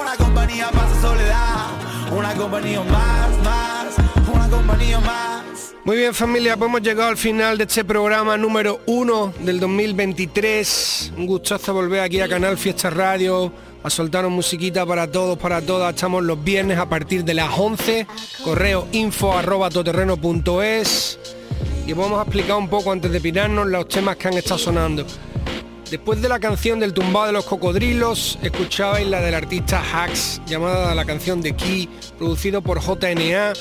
Una 0.00 0.16
compañía 0.16 0.70
para 0.70 0.88
esta 0.88 1.02
soledad. 1.02 1.66
Una 2.10 2.34
compañía 2.34 2.80
más, 2.80 3.38
más. 3.44 4.28
Una 4.32 4.48
compañía 4.48 4.98
más. 5.00 5.74
Muy 5.84 5.96
bien 5.98 6.14
familia, 6.14 6.56
pues 6.56 6.68
hemos 6.68 6.80
llegado 6.80 7.10
al 7.10 7.16
final 7.18 7.58
de 7.58 7.64
este 7.64 7.84
programa 7.84 8.38
número 8.38 8.80
uno 8.86 9.34
del 9.40 9.60
2023. 9.60 11.12
Un 11.18 11.26
gustazo 11.26 11.74
volver 11.74 12.00
aquí 12.00 12.20
a 12.20 12.28
Canal 12.28 12.56
Fiesta 12.56 12.88
Radio 12.88 13.52
a 13.82 13.90
soltaros 13.90 14.30
musiquita 14.30 14.86
para 14.86 15.10
todos, 15.10 15.38
para 15.38 15.60
todas. 15.60 15.94
Estamos 15.94 16.22
los 16.22 16.42
viernes 16.42 16.78
a 16.78 16.88
partir 16.88 17.24
de 17.24 17.34
las 17.34 17.50
11. 17.58 18.06
Correo 18.44 18.86
info 18.92 19.32
arroba 19.32 19.70
toterreno.es. 19.70 21.18
Y 21.86 21.92
vamos 21.92 22.18
a 22.18 22.22
explicar 22.22 22.56
un 22.56 22.68
poco 22.68 22.92
antes 22.92 23.10
de 23.10 23.20
pirarnos 23.20 23.66
los 23.66 23.88
temas 23.88 24.16
que 24.16 24.28
han 24.28 24.34
estado 24.34 24.58
sonando. 24.58 25.04
Después 25.92 26.22
de 26.22 26.28
la 26.30 26.40
canción 26.40 26.80
del 26.80 26.94
tumbado 26.94 27.26
de 27.26 27.32
los 27.32 27.44
cocodrilos, 27.44 28.38
escuchabais 28.40 29.06
la 29.06 29.20
del 29.20 29.34
artista 29.34 29.82
Hax, 29.82 30.40
llamada 30.46 30.94
la 30.94 31.04
canción 31.04 31.42
de 31.42 31.54
Key, 31.54 31.86
producido 32.16 32.62
por 32.62 32.80
JNA, 32.80 33.52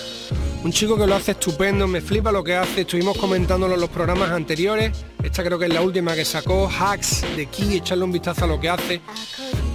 un 0.63 0.71
chico 0.71 0.95
que 0.95 1.07
lo 1.07 1.15
hace 1.15 1.31
estupendo, 1.31 1.89
me 1.89 1.99
flipa 1.99 2.31
lo 2.31 2.41
que 2.41 2.55
hace, 2.55 2.81
estuvimos 2.81 3.17
comentándolo 3.17 3.73
en 3.73 3.81
los 3.81 3.89
programas 3.89 4.31
anteriores, 4.31 4.93
esta 5.21 5.43
creo 5.43 5.59
que 5.59 5.65
es 5.65 5.73
la 5.73 5.81
última 5.81 6.15
que 6.15 6.23
sacó, 6.23 6.69
Hacks 6.69 7.25
de 7.35 7.47
Key, 7.47 7.75
echarle 7.75 8.05
un 8.05 8.13
vistazo 8.13 8.45
a 8.45 8.47
lo 8.47 8.61
que 8.61 8.69
hace. 8.69 9.01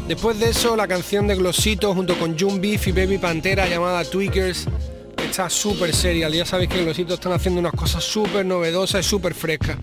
Después 0.09 0.39
de 0.39 0.51
eso, 0.51 0.77
la 0.77 0.87
canción 0.87 1.27
de 1.27 1.35
Glosito 1.35 1.93
junto 1.93 2.17
con 2.17 2.39
June 2.39 2.61
Beef 2.61 2.87
y 2.87 2.93
Baby 2.93 3.19
Pantera 3.19 3.67
llamada 3.67 4.05
Tweakers, 4.05 4.67
está 5.25 5.51
súper 5.51 5.93
seria, 5.93 6.29
ya 6.29 6.47
sabéis 6.47 6.71
que 6.71 6.85
Glosito 6.85 7.15
están 7.15 7.33
haciendo 7.33 7.59
unas 7.59 7.73
cosas 7.73 8.05
súper 8.05 8.47
novedosas 8.47 9.05
y 9.05 9.09
súper 9.09 9.35
frescas. 9.35 9.77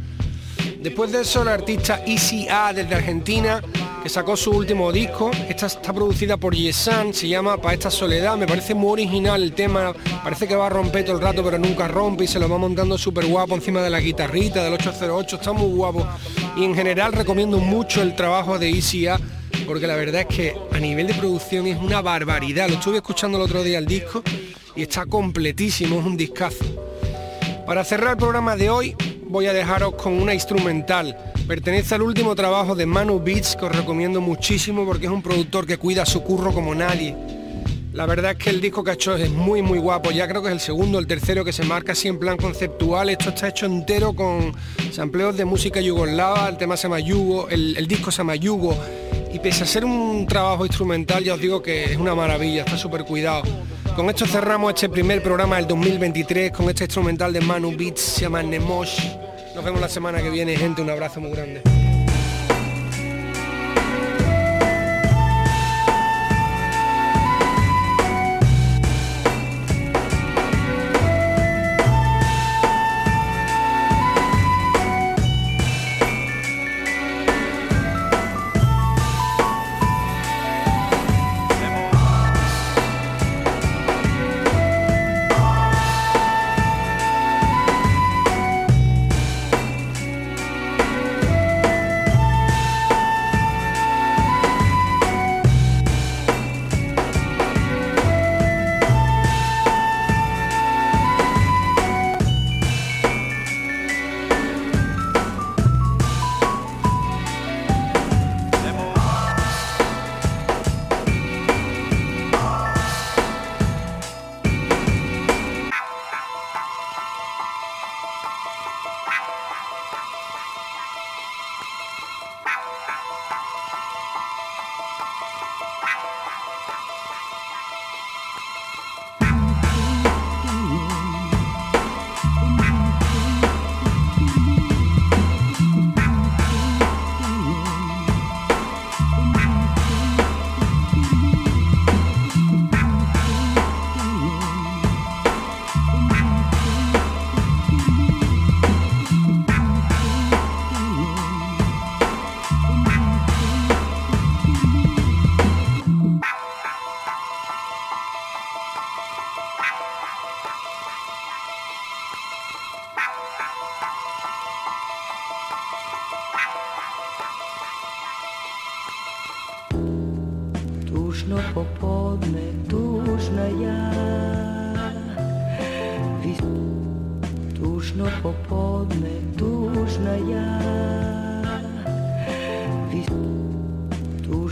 Después 0.79 1.11
de 1.11 1.21
eso, 1.21 1.43
la 1.43 1.53
artista 1.53 2.03
ECA 2.05 2.71
desde 2.71 2.95
Argentina, 2.95 3.61
que 4.01 4.09
sacó 4.09 4.35
su 4.35 4.51
último 4.51 4.91
disco. 4.91 5.31
Esta 5.47 5.67
está 5.67 5.93
producida 5.93 6.35
por 6.35 6.53
Yesan, 6.53 7.13
se 7.13 7.27
llama 7.29 7.55
Pa' 7.57 7.73
esta 7.73 7.89
soledad. 7.89 8.35
Me 8.37 8.45
parece 8.45 8.73
muy 8.73 8.91
original 8.91 9.41
el 9.41 9.53
tema, 9.53 9.93
parece 10.23 10.45
que 10.45 10.55
va 10.55 10.67
a 10.67 10.69
romper 10.69 11.05
todo 11.05 11.15
el 11.15 11.21
rato, 11.21 11.41
pero 11.41 11.57
nunca 11.57 11.87
rompe 11.87 12.25
y 12.25 12.27
se 12.27 12.37
lo 12.37 12.49
va 12.49 12.57
montando 12.57 12.97
súper 12.97 13.25
guapo 13.25 13.55
encima 13.55 13.81
de 13.81 13.89
la 13.89 14.01
guitarrita 14.01 14.61
del 14.61 14.73
808, 14.73 15.35
está 15.37 15.53
muy 15.53 15.71
guapo. 15.73 16.05
Y 16.57 16.65
en 16.65 16.75
general 16.75 17.13
recomiendo 17.13 17.59
mucho 17.59 18.01
el 18.01 18.13
trabajo 18.13 18.59
de 18.59 18.69
ECA, 18.69 19.19
porque 19.65 19.87
la 19.87 19.95
verdad 19.95 20.21
es 20.21 20.35
que 20.35 20.55
a 20.71 20.79
nivel 20.79 21.07
de 21.07 21.13
producción 21.13 21.67
es 21.67 21.77
una 21.77 22.01
barbaridad. 22.01 22.67
Lo 22.69 22.75
estuve 22.75 22.97
escuchando 22.97 23.37
el 23.37 23.43
otro 23.43 23.63
día 23.63 23.79
el 23.79 23.85
disco 23.85 24.23
y 24.75 24.81
está 24.83 25.05
completísimo, 25.05 25.99
es 25.99 26.05
un 26.05 26.17
discazo. 26.17 26.65
Para 27.65 27.83
cerrar 27.83 28.11
el 28.11 28.17
programa 28.17 28.55
de 28.55 28.69
hoy, 28.69 28.95
voy 29.25 29.47
a 29.47 29.53
dejaros 29.53 29.95
con 29.95 30.13
una 30.13 30.33
instrumental. 30.33 31.17
Pertenece 31.47 31.95
al 31.95 32.01
último 32.01 32.35
trabajo 32.35 32.75
de 32.75 32.85
Manu 32.85 33.19
Beats 33.19 33.55
que 33.55 33.65
os 33.65 33.75
recomiendo 33.75 34.21
muchísimo 34.21 34.85
porque 34.85 35.05
es 35.05 35.11
un 35.11 35.21
productor 35.21 35.65
que 35.65 35.77
cuida 35.77 36.05
su 36.05 36.21
curro 36.23 36.53
como 36.53 36.75
nadie. 36.75 37.15
La 37.93 38.07
verdad 38.07 38.31
es 38.31 38.37
que 38.37 38.49
el 38.49 38.59
disco 38.59 38.83
que 38.83 38.91
ha 38.91 38.93
hecho 38.95 39.15
es 39.15 39.29
muy 39.29 39.61
muy 39.61 39.77
guapo, 39.77 40.09
ya 40.09 40.27
creo 40.27 40.41
que 40.41 40.47
es 40.47 40.53
el 40.53 40.59
segundo, 40.59 40.97
el 40.97 41.05
tercero 41.05 41.45
que 41.45 41.53
se 41.53 41.63
marca 41.63 41.91
así 41.91 42.07
en 42.07 42.17
plan 42.17 42.37
conceptual, 42.37 43.09
esto 43.09 43.29
está 43.29 43.49
hecho 43.49 43.67
entero 43.67 44.13
con 44.13 44.51
sampleos 44.91 45.37
de 45.37 45.45
música 45.45 45.79
yugoslava, 45.79 46.49
el 46.49 46.57
tema 46.57 46.75
se 46.75 46.83
llama 46.83 46.99
Yugo, 46.99 47.49
el, 47.49 47.77
el 47.77 47.87
disco 47.87 48.09
se 48.09 48.17
llama 48.17 48.35
Yugo 48.35 48.75
y 49.33 49.39
pese 49.39 49.63
a 49.63 49.67
ser 49.67 49.83
un 49.83 50.25
trabajo 50.27 50.65
instrumental 50.65 51.23
ya 51.23 51.33
os 51.33 51.39
digo 51.41 51.61
que 51.61 51.85
es 51.85 51.97
una 51.97 52.13
maravilla, 52.13 52.61
está 52.61 52.77
súper 52.77 53.03
cuidado. 53.03 53.43
Con 53.95 54.09
esto 54.09 54.25
cerramos 54.25 54.73
este 54.73 54.89
primer 54.89 55.21
programa 55.21 55.57
del 55.57 55.67
2023 55.67 56.51
con 56.51 56.69
este 56.69 56.85
instrumental 56.85 57.33
de 57.33 57.41
Manu 57.41 57.75
Beats, 57.75 58.01
se 58.01 58.21
llama 58.21 58.43
Nemosh. 58.43 58.99
Nos 59.55 59.63
vemos 59.63 59.81
la 59.81 59.89
semana 59.89 60.21
que 60.21 60.29
viene, 60.29 60.55
gente, 60.55 60.81
un 60.81 60.89
abrazo 60.89 61.19
muy 61.19 61.31
grande. 61.31 61.82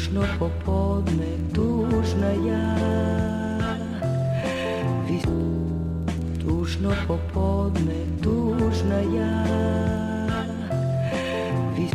Tužno 0.01 0.25
popodne, 0.39 1.29
tužna 1.53 2.31
ja. 2.41 2.75
Vis... 5.05 5.23
Tužno 6.41 6.89
popodne, 7.07 8.01
tužna 8.23 8.97
ja. 9.13 9.45
Vis... 11.77 11.93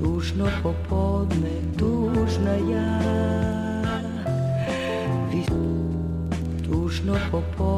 Tužno 0.00 0.48
popodne, 0.62 1.52
tužna 1.76 2.56
ja. 2.72 2.88
Vis... 5.28 5.46
Tužno 6.64 7.14
popodne, 7.30 7.77